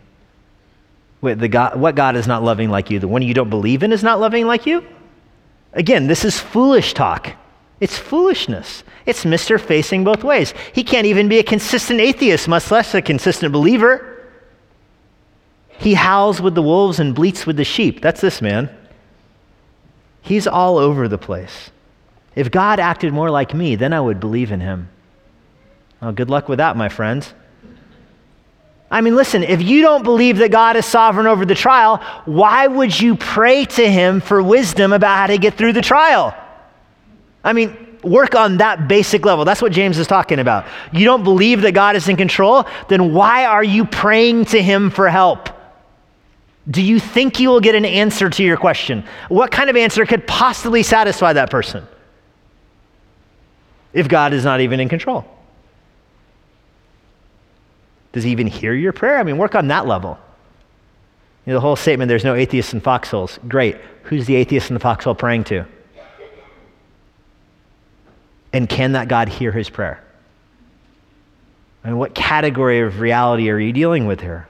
Wait, 1.21 1.41
the 1.41 1.49
God, 1.49 1.81
what 1.81 1.97
God 1.97 2.15
is 2.15 2.29
not 2.29 2.45
loving 2.45 2.71
like 2.71 2.91
you? 2.91 3.01
The 3.01 3.09
one 3.09 3.23
you 3.23 3.35
don't 3.35 3.51
believe 3.51 3.83
in 3.83 3.91
is 3.91 4.05
not 4.05 4.21
loving 4.21 4.47
like 4.47 4.67
you? 4.67 4.87
Again, 5.73 6.07
this 6.07 6.25
is 6.25 6.39
foolish 6.39 6.95
talk. 6.95 7.35
It's 7.81 7.99
foolishness. 7.99 8.85
It's 9.07 9.25
Mr. 9.25 9.59
Facing 9.59 10.05
both 10.05 10.23
ways. 10.23 10.53
He 10.75 10.85
can't 10.85 11.07
even 11.07 11.29
be 11.29 11.39
a 11.39 11.43
consistent 11.43 11.99
atheist, 11.99 12.47
much 12.47 12.71
less 12.71 12.95
a 12.95 13.01
consistent 13.01 13.53
believer. 13.53 14.07
He 15.69 15.95
howls 15.95 16.43
with 16.43 16.55
the 16.55 16.63
wolves 16.63 17.01
and 17.01 17.15
bleats 17.15 17.47
with 17.47 17.57
the 17.57 17.65
sheep. 17.65 18.03
That's 18.03 18.21
this 18.21 18.43
man. 18.43 18.69
He's 20.21 20.47
all 20.47 20.77
over 20.77 21.09
the 21.09 21.17
place. 21.17 21.71
If 22.37 22.51
God 22.51 22.79
acted 22.79 23.15
more 23.15 23.31
like 23.31 23.55
me, 23.55 23.77
then 23.77 23.95
I 23.95 24.01
would 24.01 24.21
believe 24.21 24.53
in 24.53 24.61
him. 24.61 24.91
Well, 26.03 26.13
good 26.13 26.29
luck 26.29 26.49
with 26.49 26.59
that, 26.59 26.77
my 26.77 26.91
friends. 26.91 27.33
I 28.91 29.01
mean, 29.01 29.15
listen, 29.15 29.43
if 29.43 29.63
you 29.63 29.83
don't 29.83 30.03
believe 30.03 30.39
that 30.39 30.51
God 30.51 30.77
is 30.77 30.85
sovereign 30.85 31.27
over 31.27 31.47
the 31.47 31.55
trial, 31.55 31.99
why 32.25 32.67
would 32.67 32.99
you 32.99 33.17
pray 33.17 33.65
to 33.65 33.91
him 33.91 34.21
for 34.21 34.43
wisdom 34.43 34.93
about 34.93 35.17
how 35.17 35.27
to 35.29 35.39
get 35.39 35.55
through 35.55 35.73
the 35.73 35.83
trial? 35.83 36.35
I 37.43 37.53
mean, 37.53 37.99
work 38.03 38.35
on 38.35 38.59
that 38.59 38.89
basic 38.89 39.25
level. 39.25 39.45
That's 39.45 39.63
what 39.63 39.73
James 39.73 39.99
is 39.99 40.07
talking 40.07 40.39
about. 40.39 40.67
You 40.93 41.05
don't 41.05 41.25
believe 41.25 41.63
that 41.63 41.73
God 41.73 41.97
is 41.97 42.09
in 42.09 42.17
control, 42.17 42.67
then 42.89 43.13
why 43.13 43.45
are 43.45 43.65
you 43.65 43.85
praying 43.85 44.47
to 44.47 44.63
him 44.63 44.91
for 44.91 45.09
help? 45.09 45.49
Do 46.71 46.83
you 46.83 47.01
think 47.01 47.41
you 47.41 47.49
will 47.49 47.61
get 47.61 47.75
an 47.75 47.85
answer 47.85 48.31
to 48.31 48.45
your 48.45 48.57
question? 48.57 49.05
What 49.29 49.51
kind 49.51 49.71
of 49.71 49.77
answer 49.77 50.05
could 50.07 50.27
possibly 50.27 50.83
satisfy 50.83 51.33
that 51.33 51.51
person 51.51 51.87
if 53.93 54.09
God 54.09 54.33
is 54.33 54.45
not 54.45 54.61
even 54.61 54.79
in 54.79 54.89
control? 54.89 55.25
Does 58.13 58.25
he 58.25 58.31
even 58.31 58.47
hear 58.47 58.75
your 58.75 58.93
prayer? 58.93 59.19
I 59.19 59.23
mean, 59.23 59.39
work 59.39 59.55
on 59.55 59.69
that 59.69 59.87
level. 59.87 60.19
You 61.47 61.53
know, 61.53 61.57
the 61.57 61.61
whole 61.61 61.77
statement, 61.77 62.09
there's 62.09 62.25
no 62.25 62.35
atheists 62.35 62.75
in 62.75 62.81
foxholes. 62.81 63.39
Great. 63.49 63.77
Who's 64.05 64.27
the 64.27 64.37
atheist 64.37 64.69
in 64.69 64.75
the 64.75 64.81
foxhole 64.81 65.15
praying 65.15 65.45
to? 65.45 65.65
And 68.53 68.69
can 68.69 68.93
that 68.93 69.09
God 69.09 69.29
hear 69.29 69.53
his 69.53 69.69
prayer? 69.69 70.03
Mean, 71.85 71.97
what 71.97 72.15
category 72.15 72.81
of 72.81 73.01
reality 73.01 73.49
are 73.51 73.59
you 73.59 73.73
dealing 73.73 74.07
with 74.07 74.21
here? 74.21 74.47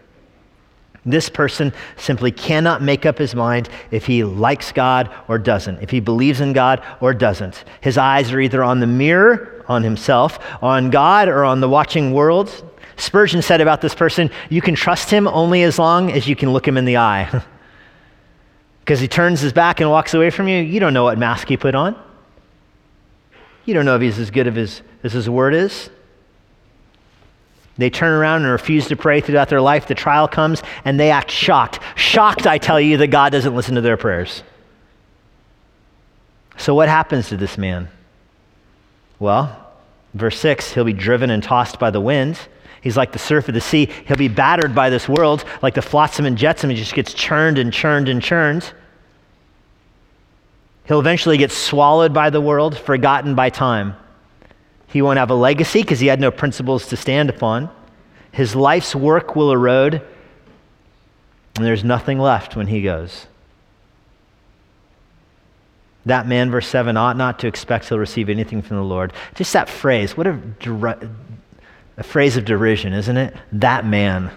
This 1.07 1.30
person 1.30 1.72
simply 1.96 2.30
cannot 2.30 2.82
make 2.82 3.07
up 3.07 3.16
his 3.16 3.34
mind 3.34 3.70
if 3.90 4.05
he 4.05 4.22
likes 4.22 4.70
God 4.72 5.11
or 5.28 5.38
doesn't, 5.38 5.80
if 5.80 5.90
he 5.90 6.01
believes 6.01 6.40
in 6.40 6.53
God 6.53 6.82
or 7.01 7.14
doesn't. 7.14 7.64
His 7.80 7.96
eyes 7.96 8.32
are 8.32 8.40
either 8.40 8.62
on 8.62 8.80
the 8.80 8.86
mirror, 8.86 9.64
on 9.66 9.82
himself, 9.82 10.38
on 10.62 10.90
God, 10.90 11.28
or 11.28 11.44
on 11.44 11.61
the 11.61 11.68
watching 11.68 12.12
world. 12.12 12.64
Spurgeon 12.96 13.40
said 13.40 13.62
about 13.62 13.80
this 13.80 13.94
person, 13.94 14.30
you 14.51 14.61
can 14.61 14.74
trust 14.74 15.09
him 15.09 15.26
only 15.26 15.62
as 15.62 15.78
long 15.78 16.12
as 16.12 16.28
you 16.28 16.36
can 16.36 16.53
look 16.53 16.68
him 16.68 16.76
in 16.76 16.84
the 16.84 16.96
eye. 16.98 17.42
Because 18.80 18.98
he 18.98 19.07
turns 19.07 19.40
his 19.40 19.53
back 19.53 19.78
and 19.78 19.88
walks 19.88 20.14
away 20.14 20.30
from 20.30 20.48
you, 20.48 20.57
you 20.57 20.80
don't 20.80 20.92
know 20.92 21.05
what 21.05 21.16
mask 21.16 21.46
he 21.46 21.57
put 21.57 21.76
on. 21.76 21.94
You 23.65 23.75
don't 23.75 23.85
know 23.85 23.97
if 23.97 24.03
he's 24.03 24.19
as 24.19 24.31
good 24.31 24.47
as 24.57 24.83
his 25.03 25.29
word 25.29 25.55
is. 25.55 25.91
They 27.81 27.89
turn 27.89 28.13
around 28.13 28.43
and 28.43 28.53
refuse 28.53 28.89
to 28.89 28.97
pray 28.97 29.21
throughout 29.21 29.49
their 29.49 29.61
life. 29.61 29.87
The 29.87 29.95
trial 29.95 30.29
comes 30.29 30.63
and 30.85 31.01
they 31.01 31.11
act 31.11 31.31
shocked. 31.31 31.81
Shocked, 31.97 32.47
I 32.47 32.59
tell 32.59 32.81
you, 32.81 32.99
that 32.99 33.07
God 33.07 33.33
doesn't 33.33 33.55
listen 33.55 33.75
to 33.77 33.81
their 33.81 33.97
prayers. 33.97 34.43
So, 36.59 36.75
what 36.75 36.91
happens 36.91 37.31
to 37.31 37.39
this 37.39 37.57
man? 37.57 37.89
Well, 39.19 39.73
verse 40.13 40.39
6 40.39 40.73
he'll 40.73 40.85
be 40.85 40.93
driven 40.93 41.31
and 41.31 41.43
tossed 41.43 41.79
by 41.79 41.91
the 41.91 42.01
wind. 42.01 42.39
He's 42.83 42.97
like 42.97 43.13
the 43.13 43.19
surf 43.19 43.49
of 43.49 43.55
the 43.55 43.61
sea. 43.61 43.89
He'll 44.07 44.17
be 44.17 44.29
battered 44.29 44.75
by 44.75 44.91
this 44.91 45.09
world, 45.09 45.45
like 45.63 45.75
the 45.75 45.83
flotsam 45.83 46.27
and 46.27 46.37
jetsam. 46.37 46.71
He 46.71 46.77
just 46.77 46.95
gets 46.95 47.15
churned 47.15 47.59
and 47.59 47.73
churned 47.73 48.09
and 48.09 48.23
churned. 48.23 48.73
He'll 50.91 50.99
eventually 50.99 51.38
get 51.38 51.53
swallowed 51.53 52.12
by 52.12 52.30
the 52.30 52.41
world, 52.41 52.76
forgotten 52.76 53.36
by 53.36 53.49
time. 53.49 53.95
He 54.88 55.03
won't 55.03 55.20
have 55.20 55.30
a 55.30 55.36
legacy 55.36 55.82
because 55.82 56.01
he 56.01 56.09
had 56.09 56.18
no 56.18 56.32
principles 56.32 56.88
to 56.88 56.97
stand 56.97 57.30
upon. 57.30 57.70
His 58.32 58.57
life's 58.57 58.93
work 58.93 59.36
will 59.36 59.53
erode, 59.53 60.03
and 61.55 61.64
there's 61.64 61.84
nothing 61.84 62.18
left 62.18 62.57
when 62.57 62.66
he 62.66 62.82
goes. 62.82 63.28
That 66.07 66.26
man, 66.26 66.51
verse 66.51 66.66
7, 66.66 66.97
ought 66.97 67.16
not 67.16 67.38
to 67.38 67.47
expect 67.47 67.88
he'll 67.88 68.01
receive 68.01 68.28
anything 68.28 68.61
from 68.61 68.76
the 68.76 68.82
Lord. 68.82 69.12
Just 69.36 69.53
that 69.53 69.68
phrase, 69.68 70.16
what 70.16 70.26
a, 70.26 70.41
a 71.99 72.03
phrase 72.03 72.36
of 72.36 72.45
derision, 72.45 72.95
isn't 72.95 73.16
it? 73.16 73.36
That 73.53 73.86
man. 73.86 74.32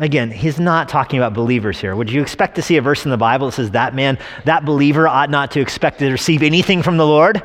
Again, 0.00 0.30
he's 0.30 0.58
not 0.58 0.88
talking 0.88 1.18
about 1.18 1.34
believers 1.34 1.78
here. 1.78 1.94
Would 1.94 2.10
you 2.10 2.22
expect 2.22 2.54
to 2.54 2.62
see 2.62 2.78
a 2.78 2.82
verse 2.82 3.04
in 3.04 3.10
the 3.10 3.18
Bible 3.18 3.48
that 3.48 3.52
says 3.52 3.72
that 3.72 3.94
man, 3.94 4.18
that 4.46 4.64
believer 4.64 5.06
ought 5.06 5.28
not 5.28 5.50
to 5.52 5.60
expect 5.60 5.98
to 5.98 6.10
receive 6.10 6.42
anything 6.42 6.82
from 6.82 6.96
the 6.96 7.06
Lord? 7.06 7.42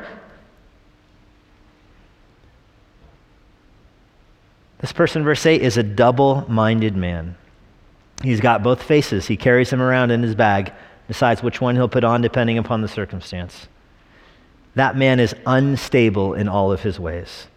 This 4.78 4.90
person, 4.92 5.22
verse 5.22 5.44
8, 5.44 5.60
is 5.60 5.76
a 5.76 5.82
double 5.82 6.46
minded 6.48 6.96
man. 6.96 7.36
He's 8.22 8.40
got 8.40 8.62
both 8.62 8.82
faces. 8.82 9.26
He 9.26 9.36
carries 9.36 9.68
them 9.68 9.82
around 9.82 10.10
in 10.10 10.22
his 10.22 10.34
bag, 10.34 10.72
decides 11.08 11.42
which 11.42 11.60
one 11.60 11.76
he'll 11.76 11.88
put 11.88 12.04
on 12.04 12.22
depending 12.22 12.56
upon 12.56 12.80
the 12.80 12.88
circumstance. 12.88 13.68
That 14.76 14.96
man 14.96 15.20
is 15.20 15.34
unstable 15.44 16.32
in 16.32 16.48
all 16.48 16.72
of 16.72 16.80
his 16.80 16.98
ways. 16.98 17.48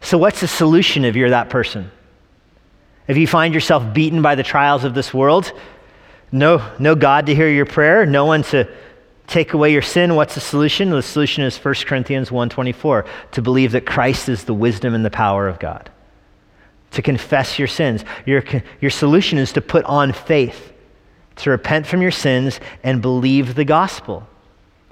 So, 0.00 0.16
what's 0.16 0.40
the 0.40 0.48
solution 0.48 1.04
if 1.04 1.16
you're 1.16 1.30
that 1.30 1.50
person? 1.50 1.90
If 3.08 3.16
you 3.16 3.26
find 3.26 3.52
yourself 3.52 3.92
beaten 3.92 4.22
by 4.22 4.34
the 4.34 4.42
trials 4.42 4.84
of 4.84 4.94
this 4.94 5.12
world, 5.12 5.52
no, 6.30 6.66
no 6.78 6.94
God 6.94 7.26
to 7.26 7.34
hear 7.34 7.48
your 7.48 7.66
prayer, 7.66 8.06
no 8.06 8.24
one 8.24 8.42
to 8.44 8.68
take 9.26 9.52
away 9.52 9.72
your 9.72 9.82
sin, 9.82 10.14
what's 10.14 10.34
the 10.34 10.40
solution? 10.40 10.90
The 10.90 11.02
solution 11.02 11.44
is 11.44 11.56
1 11.56 11.86
Corinthians 11.86 12.30
1:24, 12.30 13.04
to 13.32 13.42
believe 13.42 13.72
that 13.72 13.86
Christ 13.86 14.28
is 14.28 14.44
the 14.44 14.54
wisdom 14.54 14.94
and 14.94 15.04
the 15.04 15.10
power 15.10 15.48
of 15.48 15.58
God. 15.58 15.90
To 16.92 17.02
confess 17.02 17.58
your 17.58 17.68
sins. 17.68 18.04
Your, 18.26 18.44
your 18.80 18.90
solution 18.90 19.38
is 19.38 19.52
to 19.52 19.60
put 19.60 19.84
on 19.86 20.12
faith, 20.12 20.72
to 21.36 21.50
repent 21.50 21.86
from 21.86 22.02
your 22.02 22.10
sins 22.10 22.60
and 22.82 23.00
believe 23.00 23.54
the 23.54 23.64
gospel. 23.64 24.26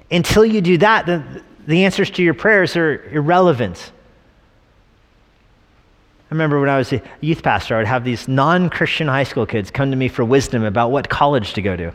Until 0.09 0.45
you 0.45 0.61
do 0.61 0.77
that, 0.79 1.05
the, 1.05 1.43
the 1.67 1.85
answers 1.85 2.09
to 2.11 2.23
your 2.23 2.33
prayers 2.33 2.75
are 2.75 3.03
irrelevant. 3.11 3.91
I 6.31 6.33
remember 6.33 6.61
when 6.61 6.69
I 6.69 6.77
was 6.77 6.93
a 6.93 7.01
youth 7.19 7.43
pastor, 7.43 7.75
I 7.75 7.79
would 7.79 7.87
have 7.87 8.05
these 8.05 8.29
non 8.29 8.69
Christian 8.69 9.09
high 9.09 9.25
school 9.25 9.45
kids 9.45 9.69
come 9.69 9.91
to 9.91 9.97
me 9.97 10.07
for 10.07 10.23
wisdom 10.23 10.63
about 10.63 10.89
what 10.89 11.09
college 11.09 11.53
to 11.53 11.61
go 11.61 11.75
to. 11.75 11.93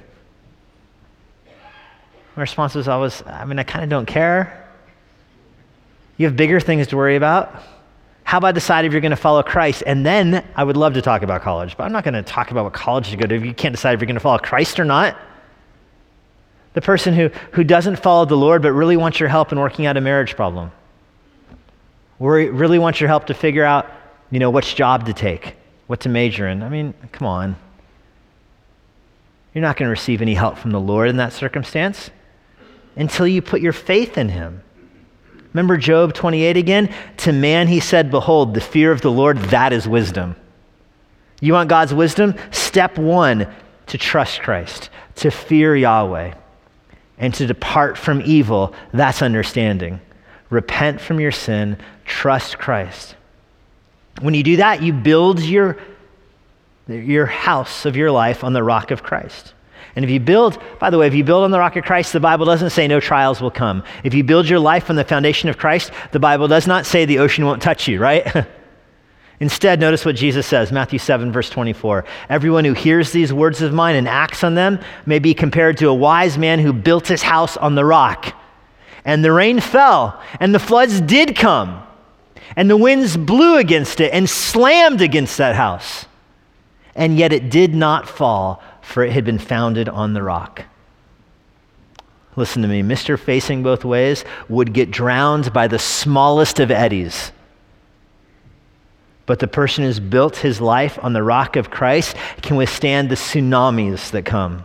My 2.36 2.42
response 2.42 2.74
was 2.74 2.86
always, 2.86 3.22
I 3.26 3.46
mean, 3.46 3.58
I 3.58 3.62
kind 3.62 3.82
of 3.82 3.88
don't 3.88 4.04
care. 4.04 4.68
You 6.18 6.26
have 6.26 6.36
bigger 6.36 6.60
things 6.60 6.86
to 6.88 6.96
worry 6.98 7.16
about. 7.16 7.62
How 8.24 8.36
about 8.36 8.54
decide 8.54 8.84
if 8.84 8.92
you're 8.92 9.00
going 9.00 9.10
to 9.10 9.16
follow 9.16 9.42
Christ? 9.42 9.82
And 9.86 10.04
then 10.04 10.46
I 10.54 10.64
would 10.64 10.76
love 10.76 10.92
to 10.94 11.02
talk 11.02 11.22
about 11.22 11.40
college, 11.40 11.74
but 11.78 11.84
I'm 11.84 11.92
not 11.92 12.04
going 12.04 12.12
to 12.12 12.22
talk 12.22 12.50
about 12.50 12.64
what 12.64 12.74
college 12.74 13.10
to 13.10 13.16
go 13.16 13.26
to 13.26 13.34
if 13.34 13.42
you 13.42 13.54
can't 13.54 13.74
decide 13.74 13.94
if 13.94 14.00
you're 14.00 14.06
going 14.06 14.16
to 14.16 14.20
follow 14.20 14.38
Christ 14.38 14.78
or 14.78 14.84
not. 14.84 15.16
The 16.74 16.82
person 16.82 17.14
who, 17.14 17.30
who 17.52 17.64
doesn't 17.64 17.96
follow 17.96 18.26
the 18.26 18.36
Lord 18.36 18.60
but 18.60 18.72
really 18.72 18.98
wants 18.98 19.18
your 19.18 19.30
help 19.30 19.50
in 19.50 19.58
working 19.58 19.86
out 19.86 19.96
a 19.96 20.02
marriage 20.02 20.36
problem, 20.36 20.72
really 22.18 22.78
wants 22.78 23.00
your 23.00 23.08
help 23.08 23.28
to 23.28 23.34
figure 23.34 23.64
out, 23.64 23.90
you 24.30 24.38
know, 24.38 24.50
which 24.50 24.74
job 24.74 25.06
to 25.06 25.12
take, 25.12 25.56
what 25.86 26.00
to 26.00 26.08
major 26.08 26.48
in. 26.48 26.62
I 26.62 26.68
mean, 26.68 26.94
come 27.12 27.26
on. 27.26 27.56
You're 29.54 29.62
not 29.62 29.76
going 29.76 29.86
to 29.86 29.90
receive 29.90 30.20
any 30.20 30.34
help 30.34 30.58
from 30.58 30.70
the 30.70 30.80
Lord 30.80 31.08
in 31.08 31.16
that 31.16 31.32
circumstance 31.32 32.10
until 32.96 33.26
you 33.26 33.40
put 33.40 33.60
your 33.60 33.72
faith 33.72 34.18
in 34.18 34.28
him. 34.28 34.62
Remember 35.52 35.78
Job 35.78 36.12
28 36.12 36.56
again? 36.56 36.94
To 37.18 37.32
man 37.32 37.68
he 37.68 37.80
said, 37.80 38.10
Behold, 38.10 38.52
the 38.52 38.60
fear 38.60 38.92
of 38.92 39.00
the 39.00 39.10
Lord, 39.10 39.38
that 39.44 39.72
is 39.72 39.88
wisdom. 39.88 40.36
You 41.40 41.54
want 41.54 41.70
God's 41.70 41.94
wisdom? 41.94 42.34
Step 42.50 42.98
one, 42.98 43.46
to 43.86 43.98
trust 43.98 44.42
Christ, 44.42 44.90
to 45.16 45.30
fear 45.30 45.76
Yahweh, 45.76 46.34
and 47.18 47.32
to 47.34 47.46
depart 47.46 47.96
from 47.96 48.20
evil. 48.24 48.74
That's 48.92 49.22
understanding. 49.22 50.00
Repent 50.50 51.00
from 51.00 51.20
your 51.20 51.32
sin, 51.32 51.78
trust 52.04 52.58
Christ. 52.58 53.16
When 54.20 54.34
you 54.34 54.42
do 54.42 54.56
that, 54.56 54.82
you 54.82 54.92
build 54.92 55.40
your, 55.40 55.78
your 56.88 57.26
house 57.26 57.84
of 57.84 57.96
your 57.96 58.10
life 58.10 58.44
on 58.44 58.52
the 58.52 58.62
rock 58.62 58.90
of 58.90 59.02
Christ. 59.02 59.54
And 59.94 60.04
if 60.04 60.10
you 60.10 60.20
build, 60.20 60.62
by 60.78 60.90
the 60.90 60.98
way, 60.98 61.06
if 61.06 61.14
you 61.14 61.24
build 61.24 61.44
on 61.44 61.50
the 61.50 61.58
rock 61.58 61.76
of 61.76 61.84
Christ, 61.84 62.12
the 62.12 62.20
Bible 62.20 62.44
doesn't 62.44 62.70
say 62.70 62.86
no 62.86 63.00
trials 63.00 63.40
will 63.40 63.50
come. 63.50 63.82
If 64.04 64.12
you 64.12 64.22
build 64.22 64.46
your 64.46 64.58
life 64.58 64.90
on 64.90 64.96
the 64.96 65.04
foundation 65.04 65.48
of 65.48 65.56
Christ, 65.56 65.90
the 66.12 66.20
Bible 66.20 66.48
does 66.48 66.66
not 66.66 66.84
say 66.84 67.06
the 67.06 67.18
ocean 67.18 67.46
won't 67.46 67.62
touch 67.62 67.88
you, 67.88 67.98
right? 67.98 68.46
Instead, 69.40 69.80
notice 69.80 70.04
what 70.04 70.16
Jesus 70.16 70.46
says, 70.46 70.72
Matthew 70.72 70.98
7, 70.98 71.30
verse 71.30 71.50
24. 71.50 72.04
Everyone 72.28 72.64
who 72.64 72.72
hears 72.72 73.12
these 73.12 73.32
words 73.32 73.60
of 73.60 73.72
mine 73.72 73.96
and 73.96 74.08
acts 74.08 74.42
on 74.42 74.54
them 74.54 74.78
may 75.04 75.18
be 75.18 75.34
compared 75.34 75.76
to 75.78 75.88
a 75.88 75.94
wise 75.94 76.38
man 76.38 76.58
who 76.58 76.72
built 76.72 77.06
his 77.06 77.22
house 77.22 77.56
on 77.56 77.74
the 77.74 77.84
rock. 77.84 78.34
And 79.04 79.24
the 79.24 79.32
rain 79.32 79.60
fell, 79.60 80.20
and 80.40 80.54
the 80.54 80.58
floods 80.58 81.00
did 81.00 81.36
come, 81.36 81.85
and 82.56 82.70
the 82.70 82.76
winds 82.76 83.16
blew 83.16 83.56
against 83.56 84.00
it 84.00 84.12
and 84.12 84.28
slammed 84.28 85.00
against 85.00 85.38
that 85.38 85.56
house 85.56 86.06
and 86.96 87.18
yet 87.18 87.32
it 87.32 87.50
did 87.50 87.74
not 87.74 88.08
fall, 88.08 88.62
for 88.80 89.04
it 89.04 89.12
had 89.12 89.24
been 89.24 89.38
founded 89.38 89.88
on 89.88 90.14
the 90.14 90.22
rock. 90.22 90.64
Listen 92.34 92.62
to 92.62 92.68
me, 92.68 92.82
Mr. 92.82 93.18
Facing 93.18 93.62
Both 93.62 93.84
Ways 93.84 94.24
would 94.48 94.72
get 94.72 94.90
drowned 94.90 95.52
by 95.52 95.68
the 95.68 95.78
smallest 95.78 96.58
of 96.58 96.70
eddies. 96.70 97.32
But 99.26 99.38
the 99.38 99.46
person 99.46 99.84
who's 99.84 100.00
built 100.00 100.36
his 100.36 100.60
life 100.60 100.98
on 101.02 101.12
the 101.12 101.22
rock 101.22 101.56
of 101.56 101.70
Christ 101.70 102.16
can 102.42 102.56
withstand 102.56 103.10
the 103.10 103.14
tsunamis 103.14 104.10
that 104.10 104.24
come. 104.24 104.64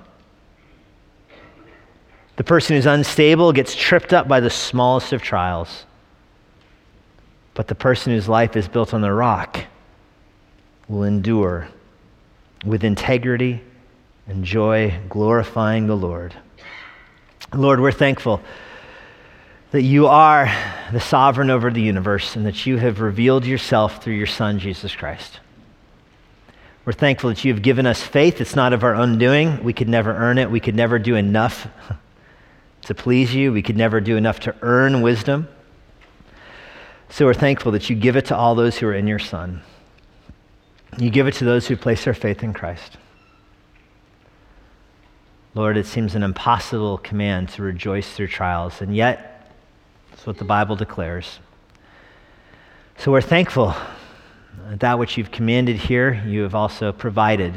The 2.36 2.44
person 2.44 2.76
who's 2.76 2.86
unstable 2.86 3.52
gets 3.54 3.76
tripped 3.76 4.14
up 4.14 4.28
by 4.28 4.40
the 4.40 4.50
smallest 4.50 5.14
of 5.14 5.22
trials. 5.22 5.86
But 7.54 7.68
the 7.68 7.76
person 7.76 8.14
whose 8.14 8.30
life 8.30 8.56
is 8.56 8.68
built 8.68 8.94
on 8.94 9.02
the 9.02 9.12
rock 9.12 9.66
will 10.88 11.04
endure 11.04 11.68
with 12.66 12.84
integrity 12.84 13.62
and 14.28 14.46
joy, 14.46 14.98
glorifying 15.10 15.88
the 15.88 15.96
Lord. 15.96 16.34
Lord, 17.54 17.80
we're 17.80 17.92
thankful 17.92 18.42
that 19.72 19.82
you 19.84 20.08
are 20.08 20.54
the 20.92 21.00
sovereign 21.00 21.50
over 21.50 21.72
the 21.72 21.82
universe 21.82 22.36
and 22.36 22.46
that 22.46 22.66
you 22.66 22.78
have 22.78 23.00
revealed 23.00 23.46
yourself 23.46 24.04
through 24.04 24.14
your 24.14 24.28
Son, 24.28 24.60
Jesus 24.60 24.96
Christ. 24.96 25.40
We're 26.86 26.94
thankful 26.94 27.30
that 27.30 27.46
you 27.46 27.54
have 27.54 27.62
given 27.62 27.86
us 27.86 28.02
faith. 28.02 28.42
It's 28.42 28.56
not 28.56 28.74
of 28.74 28.84
our 28.84 28.96
own 28.96 29.18
doing. 29.18 29.64
We 29.64 29.74
could 29.74 29.88
never 29.88 30.16
earn 30.16 30.38
it. 30.38 30.50
We 30.50 30.60
could 30.60 30.76
never 30.76 30.98
do 30.98 31.16
enough 31.16 31.68
to 32.84 32.96
please 32.96 33.34
you. 33.34 33.54
We 33.54 33.62
could 33.62 33.78
never 33.78 34.02
do 34.02 34.18
enough 34.18 34.40
to 34.42 34.56
earn 34.62 35.02
wisdom. 35.02 35.48
So 37.12 37.26
we're 37.26 37.34
thankful 37.34 37.74
that 37.74 37.90
you 37.90 37.96
give 37.98 38.16
it 38.16 38.28
to 38.28 38.38
all 38.38 38.56
those 38.56 38.78
who 38.78 38.88
are 38.88 38.94
in 38.94 39.06
your 39.06 39.20
Son. 39.20 39.62
You 40.98 41.10
give 41.10 41.28
it 41.28 41.34
to 41.36 41.46
those 41.46 41.68
who 41.68 41.76
place 41.76 42.06
their 42.06 42.14
faith 42.14 42.42
in 42.42 42.54
Christ. 42.54 42.96
Lord, 45.54 45.76
it 45.76 45.86
seems 45.86 46.16
an 46.16 46.24
impossible 46.24 47.00
command 47.00 47.50
to 47.50 47.64
rejoice 47.64 48.10
through 48.14 48.30
trials, 48.30 48.80
and 48.80 48.96
yet, 48.96 49.52
it's 50.14 50.26
what 50.26 50.38
the 50.38 50.46
Bible 50.46 50.78
declares. 50.78 51.40
So 52.98 53.12
we're 53.12 53.20
thankful 53.20 53.76
that 54.70 54.98
which 54.98 55.18
you've 55.18 55.32
commanded 55.32 55.76
here, 55.76 56.24
you 56.26 56.44
have 56.44 56.56
also 56.56 56.94
provided 56.94 57.54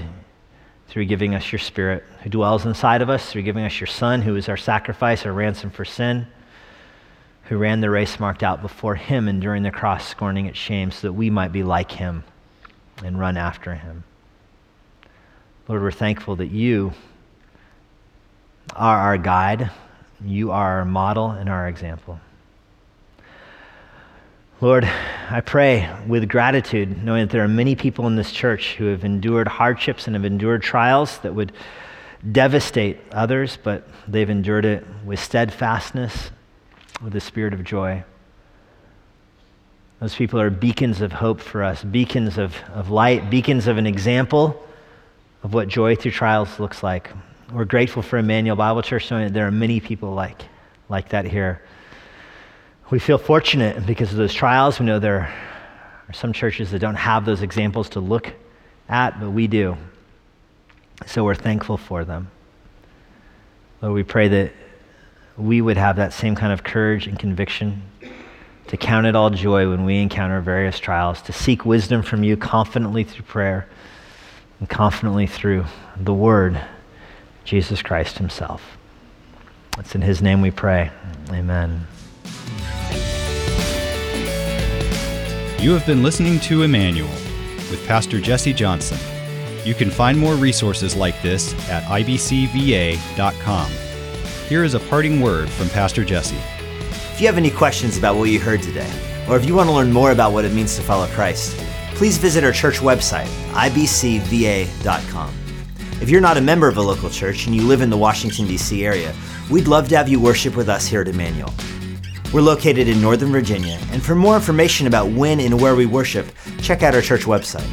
through 0.88 1.04
giving 1.04 1.32
us 1.32 1.52
your 1.52 1.60
Spirit 1.60 2.02
who 2.24 2.28
dwells 2.28 2.66
inside 2.66 3.02
of 3.02 3.08
us, 3.08 3.30
through 3.30 3.42
giving 3.42 3.64
us 3.64 3.78
your 3.78 3.86
Son 3.86 4.20
who 4.20 4.34
is 4.34 4.48
our 4.48 4.56
sacrifice, 4.56 5.24
our 5.24 5.32
ransom 5.32 5.70
for 5.70 5.84
sin, 5.84 6.26
who 7.48 7.58
ran 7.58 7.80
the 7.80 7.90
race 7.90 8.18
marked 8.18 8.42
out 8.42 8.62
before 8.62 8.94
him, 8.94 9.28
enduring 9.28 9.62
the 9.62 9.70
cross, 9.70 10.06
scorning 10.08 10.46
its 10.46 10.58
shame, 10.58 10.90
so 10.90 11.08
that 11.08 11.12
we 11.12 11.30
might 11.30 11.52
be 11.52 11.62
like 11.62 11.92
him 11.92 12.24
and 13.04 13.18
run 13.18 13.36
after 13.36 13.74
him. 13.74 14.04
Lord, 15.68 15.82
we're 15.82 15.90
thankful 15.90 16.36
that 16.36 16.50
you 16.50 16.92
are 18.74 18.98
our 18.98 19.18
guide, 19.18 19.70
you 20.24 20.50
are 20.50 20.78
our 20.78 20.84
model 20.84 21.30
and 21.30 21.48
our 21.48 21.68
example. 21.68 22.20
Lord, 24.60 24.84
I 24.84 25.40
pray 25.40 25.90
with 26.06 26.28
gratitude, 26.28 27.02
knowing 27.02 27.26
that 27.26 27.30
there 27.30 27.44
are 27.44 27.48
many 27.48 27.74
people 27.74 28.06
in 28.06 28.16
this 28.16 28.32
church 28.32 28.76
who 28.76 28.86
have 28.86 29.04
endured 29.04 29.48
hardships 29.48 30.06
and 30.06 30.16
have 30.16 30.24
endured 30.24 30.62
trials 30.62 31.18
that 31.18 31.34
would 31.34 31.52
devastate 32.30 32.98
others, 33.12 33.58
but 33.62 33.86
they've 34.08 34.30
endured 34.30 34.64
it 34.64 34.86
with 35.04 35.20
steadfastness, 35.20 36.30
with 37.02 37.14
a 37.16 37.20
spirit 37.20 37.54
of 37.54 37.64
joy. 37.64 38.04
Those 40.00 40.14
people 40.14 40.40
are 40.40 40.50
beacons 40.50 41.00
of 41.00 41.12
hope 41.12 41.40
for 41.40 41.62
us, 41.62 41.82
beacons 41.82 42.36
of, 42.38 42.56
of 42.74 42.90
light, 42.90 43.30
beacons 43.30 43.66
of 43.66 43.78
an 43.78 43.86
example 43.86 44.62
of 45.42 45.54
what 45.54 45.68
joy 45.68 45.96
through 45.96 46.10
trials 46.10 46.58
looks 46.58 46.82
like. 46.82 47.10
We're 47.52 47.64
grateful 47.64 48.02
for 48.02 48.18
Immanuel 48.18 48.56
Bible 48.56 48.82
Church, 48.82 49.10
knowing 49.10 49.24
that 49.24 49.32
there 49.32 49.46
are 49.46 49.52
many 49.52 49.80
people 49.80 50.12
like, 50.12 50.42
like 50.88 51.10
that 51.10 51.24
here. 51.24 51.62
We 52.90 52.98
feel 52.98 53.18
fortunate 53.18 53.86
because 53.86 54.10
of 54.10 54.16
those 54.16 54.34
trials. 54.34 54.78
We 54.78 54.86
know 54.86 54.98
there 54.98 55.32
are 56.08 56.12
some 56.12 56.32
churches 56.32 56.70
that 56.70 56.80
don't 56.80 56.96
have 56.96 57.24
those 57.24 57.42
examples 57.42 57.88
to 57.90 58.00
look 58.00 58.32
at, 58.88 59.20
but 59.20 59.30
we 59.30 59.46
do. 59.46 59.76
So 61.06 61.24
we're 61.24 61.34
thankful 61.34 61.76
for 61.76 62.04
them. 62.04 62.30
Lord, 63.80 63.94
we 63.94 64.02
pray 64.02 64.28
that 64.28 64.52
we 65.36 65.60
would 65.60 65.76
have 65.76 65.96
that 65.96 66.12
same 66.12 66.34
kind 66.34 66.52
of 66.52 66.62
courage 66.62 67.06
and 67.06 67.18
conviction 67.18 67.82
to 68.68 68.76
count 68.76 69.06
it 69.06 69.14
all 69.14 69.30
joy 69.30 69.68
when 69.68 69.84
we 69.84 69.98
encounter 69.98 70.40
various 70.40 70.78
trials, 70.78 71.20
to 71.22 71.32
seek 71.32 71.64
wisdom 71.64 72.02
from 72.02 72.24
you 72.24 72.36
confidently 72.36 73.04
through 73.04 73.24
prayer 73.24 73.68
and 74.58 74.68
confidently 74.68 75.26
through 75.26 75.64
the 75.96 76.14
Word, 76.14 76.60
Jesus 77.44 77.82
Christ 77.82 78.18
Himself. 78.18 78.78
It's 79.78 79.94
in 79.94 80.02
His 80.02 80.22
name 80.22 80.40
we 80.40 80.50
pray. 80.50 80.90
Amen. 81.30 81.86
You 85.60 85.72
have 85.72 85.86
been 85.86 86.02
listening 86.02 86.40
to 86.40 86.62
Immanuel 86.62 87.08
with 87.70 87.84
Pastor 87.86 88.20
Jesse 88.20 88.52
Johnson. 88.52 88.98
You 89.64 89.74
can 89.74 89.90
find 89.90 90.18
more 90.18 90.34
resources 90.34 90.94
like 90.94 91.20
this 91.22 91.54
at 91.70 91.82
ibcva.com. 91.84 93.70
Here 94.48 94.62
is 94.62 94.74
a 94.74 94.80
parting 94.80 95.22
word 95.22 95.48
from 95.48 95.70
Pastor 95.70 96.04
Jesse. 96.04 96.36
If 97.14 97.18
you 97.18 97.26
have 97.26 97.38
any 97.38 97.50
questions 97.50 97.96
about 97.96 98.16
what 98.16 98.28
you 98.28 98.38
heard 98.38 98.60
today, 98.60 98.92
or 99.26 99.38
if 99.38 99.46
you 99.46 99.54
want 99.54 99.70
to 99.70 99.74
learn 99.74 99.90
more 99.90 100.10
about 100.10 100.34
what 100.34 100.44
it 100.44 100.52
means 100.52 100.76
to 100.76 100.82
follow 100.82 101.06
Christ, 101.08 101.56
please 101.94 102.18
visit 102.18 102.44
our 102.44 102.52
church 102.52 102.80
website, 102.80 103.28
ibcva.com. 103.52 105.34
If 106.02 106.10
you're 106.10 106.20
not 106.20 106.36
a 106.36 106.42
member 106.42 106.68
of 106.68 106.76
a 106.76 106.82
local 106.82 107.08
church 107.08 107.46
and 107.46 107.56
you 107.56 107.62
live 107.62 107.80
in 107.80 107.88
the 107.88 107.96
Washington, 107.96 108.46
D.C. 108.46 108.84
area, 108.84 109.14
we'd 109.50 109.66
love 109.66 109.88
to 109.88 109.96
have 109.96 110.10
you 110.10 110.20
worship 110.20 110.56
with 110.56 110.68
us 110.68 110.86
here 110.86 111.00
at 111.00 111.08
Immanuel. 111.08 111.52
We're 112.30 112.42
located 112.42 112.86
in 112.86 113.00
Northern 113.00 113.32
Virginia, 113.32 113.78
and 113.92 114.02
for 114.02 114.14
more 114.14 114.34
information 114.34 114.86
about 114.86 115.08
when 115.08 115.40
and 115.40 115.58
where 115.58 115.74
we 115.74 115.86
worship, 115.86 116.26
check 116.60 116.82
out 116.82 116.94
our 116.94 117.00
church 117.00 117.22
website. 117.22 117.66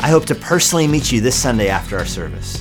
I 0.00 0.08
hope 0.08 0.24
to 0.26 0.34
personally 0.34 0.88
meet 0.88 1.12
you 1.12 1.20
this 1.20 1.40
Sunday 1.40 1.68
after 1.68 1.96
our 1.96 2.06
service. 2.06 2.60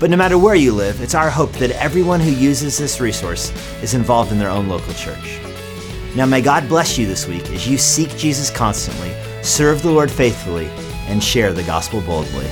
But 0.00 0.10
no 0.10 0.16
matter 0.16 0.38
where 0.38 0.54
you 0.54 0.72
live, 0.72 1.00
it's 1.00 1.16
our 1.16 1.28
hope 1.28 1.50
that 1.54 1.72
everyone 1.72 2.20
who 2.20 2.30
uses 2.30 2.78
this 2.78 3.00
resource 3.00 3.50
is 3.82 3.94
involved 3.94 4.30
in 4.30 4.38
their 4.38 4.48
own 4.48 4.68
local 4.68 4.94
church. 4.94 5.40
Now, 6.14 6.24
may 6.24 6.40
God 6.40 6.68
bless 6.68 6.96
you 6.96 7.06
this 7.06 7.26
week 7.26 7.50
as 7.50 7.68
you 7.68 7.76
seek 7.78 8.16
Jesus 8.16 8.48
constantly, 8.48 9.12
serve 9.42 9.82
the 9.82 9.90
Lord 9.90 10.10
faithfully, 10.10 10.66
and 11.08 11.22
share 11.22 11.52
the 11.52 11.64
gospel 11.64 12.00
boldly. 12.02 12.46